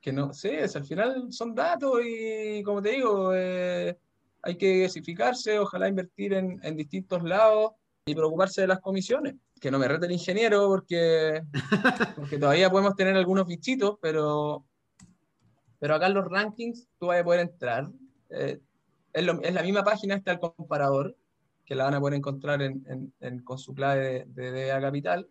que 0.00 0.12
no, 0.12 0.32
sí, 0.32 0.48
es, 0.48 0.76
al 0.76 0.84
final 0.84 1.30
son 1.30 1.54
datos 1.54 2.00
y 2.02 2.62
como 2.62 2.80
te 2.80 2.92
digo, 2.92 3.34
eh, 3.34 3.98
hay 4.42 4.56
que 4.56 4.68
diversificarse, 4.68 5.58
ojalá 5.58 5.88
invertir 5.88 6.34
en, 6.34 6.60
en 6.62 6.76
distintos 6.76 7.22
lados 7.22 7.72
y 8.06 8.14
preocuparse 8.14 8.62
de 8.62 8.66
las 8.66 8.80
comisiones 8.80 9.34
que 9.60 9.70
no 9.70 9.78
me 9.78 9.86
rete 9.86 10.06
el 10.06 10.12
ingeniero 10.12 10.66
porque, 10.68 11.42
porque 12.16 12.38
todavía 12.38 12.70
podemos 12.70 12.96
tener 12.96 13.14
algunos 13.14 13.46
bichitos, 13.46 13.98
pero 14.00 14.64
pero 15.78 15.94
acá 15.94 16.06
en 16.06 16.14
los 16.14 16.28
rankings 16.28 16.88
tú 16.98 17.06
vas 17.06 17.20
a 17.20 17.24
poder 17.24 17.40
entrar. 17.40 17.90
Eh, 18.28 18.60
es, 19.12 19.26
es, 19.42 19.54
la 19.54 19.62
misma 19.62 19.82
página, 19.82 20.14
está 20.14 20.32
el 20.32 20.38
comparador, 20.38 21.16
que 21.64 21.74
la 21.74 21.84
van 21.84 21.94
a 21.94 22.00
poder 22.00 22.14
encontrar 22.14 22.60
en, 22.60 23.12
en, 23.20 23.38
con 23.40 23.58
su 23.58 23.74
clave 23.74 24.26
de, 24.28 24.52
de 24.52 24.68
Capital. 24.68 25.28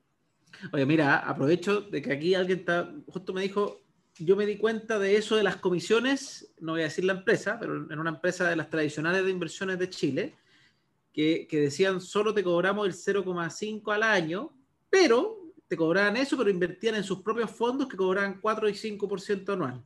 Oye, 0.74 0.86
mira, 0.88 1.18
aprovecho 1.18 1.82
de 1.82 2.02
que 2.02 2.14
aquí 2.14 2.34
alguien 2.34 2.60
está, 2.60 2.92
justo 3.08 3.32
me 3.32 3.44
dijo, 3.44 3.82
yo 4.20 4.36
me 4.36 4.46
di 4.46 4.58
cuenta 4.58 5.00
de 5.00 5.16
eso 5.16 5.36
de 5.36 5.44
las 5.44 5.58
comisiones, 5.58 6.54
no 6.60 6.74
voy 6.74 6.82
a 6.82 6.86
decir 6.86 7.06
la 7.06 7.14
empresa, 7.14 7.58
pero 7.60 7.76
en 7.76 8.00
una 8.00 8.12
empresa 8.12 8.50
de 8.50 8.56
las 8.56 8.70
tradicionales 8.70 9.24
de 9.24 9.32
inversiones 9.32 9.80
de 9.80 9.90
Chile, 9.90 10.36
que, 11.14 11.48
que 11.50 11.62
decían 11.62 12.02
solo 12.02 12.34
te 12.34 12.44
cobramos 12.44 12.88
el 12.88 12.94
0,5 12.94 13.94
al 13.94 14.04
año, 14.04 14.54
pero 14.90 15.40
te 15.68 15.78
cobraban 15.78 16.18
eso, 16.18 16.38
pero 16.38 16.50
invertían 16.50 16.96
en 16.96 17.04
sus 17.04 17.22
propios 17.22 17.52
fondos 17.52 17.88
que 17.88 17.96
cobraban 17.98 18.40
4 18.42 18.70
y 18.70 18.74
5% 18.74 19.54
anual. 19.54 19.84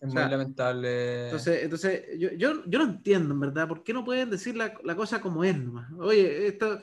Es 0.00 0.14
muy 0.14 0.22
lamentable. 0.22 1.26
Entonces, 1.26 1.62
entonces 1.62 2.04
yo, 2.18 2.30
yo, 2.32 2.64
yo, 2.64 2.78
no 2.78 2.84
entiendo, 2.86 3.34
en 3.34 3.40
verdad, 3.40 3.68
¿por 3.68 3.84
qué 3.84 3.92
no 3.92 4.02
pueden 4.02 4.30
decir 4.30 4.56
la, 4.56 4.72
la 4.82 4.96
cosa 4.96 5.20
como 5.20 5.44
es 5.44 5.58
nomás? 5.58 5.92
Oye, 5.98 6.46
esto, 6.46 6.80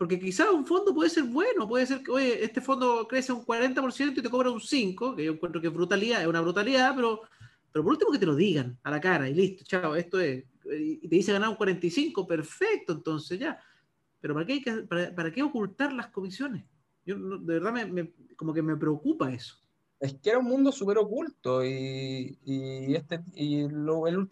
porque 0.00 0.18
quizás 0.18 0.48
un 0.48 0.64
fondo 0.64 0.94
puede 0.94 1.10
ser 1.10 1.24
bueno, 1.24 1.68
puede 1.68 1.84
ser 1.84 2.02
que, 2.02 2.42
este 2.42 2.62
fondo 2.62 3.06
crece 3.06 3.34
un 3.34 3.44
40% 3.44 4.16
y 4.16 4.22
te 4.22 4.30
cobra 4.30 4.50
un 4.50 4.58
5%, 4.58 5.14
que 5.14 5.24
yo 5.26 5.32
encuentro 5.32 5.60
que 5.60 5.66
es 5.66 5.74
brutalidad, 5.74 6.22
es 6.22 6.26
una 6.26 6.40
brutalidad, 6.40 6.94
pero, 6.96 7.20
pero 7.70 7.84
por 7.84 7.92
último 7.92 8.10
que 8.10 8.18
te 8.18 8.24
lo 8.24 8.34
digan 8.34 8.78
a 8.82 8.90
la 8.90 8.98
cara 8.98 9.28
y 9.28 9.34
listo, 9.34 9.62
chao, 9.62 9.94
esto 9.94 10.18
es. 10.18 10.42
Y 10.64 11.06
te 11.06 11.16
dice 11.16 11.34
ganar 11.34 11.50
un 11.50 11.56
45%, 11.56 12.26
perfecto, 12.26 12.94
entonces 12.94 13.38
ya. 13.38 13.62
Pero 14.22 14.32
¿para 14.32 14.46
qué, 14.46 14.62
para, 14.88 15.14
para 15.14 15.30
qué 15.30 15.42
ocultar 15.42 15.92
las 15.92 16.06
comisiones? 16.06 16.64
Yo 17.04 17.18
de 17.18 17.60
verdad 17.60 17.70
me, 17.70 18.10
como 18.36 18.54
que 18.54 18.62
me 18.62 18.76
preocupa 18.78 19.30
eso 19.30 19.58
es 20.00 20.14
que 20.14 20.30
era 20.30 20.38
un 20.38 20.46
mundo 20.46 20.72
súper 20.72 20.96
oculto 20.96 21.62
y, 21.62 22.38
y, 22.42 22.94
este, 22.94 23.22
y 23.34 23.64
el, 23.64 23.86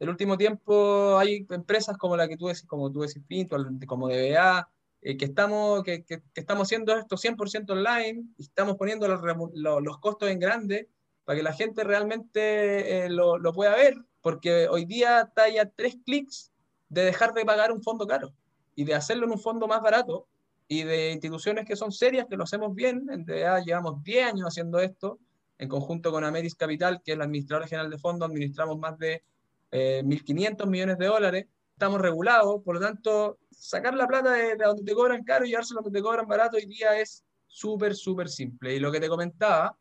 último 0.08 0.38
tiempo 0.38 1.18
hay 1.18 1.46
empresas 1.50 1.98
como 1.98 2.16
la 2.16 2.26
que 2.26 2.38
tú 2.38 2.46
decís, 2.46 2.64
como 2.64 2.90
tú 2.90 3.02
decís, 3.02 3.22
Pinto, 3.28 3.54
como 3.86 4.08
DBA, 4.08 4.66
eh, 5.02 5.16
que, 5.16 5.24
estamos, 5.24 5.82
que, 5.84 6.04
estamos 6.34 6.68
haciendo 6.68 6.96
esto 6.96 7.16
100% 7.16 7.70
online 7.70 8.24
y 8.36 8.42
estamos 8.42 8.76
poniendo 8.76 9.06
los, 9.08 9.20
los, 9.54 9.98
costos 9.98 10.28
en 10.30 10.38
grande 10.38 10.88
para 11.24 11.36
que 11.36 11.42
la 11.42 11.52
gente 11.52 11.84
realmente 11.84 13.04
eh, 13.04 13.08
lo, 13.08 13.38
lo, 13.38 13.52
pueda 13.52 13.74
ver, 13.76 13.94
porque 14.20 14.68
hoy 14.68 14.84
día 14.84 15.20
está 15.20 15.48
ya 15.48 15.70
tres 15.70 15.96
clics 16.04 16.52
de 16.88 17.04
dejar 17.04 17.34
de 17.34 17.44
pagar 17.44 17.70
un 17.72 17.82
fondo 17.82 18.06
caro 18.06 18.32
y 18.74 18.84
de 18.84 18.94
hacerlo 18.94 19.26
en 19.26 19.32
un 19.32 19.40
fondo 19.40 19.68
más 19.68 19.82
barato 19.82 20.26
y 20.68 20.82
de 20.82 21.12
instituciones 21.12 21.64
que 21.64 21.76
son 21.76 21.90
serias, 21.90 22.26
que 22.28 22.36
lo 22.36 22.44
hacemos 22.44 22.74
bien, 22.74 23.08
en 23.10 23.24
DBA 23.24 23.60
llevamos 23.60 24.02
10 24.04 24.32
años 24.32 24.46
haciendo 24.46 24.78
esto, 24.78 25.18
en 25.56 25.68
conjunto 25.68 26.12
con 26.12 26.24
Ameris 26.24 26.54
Capital, 26.54 27.02
que 27.02 27.12
es 27.12 27.16
el 27.16 27.22
administrador 27.22 27.66
general 27.66 27.90
de 27.90 27.98
fondos, 27.98 28.28
administramos 28.28 28.78
más 28.78 28.98
de 28.98 29.24
eh, 29.70 30.02
1.500 30.04 30.66
millones 30.68 30.98
de 30.98 31.06
dólares. 31.06 31.46
Estamos 31.78 32.00
regulados, 32.00 32.60
por 32.64 32.74
lo 32.74 32.80
tanto, 32.80 33.38
sacar 33.52 33.94
la 33.94 34.08
plata 34.08 34.32
de, 34.32 34.56
de 34.56 34.64
donde 34.64 34.82
te 34.82 34.92
cobran 34.94 35.22
caro 35.22 35.44
y 35.44 35.50
llevárselo 35.50 35.80
donde 35.80 35.96
te 35.96 36.02
cobran 36.02 36.26
barato 36.26 36.56
hoy 36.56 36.66
día 36.66 36.98
es 36.98 37.24
súper, 37.46 37.94
súper 37.94 38.28
simple. 38.28 38.74
Y 38.74 38.80
lo 38.80 38.90
que 38.90 38.98
te 38.98 39.08
comentaba, 39.08 39.78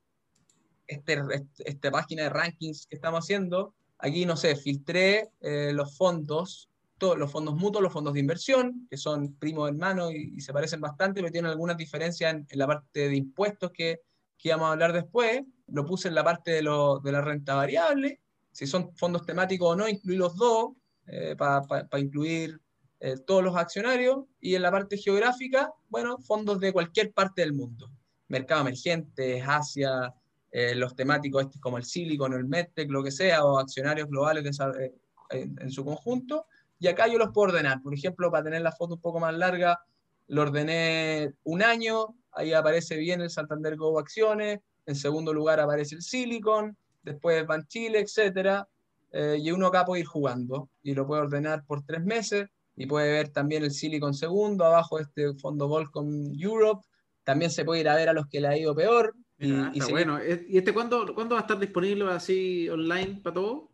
este, 0.86 1.20
este, 1.32 1.70
esta 1.70 1.90
página 1.90 2.22
de 2.22 2.30
rankings 2.30 2.86
que 2.86 2.98
estamos 2.98 3.26
haciendo, 3.26 3.74
aquí, 3.98 4.28
no 4.28 4.38
sé, 4.38 4.56
filtré 4.56 5.32
eh, 5.42 5.72
los 5.74 5.98
fondos, 5.98 6.70
todos 7.00 7.18
los 7.18 7.32
fondos 7.32 7.56
mutuos, 7.56 7.82
los 7.82 7.92
fondos 7.92 8.14
de 8.14 8.20
inversión, 8.20 8.86
que 8.92 8.98
son 8.98 9.34
primos 9.34 9.68
hermanos 9.68 10.12
y, 10.14 10.36
y 10.36 10.42
se 10.42 10.54
parecen 10.54 10.80
bastante, 10.80 11.22
pero 11.22 11.32
tienen 11.32 11.50
algunas 11.50 11.78
diferencias 11.78 12.32
en, 12.32 12.46
en 12.48 12.60
la 12.60 12.68
parte 12.68 13.10
de 13.10 13.16
impuestos 13.16 13.72
que, 13.72 14.02
que 14.38 14.50
íbamos 14.50 14.68
a 14.68 14.74
hablar 14.74 14.94
después 14.94 15.42
lo 15.66 15.84
puse 15.84 16.10
en 16.10 16.16
la 16.16 16.24
parte 16.24 16.52
de, 16.52 16.62
lo, 16.62 17.00
de 17.00 17.12
la 17.12 17.22
renta 17.22 17.56
variable, 17.56 18.22
si 18.52 18.68
son 18.68 18.96
fondos 18.96 19.26
temáticos 19.26 19.70
o 19.70 19.76
no, 19.76 19.88
incluí 19.90 20.16
los 20.16 20.36
dos 20.36 20.74
eh, 21.08 21.36
para 21.38 21.62
pa, 21.64 21.88
pa 21.88 22.00
incluir 22.00 22.60
eh, 23.00 23.16
todos 23.26 23.44
los 23.44 23.56
accionarios, 23.56 24.26
y 24.42 24.56
en 24.56 24.62
la 24.64 24.72
parte 24.72 24.98
geográfica, 24.98 25.72
bueno, 25.90 26.18
fondos 26.20 26.60
de 26.60 26.74
cualquier 26.74 27.14
parte 27.14 27.42
del 27.42 27.54
mundo, 27.54 27.92
mercado 28.28 28.62
emergente, 28.62 29.42
Asia, 29.42 30.14
eh, 30.52 30.74
los 30.74 30.96
temáticos 30.96 31.48
como 31.60 31.78
el 31.78 31.84
Silicon 31.84 32.34
el 32.34 32.46
MedTech, 32.46 32.90
lo 32.90 33.04
que 33.04 33.12
sea, 33.12 33.46
o 33.46 33.60
accionarios 33.60 34.10
globales 34.10 34.44
de, 34.44 34.86
eh, 34.86 34.96
en, 35.30 35.56
en 35.62 35.72
su 35.72 35.86
conjunto, 35.86 36.46
y 36.80 36.88
acá 36.88 37.08
yo 37.08 37.18
los 37.18 37.30
puedo 37.32 37.50
ordenar, 37.50 37.82
por 37.82 37.94
ejemplo, 37.94 38.32
para 38.32 38.44
tener 38.44 38.62
la 38.62 38.72
foto 38.72 38.96
un 38.96 39.02
poco 39.02 39.20
más 39.20 39.36
larga, 39.36 39.80
lo 40.28 40.42
ordené 40.42 41.34
un 41.44 41.62
año, 41.62 42.16
ahí 42.32 42.54
aparece 42.54 42.98
bien 42.98 43.22
el 43.22 43.30
Santander 43.30 43.76
Go 43.76 44.00
Acciones, 44.00 44.60
en 44.86 44.96
segundo 44.96 45.34
lugar 45.34 45.60
aparece 45.60 45.96
el 45.96 46.02
Silicon, 46.02 46.78
después 47.04 47.46
Van 47.46 47.68
Chile, 47.68 48.00
etc. 48.00 48.66
Eh, 49.12 49.38
y 49.40 49.52
uno 49.52 49.68
acá 49.68 49.86
puede 49.86 50.02
ir 50.02 50.08
jugando 50.08 50.70
y 50.84 50.94
lo 50.94 51.08
puede 51.08 51.22
ordenar 51.22 51.66
por 51.66 51.84
tres 51.86 52.04
meses 52.04 52.48
y 52.76 52.86
puede 52.86 53.12
ver 53.12 53.30
también 53.30 53.64
el 53.64 53.72
Silicon 53.72 54.14
segundo, 54.14 54.66
abajo 54.66 55.00
este 55.00 55.34
fondo 55.36 55.68
Volcom 55.68 56.34
Europe, 56.38 56.86
también 57.24 57.50
se 57.50 57.66
puede 57.66 57.82
ir 57.82 57.90
a 57.90 57.96
ver 57.96 58.10
a 58.10 58.14
los 58.14 58.28
que 58.28 58.40
le 58.40 58.48
ha 58.48 58.58
ido 58.58 58.76
peor. 58.76 59.16
Y, 59.40 59.52
y 59.74 59.92
bueno, 59.92 60.20
¿y 60.24 60.58
este 60.58 60.74
cuándo, 60.74 61.14
cuándo 61.14 61.36
va 61.36 61.42
a 61.42 61.44
estar 61.44 61.60
disponible 61.60 62.06
así 62.12 62.70
online 62.70 63.20
para 63.24 63.36
todo? 63.36 63.70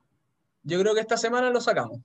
Yo 0.63 0.79
creo 0.79 0.93
que 0.93 1.01
esta 1.01 1.17
semana 1.17 1.49
lo 1.49 1.59
sacamos. 1.59 1.99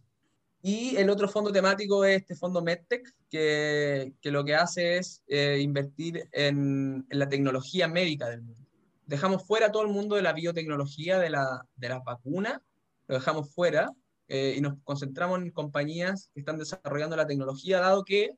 Y 0.60 0.96
el 0.96 1.08
otro 1.08 1.28
fondo 1.28 1.52
temático 1.52 2.04
es 2.04 2.20
este 2.20 2.34
fondo 2.34 2.62
MedTech, 2.62 3.14
que, 3.30 4.14
que 4.20 4.30
lo 4.32 4.44
que 4.44 4.56
hace 4.56 4.98
es 4.98 5.22
eh, 5.28 5.58
invertir 5.60 6.28
en, 6.32 7.06
en, 7.08 7.18
la 7.18 7.28
tecnología 7.28 7.86
médica 7.86 8.28
del 8.28 8.42
mundo 8.42 8.68
dejamos 9.08 9.44
fuera 9.44 9.72
todo 9.72 9.82
el 9.82 9.88
mundo 9.88 10.14
de 10.14 10.22
la 10.22 10.34
biotecnología, 10.34 11.18
de, 11.18 11.30
la, 11.30 11.66
de 11.74 11.88
las 11.88 12.04
vacunas, 12.04 12.60
lo 13.08 13.16
dejamos 13.16 13.52
fuera 13.52 13.90
eh, 14.28 14.54
y 14.56 14.60
nos 14.60 14.74
concentramos 14.84 15.40
en 15.40 15.50
compañías 15.50 16.30
que 16.32 16.40
están 16.40 16.58
desarrollando 16.58 17.16
la 17.16 17.26
tecnología, 17.26 17.80
dado 17.80 18.04
que 18.04 18.32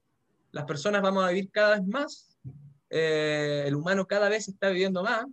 las 0.53 0.65
personas 0.65 1.03
vamos 1.03 1.25
a 1.25 1.29
vivir 1.29 1.51
cada 1.51 1.77
vez 1.77 1.87
más, 1.87 2.39
eh, 2.89 3.65
el 3.67 3.75
humano 3.75 4.07
cada 4.07 4.29
vez 4.29 4.49
está 4.49 4.69
viviendo 4.71 5.03
más, 5.03 5.27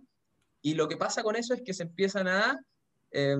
y 0.60 0.74
lo 0.74 0.88
que 0.88 0.96
pasa 0.96 1.22
con 1.22 1.36
eso 1.36 1.54
es 1.54 1.62
que 1.62 1.72
se 1.72 1.84
empiezan 1.84 2.26
a, 2.26 2.60
eh, 3.12 3.36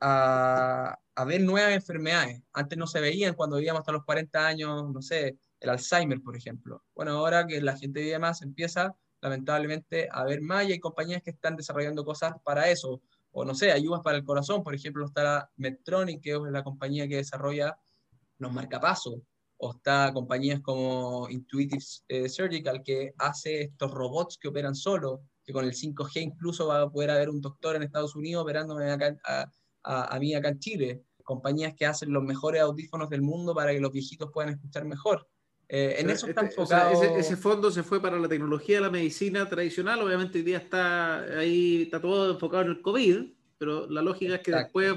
a, 0.00 0.98
a, 1.14 1.24
ver 1.24 1.40
nuevas 1.42 1.72
enfermedades. 1.72 2.42
Antes 2.52 2.76
no 2.76 2.86
se 2.88 3.00
veían 3.00 3.34
cuando 3.34 3.56
vivíamos 3.56 3.80
hasta 3.80 3.92
los 3.92 4.04
40 4.04 4.46
años, 4.46 4.92
no 4.92 5.00
sé, 5.00 5.38
el 5.60 5.70
Alzheimer, 5.70 6.20
por 6.20 6.36
ejemplo. 6.36 6.82
Bueno, 6.94 7.12
ahora 7.12 7.46
que 7.46 7.60
la 7.60 7.76
gente 7.76 8.00
vive 8.00 8.18
más, 8.18 8.42
empieza 8.42 8.94
lamentablemente 9.20 10.08
a 10.10 10.24
ver 10.24 10.40
más 10.40 10.66
y 10.66 10.72
hay 10.72 10.80
compañías 10.80 11.22
que 11.22 11.30
están 11.30 11.56
desarrollando 11.56 12.04
cosas 12.04 12.34
para 12.44 12.68
eso. 12.68 13.00
O 13.38 13.44
no 13.44 13.54
sé, 13.54 13.70
ayudas 13.70 14.00
para 14.02 14.16
el 14.16 14.24
corazón, 14.24 14.64
por 14.64 14.74
ejemplo, 14.74 15.06
está 15.06 15.48
Medtronic, 15.56 16.20
que 16.20 16.32
es 16.32 16.40
la 16.50 16.64
compañía 16.64 17.06
que 17.06 17.16
desarrolla 17.16 17.78
los 18.38 18.52
marcapasos, 18.52 19.20
o 19.58 19.70
está 19.76 20.12
compañías 20.12 20.60
como 20.60 21.28
Intuitive 21.30 21.82
eh, 22.08 22.28
Surgical, 22.28 22.82
que 22.82 23.14
hace 23.16 23.62
estos 23.62 23.92
robots 23.92 24.38
que 24.38 24.48
operan 24.48 24.74
solo, 24.74 25.22
que 25.44 25.52
con 25.52 25.64
el 25.64 25.72
5G 25.72 26.20
incluso 26.20 26.66
va 26.66 26.82
a 26.82 26.90
poder 26.90 27.10
haber 27.10 27.30
un 27.30 27.40
doctor 27.40 27.76
en 27.76 27.84
Estados 27.84 28.16
Unidos 28.16 28.42
operándome 28.42 28.90
acá, 28.90 29.16
a, 29.24 29.46
a 29.84 30.18
mí 30.18 30.34
acá 30.34 30.48
en 30.48 30.58
Chile. 30.58 31.04
Compañías 31.22 31.74
que 31.74 31.86
hacen 31.86 32.12
los 32.12 32.24
mejores 32.24 32.60
audífonos 32.60 33.08
del 33.08 33.22
mundo 33.22 33.54
para 33.54 33.70
que 33.70 33.80
los 33.80 33.92
viejitos 33.92 34.30
puedan 34.32 34.54
escuchar 34.54 34.84
mejor. 34.84 35.28
Eh, 35.68 35.96
en 35.98 36.08
eso 36.08 36.26
está 36.26 36.42
este, 36.42 36.54
enfocado. 36.54 36.96
O 36.96 37.00
sea, 37.00 37.10
ese, 37.10 37.20
ese, 37.20 37.36
fondo 37.36 37.70
se 37.70 37.82
fue 37.82 38.00
para 38.00 38.18
la 38.18 38.28
tecnología, 38.28 38.80
la 38.80 38.90
medicina 38.90 39.48
tradicional. 39.48 40.00
Obviamente, 40.00 40.38
hoy 40.38 40.44
día 40.44 40.58
está 40.58 41.20
ahí, 41.38 41.82
está 41.82 42.00
todo 42.00 42.32
enfocado 42.32 42.62
en 42.62 42.68
el 42.70 42.80
COVID, 42.80 43.32
pero 43.58 43.88
la 43.88 44.00
lógica 44.00 44.36
es 44.36 44.40
que 44.40 44.52
después 44.52 44.94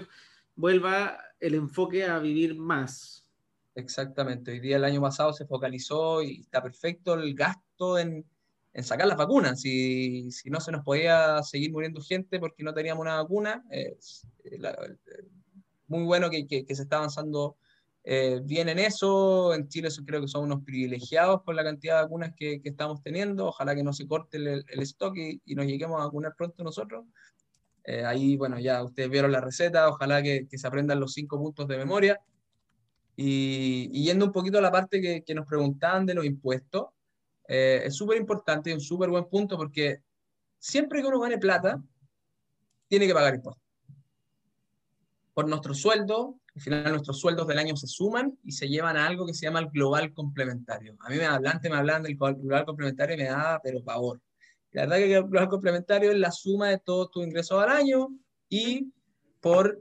vuelva 0.56 1.18
el 1.40 1.56
enfoque 1.56 2.06
a 2.06 2.20
vivir 2.20 2.56
más. 2.56 3.28
Exactamente. 3.76 4.52
Hoy 4.52 4.60
día, 4.60 4.78
el 4.78 4.86
año 4.86 5.02
pasado, 5.02 5.34
se 5.34 5.46
focalizó 5.46 6.22
y 6.22 6.42
está 6.42 6.62
perfecto 6.62 7.16
el 7.16 7.34
gasto 7.36 7.98
en, 7.98 8.26
en 8.74 8.84
sacar 8.84 9.08
las 9.08 9.18
vacunas. 9.18 9.60
Si, 9.60 10.32
si, 10.32 10.50
no 10.50 10.62
se 10.62 10.72
nos 10.72 10.86
podía 10.86 11.42
seguir 11.44 11.72
muriendo 11.72 12.02
gente 12.02 12.40
porque 12.40 12.64
no 12.64 12.74
teníamos 12.74 13.02
una 13.02 13.22
vacuna, 13.22 13.64
eh, 13.72 13.98
la, 14.58 14.78
muy 15.88 16.04
bueno 16.04 16.30
que, 16.30 16.48
que, 16.48 16.66
que 16.66 16.76
se 16.76 16.84
está 16.84 16.98
avanzando 16.98 17.58
eh, 18.04 18.40
bien 18.44 18.70
en 18.70 18.80
eso. 18.80 19.54
En 19.54 19.68
Chile 19.68 19.90
creo 20.06 20.22
que 20.22 20.28
son 20.28 20.46
unos 20.46 20.64
privilegiados 20.64 21.44
con 21.44 21.56
la 21.56 21.64
cantidad 21.64 21.98
de 21.98 22.04
vacunas 22.04 22.34
que, 22.36 22.62
que 22.62 22.70
estamos 22.70 23.02
teniendo. 23.04 23.48
Ojalá 23.48 23.76
que 23.76 23.84
no 23.84 23.94
se 23.94 24.08
corte 24.08 24.38
el, 24.38 24.66
el 24.68 24.82
stock 24.82 25.16
y, 25.18 25.42
y, 25.46 25.56
nos 25.56 25.66
lleguemos 25.66 26.00
a 26.00 26.06
vacunar 26.06 26.34
pronto 26.36 26.64
nosotros. 26.64 27.06
Eh, 27.84 28.04
ahí, 28.06 28.38
bueno, 28.38 28.60
ya 28.60 28.84
ustedes 28.84 29.10
vieron 29.10 29.32
la 29.32 29.42
receta. 29.42 29.90
Ojalá 29.90 30.22
que, 30.22 30.48
que 30.48 30.58
se 30.58 30.68
aprendan 30.68 31.00
los 31.00 31.14
cinco 31.14 31.38
puntos 31.38 31.68
de 31.68 31.78
memoria. 31.78 32.20
Y, 33.16 33.90
y, 33.92 34.06
yendo 34.06 34.26
un 34.26 34.32
poquito 34.32 34.58
a 34.58 34.62
la 34.62 34.72
parte 34.72 35.02
que, 35.02 35.24
que 35.24 35.36
nos 35.36 35.46
preguntaban 35.46 36.06
de 36.06 36.16
los 36.16 36.26
impuestos, 36.26 36.88
eh, 37.48 37.82
es 37.86 37.96
súper 37.96 38.18
importante 38.18 38.70
y 38.70 38.74
un 38.74 38.82
súper 38.82 39.10
buen 39.10 39.26
punto 39.26 39.58
porque 39.58 40.02
siempre 40.58 41.02
que 41.02 41.08
uno 41.08 41.20
gane 41.20 41.38
plata, 41.38 41.82
tiene 42.88 43.08
que 43.08 43.14
pagar 43.14 43.36
impuestos. 43.36 43.64
Por 45.34 45.48
nuestro 45.48 45.74
sueldo, 45.74 46.41
al 46.54 46.62
final 46.62 46.92
nuestros 46.92 47.20
sueldos 47.20 47.48
del 47.48 47.60
año 47.60 47.76
se 47.78 47.88
suman 47.88 48.38
y 48.44 48.52
se 48.52 48.68
llevan 48.68 48.98
a 48.98 49.08
algo 49.08 49.26
que 49.26 49.34
se 49.34 49.46
llama 49.46 49.60
el 49.60 49.70
global 49.70 50.14
complementario. 50.14 50.98
A 51.00 51.10
mí 51.10 51.16
me 51.18 51.26
hablan, 51.26 51.60
me 51.64 51.76
hablan 51.76 52.04
del 52.04 52.18
global 52.18 52.66
complementario 52.66 53.16
y 53.16 53.20
me 53.20 53.26
da, 53.26 53.60
pero 53.64 53.84
pavor. 53.84 54.20
La 54.72 54.82
verdad 54.84 54.98
que 54.98 55.16
el 55.16 55.24
global 55.24 55.50
complementario 55.50 56.12
es 56.12 56.18
la 56.18 56.32
suma 56.32 56.70
de 56.70 56.80
todos 56.80 57.12
tus 57.12 57.26
ingresos 57.26 57.62
al 57.62 57.70
año 57.70 58.10
y 58.50 58.92
por... 59.40 59.80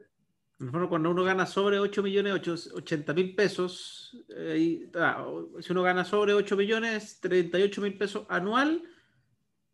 cuando 0.88 1.10
uno 1.10 1.24
gana 1.24 1.44
sobre 1.44 1.80
8 1.80 2.02
millones 2.02 2.70
80 2.72 3.14
mil 3.14 3.34
pesos, 3.34 4.16
eh, 4.28 4.88
ah, 4.94 5.26
si 5.60 5.72
uno 5.72 5.82
gana 5.82 6.04
sobre 6.04 6.34
8 6.34 6.56
millones 6.56 7.18
38 7.20 7.80
mil 7.80 7.98
pesos 7.98 8.26
anual, 8.28 8.82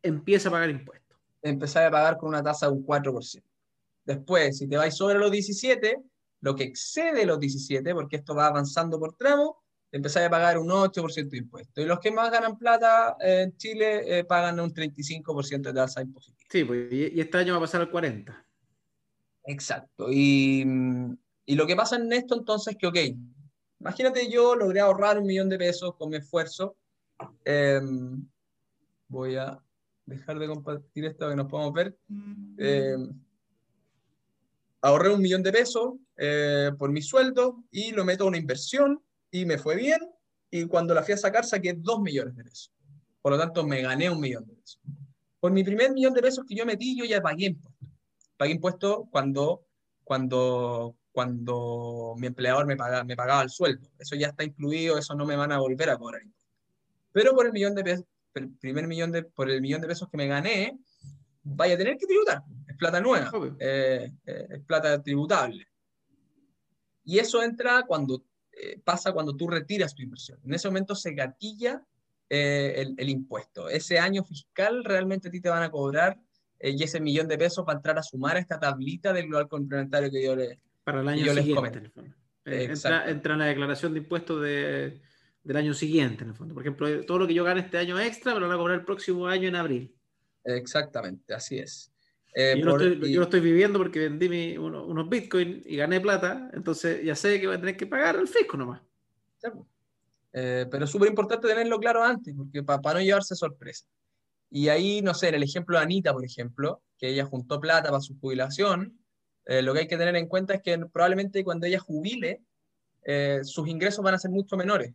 empieza 0.03 0.49
a 0.49 0.53
pagar 0.53 0.71
impuestos. 0.71 1.19
Empezar 1.43 1.87
a 1.87 1.91
pagar 1.91 2.17
con 2.17 2.31
una 2.31 2.43
tasa 2.43 2.67
de 2.67 2.73
un 2.73 2.87
4%. 2.87 3.43
Después, 4.05 4.59
si 4.59 4.69
te 4.69 4.77
vais 4.77 4.95
sobre 4.95 5.19
los 5.19 5.31
17, 5.31 5.97
lo 6.41 6.55
que 6.55 6.65
excede 6.65 7.27
los 7.27 7.41
17, 7.41 7.95
porque 7.95 8.17
esto 8.17 8.35
va 8.35 8.47
avanzando 8.47 8.99
por 8.99 9.17
tramo, 9.17 9.63
empezáis 9.93 10.27
a 10.27 10.31
pagar 10.31 10.59
un 10.59 10.69
8% 10.69 11.29
de 11.29 11.39
impuestos. 11.39 11.85
Y 11.85 11.87
los 11.87 12.01
que 12.01 12.11
más 12.11 12.31
ganan 12.31 12.59
plata 12.59 13.17
en 13.21 13.57
Chile 13.57 14.19
eh, 14.19 14.25
pagan 14.25 14.61
un 14.61 14.73
35% 14.73 15.63
de 15.63 15.73
tasa 15.73 16.03
impositiva. 16.03 16.47
Sí, 16.51 16.65
pues, 16.65 16.93
y 16.93 17.21
este 17.21 17.39
año 17.39 17.55
va 17.55 17.59
a 17.59 17.63
pasar 17.63 17.81
al 17.81 17.91
40%. 17.91 18.35
Exacto. 19.47 20.09
Y, 20.11 20.65
y, 21.47 21.55
lo 21.55 21.67
que 21.67 21.77
pasa 21.77 21.97
en 21.97 22.13
esto 22.13 22.37
entonces 22.37 22.75
es 22.75 22.79
que, 22.79 22.87
ok, 22.89 22.97
imagínate 23.79 24.29
yo 24.31 24.57
logré 24.57 24.81
ahorrar 24.81 25.19
un 25.19 25.27
millón 25.27 25.49
de 25.49 25.59
pesos 25.59 25.95
con 25.97 26.11
mi 26.11 26.17
esfuerzo. 26.17 26.77
Em, 27.45 28.27
voy 29.09 29.37
a 29.37 29.59
dejar 30.05 30.39
de 30.39 30.49
compartir 30.49 31.05
esto 31.05 31.29
que 31.29 31.37
nos 31.37 31.47
podemos 31.49 31.73
ver. 31.73 31.97
Eh, 32.59 32.97
ahorré 34.87 35.13
un 35.13 35.21
millón 35.21 35.43
de 35.43 35.53
pesos 35.53 35.95
eh, 36.17 36.71
por 36.79 36.93
mi 36.93 37.03
sueldo 37.03 37.65
y 37.73 37.91
lo 37.91 38.05
meto 38.05 38.25
a 38.25 38.29
una 38.29 38.39
inversión 38.39 39.03
y 39.33 39.45
me 39.45 39.59
fue 39.59 39.75
bien. 39.75 39.99
Y 40.51 40.67
cuando 40.67 40.95
la 40.95 41.03
fui 41.03 41.15
a 41.15 41.17
sacar 41.17 41.45
saqué 41.45 41.75
dos 41.77 42.01
millones 42.01 42.37
de 42.37 42.45
pesos. 42.45 42.73
Por 43.21 43.33
lo 43.33 43.39
tanto, 43.39 43.67
me 43.67 43.83
gané 43.83 44.09
un 44.09 44.21
millón 44.21 44.47
de 44.47 44.55
pesos. 44.55 44.81
Por 45.41 45.51
mi 45.51 45.65
primer 45.65 45.93
millón 45.93 46.15
de 46.15 46.23
pesos 46.23 46.45
que 46.49 46.55
yo 46.55 46.65
metí, 46.65 46.97
yo 46.97 47.05
ya 47.05 47.21
pagué 47.21 47.47
impuestos. 47.47 47.89
Pagué 48.37 48.53
impuestos 48.53 49.01
cuando, 49.11 49.67
cuando, 50.05 50.97
cuando 51.11 52.15
mi 52.19 52.29
empleador 52.29 52.67
me 52.67 52.77
pagaba, 52.77 53.03
me 53.03 53.43
el 53.43 53.51
sueldo. 53.51 53.91
Eso 53.99 54.15
ya 54.15 54.29
está 54.29 54.45
incluido, 54.45 54.99
eso 54.99 55.17
no 55.17 55.27
me 55.27 55.35
van 55.35 55.51
a 55.51 55.59
volver 55.59 55.91
a 55.91 55.99
cobrar 55.99 56.23
impuestos. 56.23 56.47
Pero 57.11 57.35
por 57.35 57.47
el 57.47 57.53
millón 57.53 57.75
de 57.75 57.83
pesos, 57.83 58.05
el 58.35 58.51
primer 58.51 58.87
millón 58.87 59.11
de, 59.11 59.25
por 59.25 59.51
el 59.51 59.61
millón 59.61 59.81
de 59.81 59.89
pesos 59.89 60.09
que 60.09 60.17
me 60.17 60.29
gané, 60.29 60.79
vaya 61.47 61.75
a 61.75 61.79
tener 61.79 61.97
que 61.97 62.07
tributar. 62.07 62.43
Es 62.67 62.77
plata 62.77 63.01
nueva, 63.01 63.31
eh, 63.59 64.13
eh, 64.27 64.47
es 64.51 64.61
plata 64.63 65.03
tributable. 65.03 65.67
Y 67.05 67.19
eso 67.19 67.43
entra 67.43 67.85
cuando 67.87 68.25
eh, 68.53 68.81
pasa 68.83 69.13
cuando 69.13 69.37
tú 69.37 69.49
retiras 69.49 69.95
tu 69.95 70.03
inversión. 70.03 70.41
En 70.45 70.55
ese 70.55 70.69
momento 70.69 70.95
se 70.95 71.13
gatilla 71.13 71.83
el, 72.29 72.95
el, 72.99 73.09
impuesto. 73.09 73.69
Ese 73.69 74.01
año 74.01 74.25
fiscal 74.25 74.83
realmente 74.83 75.29
a 75.29 75.31
ti 75.31 75.41
te 75.41 75.49
van 75.49 75.63
a 75.63 75.71
cobrar 75.71 76.19
y 76.59 76.83
ese 76.83 76.99
millón 76.99 77.29
de 77.29 77.39
pesos 77.39 77.65
va 77.65 77.75
a 77.75 77.77
entrar 77.77 77.97
a 77.99 78.03
sumar 78.03 78.37
a 78.37 78.41
esta 78.41 78.59
tablita 78.59 79.13
del 79.13 79.29
global 79.29 79.47
complementario 79.49 80.11
que 80.11 80.25
yo, 80.25 80.35
le, 80.35 80.59
Para 80.83 81.03
el 81.03 81.09
año 81.09 81.33
siguiente, 81.33 81.93
entra, 82.45 83.09
entra, 83.09 83.33
en 83.35 83.39
la 83.39 83.45
declaración 83.45 83.93
de 83.93 84.01
impuestos 84.01 84.43
de, 84.43 85.01
del 85.45 85.57
año 85.57 85.73
siguiente, 85.73 86.25
en 86.25 86.31
el 86.31 86.37
fondo. 86.37 86.55
Por 86.55 86.65
ejemplo, 86.65 87.07
todo 87.07 87.21
lo 87.21 87.27
que 87.29 87.35
yo 87.35 87.45
gane 87.45 87.61
este 87.61 87.79
año 87.79 88.01
extra 88.01 88.35
me 88.35 88.41
lo 88.41 88.49
van 88.49 88.57
a 88.57 88.59
cobrar 88.59 88.79
el 88.81 88.85
próximo 88.85 89.29
año 89.29 89.47
en 89.47 89.55
abril. 89.55 89.96
Exactamente, 90.47 91.35
así 91.35 91.59
es. 91.59 91.93
Eh, 92.39 92.57
yo, 92.59 92.77
lo 92.77 93.23
estoy, 93.23 93.41
viviendo 93.41 93.79
porque 93.79 94.11
vendí 94.11 94.59
unos 94.59 95.09
bitcoins 95.09 95.65
y 95.67 95.77
gané 95.77 96.01
plata, 96.01 96.51
entonces 96.53 97.03
ya 97.03 97.17
sé 97.17 97.41
que 97.41 97.47
voy 97.47 97.57
a 97.57 97.61
tener 97.61 97.77
que 97.77 97.87
pagar 97.87 98.17
el 98.17 98.29
fisco 98.29 98.57
nomás. 98.57 98.83
Eh, 100.33 100.67
pero 100.71 100.85
es 100.85 100.91
súper 100.91 101.09
importante 101.09 101.49
tenerlo 101.49 101.81
claro 101.81 102.05
antes, 102.05 102.35
porque 102.37 102.63
para 102.63 102.99
no 102.99 103.01
llevarse 103.01 103.35
sorpresa. 103.35 103.87
Y 104.51 104.69
ahí, 104.69 105.01
no 105.01 105.15
sé, 105.15 105.29
en 105.29 105.37
el 105.37 105.43
ejemplo 105.43 105.79
de 105.79 105.85
Anita, 105.85 106.13
por 106.13 106.25
ejemplo, 106.25 106.83
que 106.99 107.09
ella 107.09 107.25
juntó 107.25 107.59
plata 107.59 107.89
para 107.89 108.03
su 108.03 108.19
jubilación, 108.21 109.01
eh, 109.47 109.63
lo 109.63 109.73
que 109.73 109.81
hay 109.81 109.89
que 109.89 109.97
tener 109.97 110.15
en 110.15 110.29
cuenta 110.29 110.55
es 110.55 110.63
que 110.63 110.79
probablemente 110.93 111.43
cuando 111.43 111.67
ella 111.67 111.81
jubile, 111.81 112.43
sus 113.45 113.69
ingresos 113.69 114.05
van 114.05 114.15
a 114.15 114.19
ser 114.19 114.31
mucho 114.31 114.57
menores. 114.57 114.93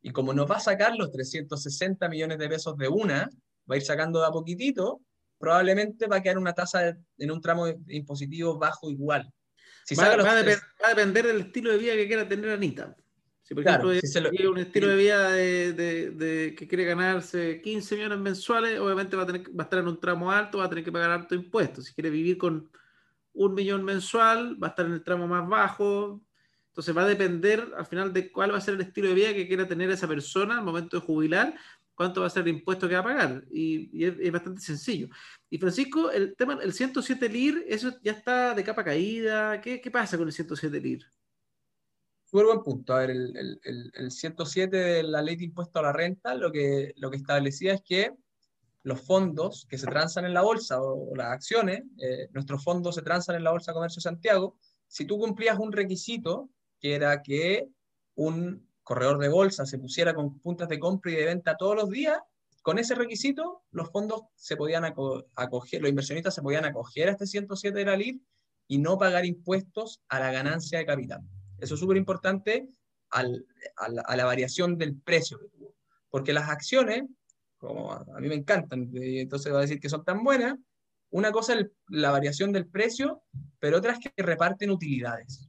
Y 0.00 0.10
como 0.10 0.32
no 0.32 0.46
va 0.46 0.56
a 0.56 0.60
sacar 0.60 0.94
los 0.96 1.10
360 1.10 2.08
millones 2.08 2.38
de 2.38 2.48
pesos 2.48 2.76
de 2.76 2.88
una, 2.88 3.28
va 3.70 3.74
a 3.74 3.78
ir 3.78 3.84
sacando 3.84 4.20
de 4.20 4.26
a 4.26 4.30
poquitito, 4.30 5.00
probablemente 5.38 6.06
va 6.06 6.16
a 6.16 6.22
quedar 6.22 6.38
una 6.38 6.52
tasa 6.52 6.96
en 7.18 7.30
un 7.30 7.40
tramo 7.40 7.66
impositivo 7.88 8.58
bajo 8.58 8.90
igual. 8.90 9.32
Si 9.84 9.94
va, 9.94 10.16
va, 10.16 10.32
a 10.32 10.88
depender 10.88 11.26
del 11.26 11.40
estilo 11.40 11.70
de 11.70 11.78
vida 11.78 11.94
que 11.94 12.06
quiera 12.06 12.28
tener 12.28 12.50
Anita. 12.50 12.94
Si 13.42 13.54
por 13.54 13.66
ejemplo 13.66 13.90
tiene 14.30 14.48
un 14.48 14.58
estilo 14.58 14.88
de 14.88 14.96
vida 14.96 15.30
de, 15.30 15.72
de, 15.72 16.54
que 16.54 16.68
quiere 16.68 16.84
ganarse 16.84 17.62
15 17.62 17.96
millones 17.96 18.18
mensuales, 18.18 18.78
obviamente 18.78 19.16
va 19.16 19.22
a, 19.22 19.26
tener, 19.26 19.48
va 19.58 19.62
a 19.62 19.64
estar 19.64 19.78
en 19.78 19.88
un 19.88 19.98
tramo 19.98 20.30
alto, 20.30 20.58
va 20.58 20.64
a 20.64 20.68
tener 20.68 20.84
que 20.84 20.92
pagar 20.92 21.10
alto 21.10 21.34
impuesto. 21.34 21.80
Si 21.80 21.94
quiere 21.94 22.10
vivir 22.10 22.36
con 22.36 22.70
un 23.32 23.54
millón 23.54 23.84
mensual, 23.84 24.62
va 24.62 24.66
a 24.66 24.70
estar 24.70 24.84
en 24.84 24.92
el 24.92 25.02
tramo 25.02 25.26
más 25.26 25.48
bajo, 25.48 26.20
entonces 26.68 26.94
va 26.94 27.02
a 27.02 27.06
depender 27.06 27.72
al 27.76 27.86
final 27.86 28.12
de 28.12 28.30
cuál 28.30 28.52
va 28.52 28.58
a 28.58 28.60
ser 28.60 28.74
el 28.74 28.82
estilo 28.82 29.08
de 29.08 29.14
vida 29.14 29.32
que 29.32 29.48
quiera 29.48 29.66
tener 29.66 29.90
esa 29.90 30.06
persona 30.06 30.58
al 30.58 30.64
momento 30.64 31.00
de 31.00 31.06
jubilar, 31.06 31.54
cuánto 31.98 32.20
va 32.20 32.28
a 32.28 32.30
ser 32.30 32.44
el 32.44 32.54
impuesto 32.54 32.88
que 32.88 32.94
va 32.94 33.00
a 33.00 33.04
pagar. 33.04 33.44
Y, 33.50 34.04
es, 34.04 34.32
bastante 34.32 34.60
sencillo. 34.60 35.08
Y 35.50 35.58
Francisco, 35.58 36.12
el 36.12 36.36
tema, 36.36 36.56
el 36.62 36.72
107 36.72 37.28
LIR, 37.28 37.64
eso 37.66 37.90
ya 38.00 38.12
está 38.12 38.54
de 38.54 38.62
capa 38.62 38.84
caída. 38.84 39.60
¿Qué, 39.60 39.80
qué 39.80 39.90
pasa 39.90 40.16
con 40.16 40.28
el 40.28 40.32
107 40.32 40.80
LIR? 40.80 41.04
Súper 42.24 42.46
buen 42.46 42.62
punto. 42.62 42.94
A 42.94 43.00
ver, 43.00 43.10
el, 43.10 43.60
el, 43.92 44.10
107 44.12 44.76
de 44.76 45.02
la 45.02 45.22
ley 45.22 45.34
de 45.34 45.46
impuesto 45.46 45.80
a 45.80 45.82
la 45.82 45.92
renta 45.92 46.36
lo 46.36 46.52
que, 46.52 46.92
lo 46.98 47.10
que 47.10 47.16
establecía 47.16 47.74
es 47.74 47.82
que 47.82 48.12
los 48.84 49.00
fondos 49.00 49.66
que 49.68 49.76
se 49.76 49.86
transan 49.86 50.24
en 50.24 50.34
la 50.34 50.42
bolsa 50.42 50.80
o, 50.80 51.16
las 51.16 51.32
acciones, 51.32 51.82
eh, 51.98 52.28
nuestros 52.32 52.62
fondos 52.62 52.94
se 52.94 53.02
transan 53.02 53.34
en 53.34 53.42
la 53.42 53.50
Bolsa 53.50 53.72
de 53.72 53.74
Comercio 53.74 54.00
Santiago, 54.00 54.56
si 54.86 55.04
tú 55.04 55.18
cumplías 55.18 55.58
un 55.58 55.72
requisito 55.72 56.48
que 56.80 56.94
era 56.94 57.20
que 57.22 57.66
un 58.14 58.67
corredor 58.88 59.18
de 59.18 59.28
bolsa 59.28 59.66
se 59.66 59.78
pusiera 59.78 60.14
con 60.14 60.38
puntas 60.38 60.66
de 60.66 60.78
compra 60.78 61.12
y 61.12 61.16
de 61.16 61.26
venta 61.26 61.58
todos 61.58 61.76
los 61.76 61.90
días, 61.90 62.18
con 62.62 62.78
ese 62.78 62.94
requisito 62.94 63.62
los 63.70 63.90
fondos 63.90 64.22
se 64.34 64.56
podían 64.56 64.82
acoger, 64.86 65.82
los 65.82 65.90
inversionistas 65.90 66.34
se 66.34 66.40
podían 66.40 66.64
acoger 66.64 67.10
a 67.10 67.12
este 67.12 67.26
107 67.26 67.78
de 67.78 67.84
la 67.84 67.96
LIR 67.96 68.18
y 68.66 68.78
no 68.78 68.96
pagar 68.96 69.26
impuestos 69.26 70.00
a 70.08 70.20
la 70.20 70.32
ganancia 70.32 70.78
de 70.78 70.86
capital. 70.86 71.20
Eso 71.58 71.74
es 71.74 71.80
súper 71.80 71.98
importante 71.98 72.66
a, 73.10 73.24
la, 73.24 74.24
variación 74.24 74.78
del 74.78 74.96
precio 74.96 75.38
que 75.38 75.48
tuvo. 75.48 75.74
Porque 76.08 76.32
las 76.32 76.48
acciones, 76.48 77.02
como 77.58 77.92
a, 77.92 78.20
mí 78.20 78.28
me 78.28 78.36
encantan, 78.36 78.88
entonces 78.94 79.52
va 79.52 79.58
a 79.58 79.62
decir 79.62 79.80
que 79.80 79.90
son 79.90 80.02
tan 80.02 80.24
buenas, 80.24 80.56
una 81.10 81.30
cosa 81.30 81.58
es 81.58 81.66
la 81.88 82.10
variación 82.10 82.52
del 82.52 82.66
precio, 82.66 83.22
pero 83.58 83.76
otra 83.76 83.92
es 83.92 83.98
que 83.98 84.22
reparten 84.22 84.70
utilidades 84.70 85.47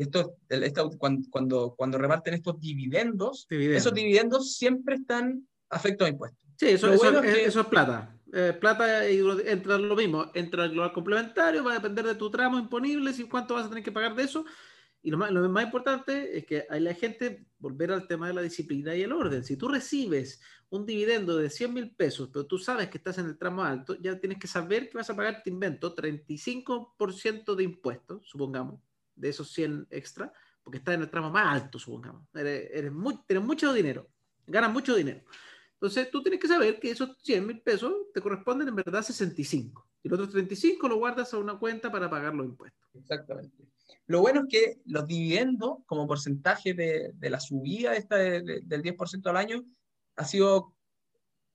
esto, 0.00 0.92
cuando, 0.98 1.74
cuando, 1.76 1.98
reparten 1.98 2.34
estos 2.34 2.58
dividendos, 2.58 3.46
esos 3.50 3.92
dividendos 3.92 4.56
siempre 4.56 4.94
están 4.96 5.46
afectos 5.68 6.06
a 6.06 6.10
impuestos. 6.10 6.48
Sí, 6.56 6.68
eso, 6.68 6.92
es, 6.92 7.66
plata. 7.66 8.16
Eh, 8.32 8.56
plata 8.58 9.06
entra 9.06 9.78
lo 9.78 9.96
mismo, 9.96 10.30
entra 10.34 10.64
el 10.64 10.72
global 10.72 10.92
complementario, 10.92 11.64
va 11.64 11.72
a 11.72 11.74
depender 11.74 12.06
de 12.06 12.14
tu 12.14 12.30
tramo 12.30 12.58
imponible, 12.58 13.12
si 13.12 13.24
cuánto 13.24 13.54
vas 13.54 13.66
a 13.66 13.68
tener 13.68 13.84
que 13.84 13.92
pagar 13.92 14.14
de 14.14 14.24
eso. 14.24 14.44
Y 15.02 15.10
lo 15.10 15.18
más, 15.18 15.30
lo 15.30 15.46
más 15.48 15.64
importante 15.64 16.36
es 16.36 16.44
que 16.44 16.66
hay 16.68 16.80
la 16.80 16.94
gente, 16.94 17.46
volver 17.58 17.90
al 17.92 18.06
tema 18.06 18.28
de 18.28 18.34
la 18.34 18.42
disciplina 18.42 18.94
y 18.94 19.02
el 19.02 19.12
orden. 19.12 19.44
Si 19.44 19.56
tú 19.56 19.68
recibes 19.68 20.40
un 20.68 20.86
dividendo 20.86 21.36
de 21.36 21.50
100 21.50 21.74
mil 21.74 21.90
pesos, 21.94 22.30
pero 22.32 22.46
tú 22.46 22.58
sabes 22.58 22.88
que 22.88 22.98
estás 22.98 23.18
en 23.18 23.26
el 23.26 23.38
tramo 23.38 23.62
alto, 23.62 23.96
ya 24.00 24.18
tienes 24.18 24.38
que 24.38 24.46
saber 24.46 24.88
que 24.88 24.98
vas 24.98 25.10
a 25.10 25.16
pagar, 25.16 25.42
te 25.42 25.50
invento, 25.50 25.94
35% 25.94 27.54
de 27.54 27.64
impuestos, 27.64 28.28
supongamos 28.28 28.80
de 29.20 29.28
esos 29.28 29.52
100 29.52 29.88
extra, 29.90 30.32
porque 30.62 30.78
estás 30.78 30.94
en 30.94 31.02
el 31.02 31.10
tramo 31.10 31.30
más 31.30 31.46
alto, 31.46 31.78
supongamos. 31.78 32.26
Eres, 32.34 32.70
eres 32.72 32.92
tienes 33.26 33.44
mucho 33.44 33.72
dinero, 33.72 34.08
ganas 34.46 34.72
mucho 34.72 34.94
dinero. 34.94 35.22
Entonces 35.74 36.10
tú 36.10 36.22
tienes 36.22 36.40
que 36.40 36.48
saber 36.48 36.78
que 36.78 36.90
esos 36.90 37.16
100 37.22 37.46
mil 37.46 37.60
pesos 37.62 37.92
te 38.12 38.20
corresponden 38.20 38.68
en 38.68 38.76
verdad 38.76 39.02
65. 39.02 39.88
Y 40.02 40.08
los 40.08 40.18
otros 40.18 40.32
35 40.32 40.88
lo 40.88 40.96
guardas 40.96 41.32
a 41.32 41.38
una 41.38 41.58
cuenta 41.58 41.90
para 41.90 42.08
pagar 42.08 42.34
los 42.34 42.46
impuestos. 42.46 42.88
Exactamente. 42.94 43.64
Lo 44.06 44.20
bueno 44.20 44.42
es 44.42 44.46
que 44.48 44.80
los 44.86 45.06
dividendos, 45.06 45.78
como 45.86 46.06
porcentaje 46.06 46.74
de, 46.74 47.12
de 47.14 47.30
la 47.30 47.40
subida 47.40 47.94
esta 47.94 48.16
del 48.16 48.82
10% 48.82 49.26
al 49.26 49.36
año, 49.36 49.64
ha 50.16 50.24
sido 50.24 50.74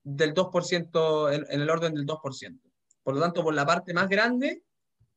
del 0.03 0.33
2%, 0.33 1.33
en, 1.33 1.45
en, 1.49 1.61
el 1.61 1.69
orden 1.69 1.93
del 1.93 2.05
2%. 2.05 2.59
Por 3.03 3.15
lo 3.15 3.21
tanto, 3.21 3.43
por 3.43 3.53
la 3.53 3.65
parte 3.65 3.93
más 3.93 4.07
grande, 4.07 4.63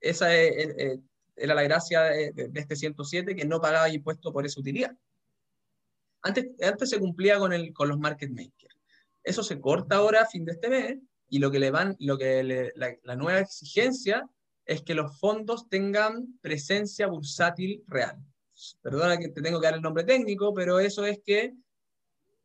esa 0.01 0.35
es, 0.35 0.99
era 1.39 1.55
la 1.55 1.63
gracia 1.63 2.03
de, 2.03 2.51
este 2.55 2.77
107 2.77 3.35
que 3.35 3.45
no 3.45 3.61
pagaba 3.61 3.89
impuesto 3.89 4.33
por 4.33 4.47
esa 4.47 4.61
utilidad. 4.61 4.97
Antes, 6.23 6.47
antes 6.63 6.91
se 6.91 6.99
cumplía 6.99 7.39
con, 7.39 7.53
el, 7.53 7.73
con 7.73 7.89
los 7.89 7.99
market 7.99 8.31
makers. 8.31 8.77
Eso 9.23 9.43
se 9.43 9.61
corta 9.61 9.97
ahora 9.97 10.23
a 10.23 10.27
fin 10.27 10.45
de 10.45 10.53
este 10.53 10.69
mes 10.69 10.99
y 11.29 11.39
lo 11.39 11.51
que 11.51 11.59
le 11.59 11.71
van, 11.71 11.97
lo 12.01 12.17
que 12.17 12.73
la, 12.75 13.17
nueva 13.17 13.41
exigencia 13.41 14.29
es 14.65 14.83
que 14.83 14.95
los 14.95 15.19
fondos 15.19 15.69
tengan 15.69 16.39
presencia 16.41 17.07
bursátil 17.07 17.83
real. 17.87 18.17
Perdona 18.83 19.19
que 19.19 19.29
te 19.29 19.43
tengo 19.43 19.61
que 19.61 19.67
dar 19.67 19.75
el 19.75 19.83
nombre 19.83 20.05
técnico, 20.05 20.53
pero 20.53 20.81
eso 20.81 21.05
es 21.05 21.21
que 21.25 21.55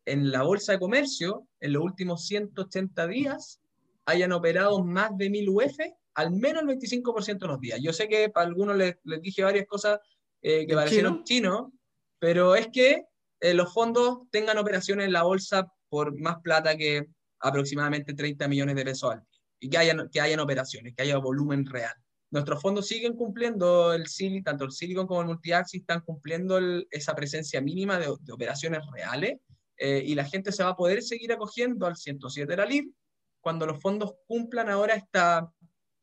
en 0.06 0.32
la 0.32 0.44
bolsa 0.44 0.74
de 0.74 0.80
comercio, 0.80 1.48
en 1.60 1.74
los 1.74 1.84
últimos 1.84 2.26
180 2.28 3.08
días, 3.08 3.62
hayan 4.06 4.34
operado 4.34 4.84
más 4.84 5.18
de 5.18 5.30
1000 5.30 5.50
UF 5.50 5.80
al 6.16 6.32
menos 6.32 6.64
el 6.64 6.70
25% 6.70 7.40
de 7.40 7.48
los 7.48 7.60
días. 7.60 7.80
Yo 7.82 7.94
sé 7.94 8.08
que 8.08 8.30
para 8.30 8.48
algunos 8.48 8.76
les, 8.78 8.96
les 9.04 9.22
dije 9.22 9.44
varias 9.44 9.66
cosas 9.66 10.00
eh, 10.42 10.68
que 10.68 10.76
parecieron 10.76 11.24
chinos, 11.24 11.72
pero 12.20 12.56
es 12.56 12.68
que 12.68 13.06
eh, 13.40 13.54
los 13.54 13.74
fondos 13.74 14.30
tengan 14.32 14.58
operaciones 14.58 15.06
en 15.08 15.14
la 15.14 15.24
bolsa 15.24 15.72
por 15.90 16.20
más 16.20 16.38
plata 16.42 16.78
que 16.78 17.08
aproximadamente 17.40 18.14
30 18.14 18.48
millones 18.48 18.76
de 18.76 18.86
pesos 18.86 19.12
al 19.12 19.20
día 19.20 19.40
y 19.60 19.70
que 19.70 19.78
hayan, 19.78 20.10
que 20.10 20.22
hayan 20.22 20.40
operaciones, 20.40 20.94
que 20.96 21.04
haya 21.04 21.18
volumen 21.18 21.66
real. 21.66 21.94
Nuestros 22.32 22.62
fondos 22.62 22.88
siguen 22.88 23.16
cumpliendo 23.16 23.94
el 23.94 24.06
tanto 24.44 24.66
el 24.66 24.72
Silicon 24.72 25.08
como 25.08 25.22
el 25.22 25.28
Multiaxis 25.28 25.82
están 25.82 26.02
cumpliendo 26.02 26.60
esa 26.90 27.16
presencia 27.16 27.62
mínima 27.62 28.00
de, 28.00 28.08
operaciones 28.08 28.82
reales 28.92 29.40
eh, 29.78 30.02
y 30.06 30.16
la 30.16 30.26
gente 30.26 30.52
se 30.52 30.64
va 30.64 30.72
a 30.72 30.76
poder 30.76 31.04
seguir 31.04 31.32
acogiendo 31.32 31.86
al 31.86 31.96
107 31.96 32.50
de 32.50 32.58
la 32.58 32.66
LIB 32.66 32.92
cuando 33.40 33.66
los 33.66 33.80
fondos 33.80 34.14
cumplan 34.26 34.70
ahora 34.70 34.96
esta, 34.96 35.52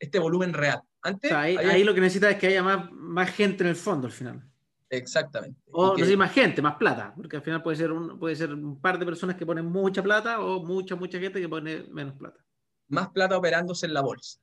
este 0.01 0.19
volumen 0.19 0.53
real. 0.53 0.81
Antes, 1.03 1.31
ahí, 1.33 1.85
lo 1.85 1.95
que 1.95 2.01
necesita 2.01 2.31
es 2.31 2.39
que 2.39 2.49
haya 2.49 2.63
más, 2.63 2.91
más 2.91 3.31
gente 3.31 3.63
en 3.63 3.71
el 3.71 3.77
fondo 3.77 4.07
al 4.07 4.13
final. 4.13 4.43
Exactamente. 4.89 5.61
O 5.71 5.97
no 5.97 6.05
sé, 6.05 6.17
más 6.17 6.33
gente, 6.33 6.61
más 6.61 6.77
plata, 6.77 7.15
porque 7.15 7.37
al 7.37 7.43
final 7.43 7.63
puede 7.63 7.77
ser, 7.77 7.93
un, 7.93 8.19
puede 8.19 8.35
ser 8.35 8.53
un 8.53 8.81
par 8.81 8.99
de 8.99 9.07
personas 9.07 9.37
que 9.37 9.47
ponen 9.47 9.67
mucha 9.67 10.03
plata 10.03 10.41
o 10.41 10.65
mucha, 10.65 10.97
mucha 10.97 11.19
gente 11.21 11.41
que 11.41 11.49
pone 11.49 11.85
menos 11.91 12.17
plata. 12.17 12.45
Más 12.89 13.11
plata 13.11 13.39
operándose 13.39 13.87
en 13.87 13.95
la 13.95 14.01
bolsa. 14.01 14.41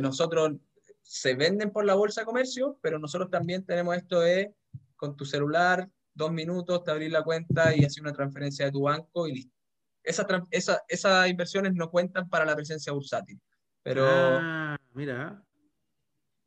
Nosotros 0.00 0.52
se 1.02 1.34
venden 1.34 1.70
por 1.70 1.84
la 1.84 1.94
bolsa 1.94 2.22
de 2.22 2.24
comercio, 2.24 2.78
pero 2.80 2.98
nosotros 2.98 3.30
también 3.30 3.64
tenemos 3.64 3.96
esto 3.96 4.20
de 4.20 4.54
con 4.96 5.16
tu 5.16 5.24
celular, 5.24 5.88
dos 6.14 6.32
minutos, 6.32 6.82
te 6.82 6.90
abrís 6.90 7.10
la 7.10 7.22
cuenta 7.22 7.74
y 7.74 7.84
haces 7.84 8.00
una 8.00 8.12
transferencia 8.12 8.66
de 8.66 8.72
tu 8.72 8.82
banco 8.82 9.26
y 9.26 9.34
listo. 9.34 9.54
Esas 10.02 10.26
esa, 10.50 10.82
esas 10.88 11.28
inversiones 11.28 11.74
no 11.74 11.90
cuentan 11.90 12.28
para 12.28 12.46
la 12.46 12.56
presencia 12.56 12.92
bursátil. 12.92 13.38
Pero. 13.82 14.06
Ah, 14.06 14.76
mira. 14.94 15.44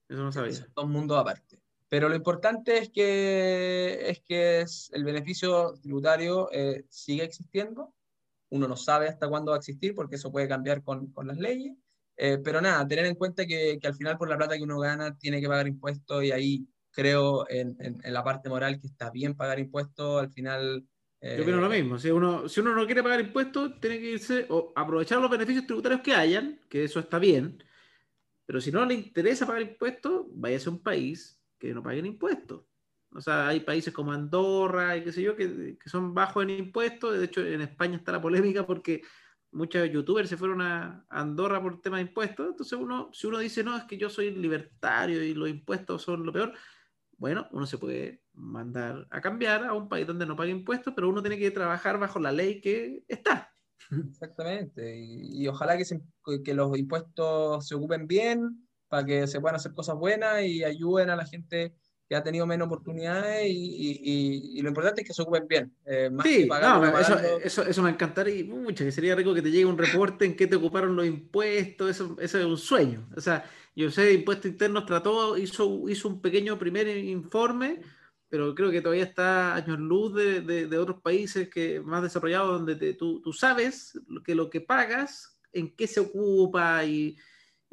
Eso 0.08 0.24
no 0.24 0.32
sabía. 0.32 0.54
Son 0.54 0.72
dos 0.76 0.88
mundos 0.88 1.18
aparte. 1.18 1.60
Pero 1.90 2.10
lo 2.10 2.16
importante 2.16 2.80
es 2.80 2.90
que, 2.90 4.10
es 4.10 4.20
que 4.22 4.66
el 4.94 5.04
beneficio 5.04 5.74
tributario 5.82 6.50
eh, 6.52 6.86
sigue 6.90 7.24
existiendo. 7.24 7.94
Uno 8.50 8.68
no 8.68 8.76
sabe 8.76 9.08
hasta 9.08 9.30
cuándo 9.30 9.52
va 9.52 9.58
a 9.58 9.60
existir 9.60 9.94
porque 9.94 10.16
eso 10.16 10.32
puede 10.32 10.48
cambiar 10.48 10.84
con, 10.84 11.12
con 11.12 11.28
las 11.28 11.38
leyes. 11.38 11.76
Eh, 12.18 12.40
pero 12.44 12.62
nada, 12.62 12.88
tener 12.88 13.06
en 13.06 13.16
cuenta 13.16 13.46
que, 13.46 13.78
que, 13.80 13.88
al 13.88 13.96
final 13.96 14.18
por 14.18 14.30
la 14.30 14.38
plata 14.38 14.56
que 14.56 14.64
uno 14.64 14.80
gana 14.80 15.18
tiene 15.18 15.42
que 15.42 15.48
pagar 15.48 15.68
impuestos 15.68 16.24
y 16.24 16.32
ahí 16.32 16.68
creo 16.92 17.50
en, 17.50 17.76
en, 17.80 18.14
la 18.14 18.24
parte 18.24 18.50
moral 18.50 18.80
que 18.80 18.88
está 18.88 19.10
bien 19.10 19.36
pagar 19.36 19.60
impuestos. 19.60 20.22
Al 20.22 20.32
final... 20.32 20.88
Eh, 21.26 21.36
Yo 21.38 21.44
opino 21.44 21.62
lo 21.62 21.70
mismo. 21.70 21.98
Si 21.98 22.12
uno, 22.12 22.50
si 22.50 22.60
uno 22.60 22.76
no 22.76 22.86
quiere 22.86 23.02
pagar 23.02 23.22
impuestos, 23.22 23.80
tiene 23.80 23.98
que 23.98 24.12
irse 24.12 24.46
o 24.50 24.74
aprovechar 24.76 25.22
los 25.22 25.32
beneficios 25.32 25.66
tributarios 25.66 26.02
que 26.02 26.14
hayan, 26.14 26.60
que 26.68 26.84
eso 26.84 27.00
está 27.00 27.18
bien. 27.18 27.64
Pero 28.46 28.60
si 28.60 28.74
no 28.74 28.86
le 28.86 28.96
interesa 28.96 29.48
pagar 29.48 29.62
impuestos, 29.62 30.26
váyase 30.32 30.68
a 30.68 30.74
un 30.74 30.84
país 30.84 31.42
que 31.58 31.74
no 31.74 31.82
paguen 31.82 32.08
impuestos. 32.08 32.66
O 33.16 33.22
sea, 33.22 33.48
hay 33.48 33.62
países 33.62 33.94
como 33.94 34.12
Andorra 34.12 34.98
y 34.98 35.04
qué 35.06 35.14
sé 35.14 35.22
yo, 35.22 35.34
que, 35.34 35.78
que, 35.82 35.90
son 35.90 36.14
bajos 36.14 36.44
en 36.44 36.50
impuestos. 36.50 37.18
De 37.18 37.24
hecho, 37.24 37.40
en 37.46 37.62
España 37.62 37.96
está 37.96 38.12
la 38.12 38.22
polémica 38.22 38.68
porque 38.68 39.02
muchos 39.54 39.90
youtubers 39.90 40.28
se 40.28 40.36
fueron 40.36 40.62
a 40.62 41.06
Andorra 41.10 41.62
por 41.62 41.80
tema 41.80 41.98
de 41.98 42.04
impuestos. 42.04 42.50
Entonces, 42.50 42.78
uno, 42.78 43.12
si 43.14 43.28
uno 43.28 43.40
dice, 43.40 43.64
no, 43.64 43.78
es 43.78 43.86
que 43.86 43.98
yo 43.98 44.10
soy 44.10 44.32
libertario 44.32 45.24
y 45.24 45.34
los 45.34 45.48
impuestos 45.48 46.02
son 46.02 46.26
lo 46.26 46.34
peor, 46.34 46.54
bueno, 47.18 47.48
uno 47.52 47.66
se 47.66 47.78
puede 47.78 48.22
mandar 48.34 49.08
a 49.10 49.22
cambiar 49.22 49.66
a 49.66 49.74
un 49.74 49.88
país 49.88 50.06
donde 50.08 50.26
no 50.26 50.36
pague 50.36 50.52
impuestos, 50.52 50.94
pero 50.96 51.10
uno 51.10 51.22
tiene 51.22 51.38
que 51.38 51.52
trabajar 51.52 52.00
bajo 52.00 52.20
la 52.20 52.32
ley 52.32 52.62
que 52.62 53.04
está. 53.08 53.54
Exactamente. 54.10 54.98
Y, 54.98 55.44
y 55.44 55.48
ojalá 55.48 55.78
que, 55.78 55.86
se, 55.86 56.02
que 56.44 56.54
los 56.54 56.78
impuestos 56.78 57.68
se 57.68 57.76
ocupen 57.76 58.08
bien 58.08 58.68
para 58.88 59.06
que 59.06 59.28
se 59.28 59.42
puedan 59.42 59.56
hacer 59.56 59.74
cosas 59.74 59.96
buenas 59.96 60.44
y 60.44 60.64
ayuden 60.64 61.10
a 61.10 61.16
la 61.16 61.26
gente 61.26 61.74
que 62.08 62.16
ha 62.16 62.24
tenido 62.24 62.46
menos 62.46 62.68
oportunidades 62.68 63.46
y, 63.48 64.62
lo 64.62 64.70
importante 64.70 65.02
es 65.02 65.08
que 65.08 65.14
se 65.14 65.22
ocupen 65.22 65.48
bien. 65.48 65.74
Eh, 65.86 66.10
sí, 66.22 66.48
eso, 67.44 67.64
eso, 67.64 67.82
me 67.82 67.90
encantaría 67.90 68.46
mucho, 68.46 68.84
que 68.84 68.92
sería 68.92 69.16
rico 69.16 69.34
que 69.34 69.42
te 69.42 69.52
llegue 69.52 69.66
un 69.66 69.78
reporte 69.78 70.26
en 70.26 70.36
qué 70.36 70.48
te 70.48 70.56
ocuparon 70.56 70.96
los 70.96 71.06
impuestos, 71.06 71.90
eso, 71.90 72.16
eso 72.20 72.38
es 72.38 72.46
un 72.46 72.58
sueño. 72.58 73.08
O 73.16 73.22
sea, 73.22 73.46
yo 73.76 73.90
sé, 73.90 74.14
Impuestos 74.14 74.52
Internos 74.52 74.86
trató, 74.86 75.38
hizo, 75.38 75.88
hizo 75.90 76.08
un 76.08 76.22
pequeño 76.22 76.58
primer 76.60 76.88
informe, 76.88 77.82
pero 78.30 78.54
creo 78.56 78.72
que 78.72 78.82
todavía 78.82 79.04
está 79.04 79.56
años 79.56 79.80
luz 79.80 80.14
de, 80.16 80.42
de, 80.42 80.78
otros 80.78 81.02
países 81.02 81.50
que 81.50 81.80
más 81.82 82.02
desarrollados 82.04 82.66
donde 82.66 82.94
tú, 82.94 83.22
tú 83.22 83.34
sabes 83.34 84.00
que 84.26 84.36
lo 84.36 84.50
que 84.50 84.62
pagas, 84.62 85.40
en 85.52 85.76
qué 85.76 85.88
se 85.88 86.00
ocupa 86.00 86.84
y 86.84 87.16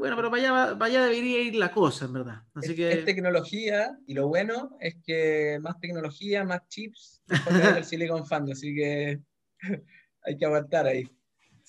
bueno, 0.01 0.17
pero 0.17 0.31
vaya, 0.31 0.73
vaya 0.73 1.03
debería 1.03 1.43
ir 1.43 1.57
la 1.57 1.71
cosa, 1.71 2.07
en 2.07 2.15
verdad. 2.15 2.43
Así 2.55 2.71
es, 2.71 2.75
que... 2.75 2.91
es 2.91 3.05
tecnología 3.05 3.99
y 4.07 4.15
lo 4.15 4.29
bueno 4.29 4.79
es 4.81 4.97
que 5.05 5.59
más 5.61 5.79
tecnología, 5.79 6.43
más 6.43 6.67
chips, 6.69 7.23
el 7.29 7.35
Silicon 7.85 8.25
Fund, 8.25 8.51
así 8.51 8.75
que 8.75 9.21
hay 10.25 10.39
que 10.39 10.47
aguantar 10.47 10.87
ahí. 10.87 11.07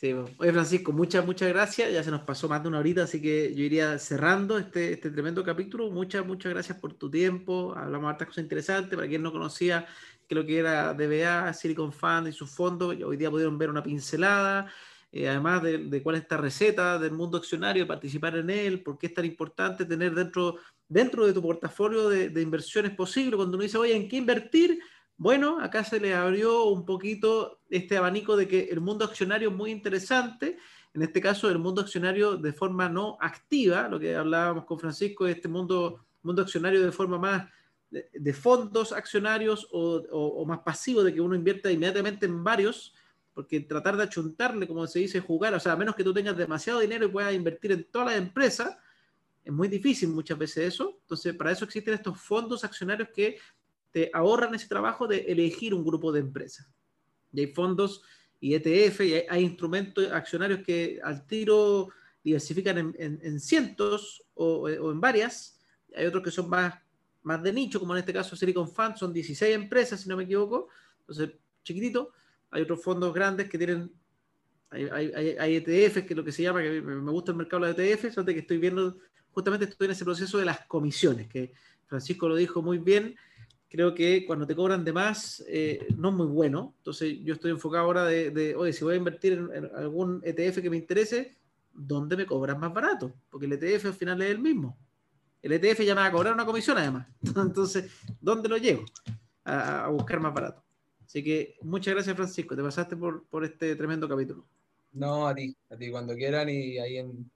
Sí, 0.02 0.14
oye 0.14 0.52
Francisco, 0.52 0.92
muchas, 0.92 1.24
muchas 1.24 1.50
gracias. 1.50 1.94
Ya 1.94 2.02
se 2.04 2.10
nos 2.10 2.22
pasó 2.22 2.50
más 2.50 2.64
de 2.64 2.70
una 2.70 2.80
horita, 2.80 3.04
así 3.04 3.22
que 3.22 3.54
yo 3.54 3.64
iría 3.64 4.00
cerrando 4.00 4.58
este, 4.58 4.94
este 4.94 5.12
tremendo 5.12 5.44
capítulo. 5.44 5.92
Muchas, 5.92 6.26
muchas 6.26 6.52
gracias 6.52 6.80
por 6.80 6.96
tu 6.96 7.12
tiempo. 7.12 7.76
Hablamos 7.78 8.08
de 8.08 8.10
hartas 8.10 8.30
cosas 8.30 8.44
interesantes. 8.44 8.96
Para 8.96 9.08
quien 9.08 9.22
no 9.22 9.32
conocía 9.32 9.86
que 10.28 10.34
lo 10.34 10.44
que 10.44 10.58
era 10.58 10.96
DBA, 10.96 11.54
Silicon 11.54 11.94
Fund 11.94 12.30
y 12.30 12.32
sus 12.32 12.50
fondos, 12.50 12.98
hoy 13.00 13.16
día 13.16 13.30
pudieron 13.30 13.60
ver 13.60 13.70
una 13.70 13.84
pincelada. 13.84 14.74
Eh, 15.12 15.30
además 15.30 15.62
de, 15.62 16.02
cuál 16.02 16.16
es 16.16 16.24
esta 16.24 16.38
receta 16.38 16.98
del 16.98 17.12
mundo 17.12 17.38
accionario, 17.38 17.86
participar 17.86 18.36
en 18.38 18.50
él, 18.50 18.82
por 18.82 18.98
qué 18.98 19.06
es 19.06 19.14
tan 19.14 19.26
importante 19.26 19.86
tener 19.86 20.16
dentro, 20.16 20.58
dentro 20.88 21.28
de 21.28 21.34
tu 21.34 21.44
portafolio 21.44 22.10
de, 22.10 22.42
inversiones 22.42 22.96
posible, 22.96 23.36
cuando 23.36 23.56
uno 23.56 23.64
dice, 23.64 23.78
oye, 23.78 23.96
¿en 23.96 24.10
qué 24.10 24.16
invertir? 24.16 24.80
Bueno, 25.22 25.60
acá 25.62 25.84
se 25.84 26.00
le 26.00 26.16
abrió 26.16 26.64
un 26.64 26.84
poquito 26.84 27.60
este 27.70 27.96
abanico 27.96 28.36
de 28.36 28.48
que 28.48 28.62
el 28.72 28.82
mundo 28.82 29.06
accionario 29.06 29.50
es 29.50 29.56
muy 29.56 29.70
interesante, 29.70 30.58
en 30.96 31.04
este 31.04 31.22
caso 31.22 31.48
el 31.48 31.60
mundo 31.60 31.82
accionario 31.82 32.38
de 32.38 32.52
forma 32.52 32.90
no 32.90 33.20
activa, 33.22 33.88
lo 33.88 34.00
que 34.00 34.16
hablábamos 34.16 34.66
con 34.66 34.80
Francisco, 34.80 35.28
este 35.28 35.48
mundo, 35.48 36.08
mundo 36.24 36.42
accionario 36.42 36.84
de 36.84 36.92
forma 36.92 37.20
más 37.20 37.48
de, 37.92 38.34
fondos 38.34 38.94
accionarios 38.94 39.68
o, 39.72 40.02
o, 40.10 40.44
más 40.44 40.62
pasivo, 40.62 41.04
de 41.04 41.14
que 41.14 41.22
uno 41.22 41.36
invierta 41.36 41.72
inmediatamente 41.72 42.26
en 42.26 42.44
varios, 42.44 42.96
porque 43.36 43.60
tratar 43.60 43.98
de 43.98 44.06
achuntarle, 44.06 44.68
como 44.68 44.88
se 44.88 44.98
dice, 44.98 45.20
jugar, 45.20 45.54
o 45.54 45.60
sea, 45.60 45.74
a 45.74 45.78
menos 45.78 45.96
que 45.96 46.04
tú 46.04 46.16
tengas 46.16 46.36
demasiado 46.36 46.80
dinero 46.80 47.06
y 47.06 47.10
puedas 47.10 47.36
invertir 47.36 47.74
en 47.74 47.84
todas 47.92 48.08
las 48.08 48.18
empresas, 48.18 48.76
es 49.44 49.54
muy 49.54 49.68
difícil 49.68 50.10
muchas 50.10 50.40
veces 50.40 50.74
eso. 50.74 50.98
Entonces, 51.02 51.36
para 51.36 51.52
eso 51.52 51.66
existen 51.66 51.94
estos 51.94 52.20
fondos 52.20 52.64
accionarios 52.64 53.10
que 53.14 53.38
te 53.92 54.10
ahorran 54.14 54.56
ese 54.56 54.68
trabajo 54.68 55.08
de 55.08 55.20
elegir 55.20 55.74
un 55.74 55.84
grupo 55.84 56.12
de 56.12 56.22
empresas. 56.22 56.68
Y 57.34 57.42
hay 57.42 57.48
fondos 57.48 58.02
y 58.40 58.56
ETF, 58.56 59.02
y 59.02 59.14
hay, 59.30 59.44
instrumentos 59.44 60.12
accionarios 60.12 60.62
que 60.66 61.00
al 61.04 61.26
tiro 61.28 61.90
diversifican 62.24 62.94
en, 62.98 63.40
cientos 63.40 64.24
o, 64.34 64.64
o, 64.64 64.92
en 64.92 65.00
varias. 65.00 65.60
Hay 65.96 66.06
otros 66.06 66.24
que 66.24 66.32
son 66.32 66.50
más, 66.50 66.74
más 67.24 67.44
de 67.44 67.54
nicho, 67.54 67.80
como 67.80 67.94
en 67.94 68.00
este 68.00 68.14
caso 68.14 68.36
Silicon 68.36 68.68
Fund, 68.68 68.96
son 68.96 69.14
16 69.14 69.54
empresas, 69.54 70.02
si 70.02 70.10
no 70.10 70.18
me 70.18 70.24
equivoco. 70.24 70.70
Entonces, 71.02 71.32
chiquitito 71.64 72.12
hay 72.52 72.64
otros 72.64 72.84
fondos 72.84 73.14
grandes 73.14 73.50
que 73.50 73.58
tienen, 73.58 73.92
hay, 74.70 74.86
hay, 74.86 75.36
hay 75.40 75.56
ETFs, 75.56 76.04
que 76.04 76.14
es 76.14 76.18
lo 76.18 76.24
que 76.24 76.32
se 76.32 76.44
llama, 76.44 76.62
que 76.62 76.82
me 76.82 77.12
gusta 77.12 77.32
el 77.32 77.38
mercado 77.38 77.66
de 77.66 77.72
los 77.72 77.80
ETFs, 77.80 78.24
que 78.26 78.40
estoy 78.40 78.58
viendo, 78.58 78.98
justamente 79.32 79.66
estoy 79.66 79.86
en 79.86 79.92
ese 79.92 80.04
proceso 80.04 80.38
de 80.38 80.46
las 80.46 80.66
comisiones, 80.66 81.28
que 81.28 81.54
Francisco 81.88 82.28
lo 82.28 82.36
dijo 82.36 82.62
muy 82.62 82.78
bien, 82.78 83.16
creo 83.72 83.96
que 83.96 84.26
cuando 84.26 84.46
te 84.46 84.56
cobran 84.56 84.84
de 84.84 84.92
más 84.92 85.42
eh, 85.48 85.88
no 85.96 86.10
es 86.10 86.16
muy 86.16 86.28
bueno, 86.28 86.74
entonces 86.78 87.18
yo 87.24 87.34
estoy 87.34 87.52
enfocado 87.52 87.86
ahora 87.86 88.06
de, 88.06 88.54
oye, 88.56 88.74
si 88.74 88.84
voy 88.84 88.96
a 88.96 88.98
invertir 88.98 89.34
en, 89.34 89.72
algún 89.74 90.22
ETF 90.26 90.62
que 90.62 90.70
me 90.70 90.76
interese, 90.76 91.38
¿dónde 91.74 92.18
me 92.18 92.26
cobran 92.26 92.60
más 92.60 92.74
barato? 92.74 93.14
Porque 93.30 93.46
el 93.46 93.54
ETF 93.54 93.86
al 93.86 93.94
final 93.94 94.22
es 94.22 94.30
el 94.30 94.40
mismo. 94.40 94.78
El 95.42 95.54
ETF 95.54 95.80
ya 95.84 95.96
me 95.96 96.02
va 96.02 96.08
a 96.08 96.12
cobrar 96.12 96.34
una 96.34 96.46
comisión 96.46 96.78
además. 96.78 97.08
Entonces, 97.36 97.90
¿dónde 98.20 98.50
lo 98.50 98.58
llevo? 98.58 98.84
a 99.44 99.88
buscar 99.90 100.20
más 100.20 100.36
barato. 100.36 100.64
Así 101.04 101.24
que 101.24 101.58
muchas 101.64 101.94
gracias, 101.94 102.16
Francisco. 102.16 102.56
Te 102.56 102.62
pasaste 102.62 102.96
por, 102.96 103.26
por 103.26 103.44
este 103.44 103.76
tremendo 103.76 104.08
capítulo. 104.08 104.46
No, 104.94 105.28
a 105.28 105.34
ti, 105.34 105.54
a 105.70 105.76
ti, 105.76 105.90
cuando 105.90 106.16
quieran. 106.16 106.48
Y 106.48 106.78
ahí 106.78 107.00
en, 107.00 107.30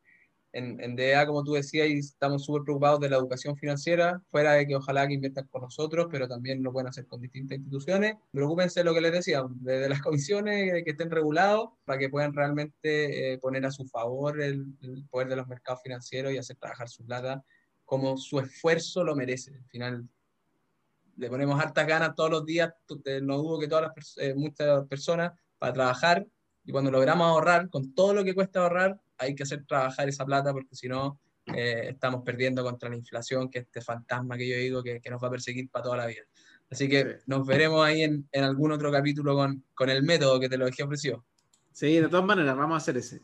en, 0.55 0.81
en 0.81 0.95
DEA, 0.95 1.27
como 1.27 1.43
tú 1.43 1.53
decías, 1.53 1.87
estamos 1.87 2.45
súper 2.45 2.63
preocupados 2.63 3.01
de 3.01 3.09
la 3.09 3.17
educación 3.17 3.57
financiera, 3.57 4.21
fuera 4.31 4.53
de 4.53 4.65
que 4.65 4.77
ojalá 4.77 5.05
que 5.05 5.15
inviertan 5.15 5.47
con 5.47 5.63
nosotros, 5.63 6.07
pero 6.09 6.29
también 6.29 6.63
lo 6.63 6.71
pueden 6.71 6.87
hacer 6.87 7.05
con 7.07 7.19
distintas 7.19 7.57
instituciones. 7.57 8.15
Preocúpense 8.31 8.79
de 8.79 8.85
lo 8.85 8.93
que 8.93 9.01
les 9.01 9.11
decía, 9.11 9.43
de, 9.49 9.89
las 9.89 10.01
comisiones 10.01 10.83
que 10.85 10.91
estén 10.91 11.11
regulados, 11.11 11.71
para 11.83 11.99
que 11.99 12.09
puedan 12.09 12.33
realmente 12.33 13.33
eh, 13.33 13.37
poner 13.37 13.65
a 13.65 13.71
su 13.71 13.85
favor 13.85 14.41
el, 14.41 14.65
el, 14.81 15.05
poder 15.09 15.27
de 15.27 15.35
los 15.35 15.47
mercados 15.47 15.81
financieros 15.83 16.31
y 16.31 16.37
hacer 16.37 16.55
trabajar 16.55 16.87
su 16.87 17.05
plata 17.05 17.43
como 17.83 18.17
su 18.17 18.39
esfuerzo 18.39 19.03
lo 19.03 19.13
merece. 19.13 19.53
Al 19.55 19.65
final, 19.65 20.09
le 21.17 21.29
ponemos 21.29 21.59
hartas 21.59 21.85
ganas 21.85 22.15
todos 22.15 22.31
los 22.31 22.45
días, 22.45 22.73
no 23.21 23.37
dudo 23.37 23.59
que 23.59 23.67
todas 23.67 23.91
las 23.95 24.17
eh, 24.17 24.33
muchas 24.33 24.87
personas 24.87 25.33
para 25.57 25.73
trabajar 25.73 26.25
y 26.63 26.71
cuando 26.71 26.91
logramos 26.91 27.27
ahorrar, 27.27 27.69
con 27.69 27.93
todo 27.93 28.13
lo 28.13 28.23
que 28.23 28.33
cuesta 28.33 28.61
ahorrar, 28.61 28.99
hay 29.17 29.35
que 29.35 29.43
hacer 29.43 29.65
trabajar 29.65 30.07
esa 30.09 30.25
plata 30.25 30.51
porque 30.51 30.75
si 30.75 30.87
no, 30.87 31.19
eh, 31.53 31.89
estamos 31.89 32.23
perdiendo 32.23 32.63
contra 32.63 32.89
la 32.89 32.95
inflación, 32.95 33.49
que 33.49 33.59
es 33.59 33.65
este 33.65 33.81
fantasma 33.81 34.37
que 34.37 34.47
yo 34.47 34.57
digo 34.57 34.83
que, 34.83 34.99
que 34.99 35.09
nos 35.09 35.21
va 35.21 35.27
a 35.27 35.31
perseguir 35.31 35.69
para 35.69 35.83
toda 35.83 35.97
la 35.97 36.07
vida. 36.07 36.23
Así 36.69 36.89
que 36.89 37.19
nos 37.27 37.45
veremos 37.45 37.85
ahí 37.85 38.01
en, 38.01 38.27
en, 38.31 38.43
algún 38.43 38.71
otro 38.71 38.91
capítulo 38.91 39.35
con, 39.35 39.63
con 39.75 39.89
el 39.89 40.01
método 40.01 40.39
que 40.39 40.49
te 40.49 40.57
lo 40.57 40.65
dejé 40.65 40.83
ofrecido. 40.83 41.23
Sí, 41.71 41.99
de 41.99 42.07
todas 42.07 42.25
maneras, 42.25 42.55
vamos 42.55 42.75
a 42.75 42.77
hacer 42.77 42.97
ese. 42.97 43.21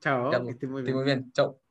Chao, 0.00 0.30
que 0.44 0.50
estés 0.50 0.70
muy 0.70 0.82
bien. 0.82 0.96
Muy 0.96 1.04
bien. 1.04 1.32
Chao. 1.32 1.62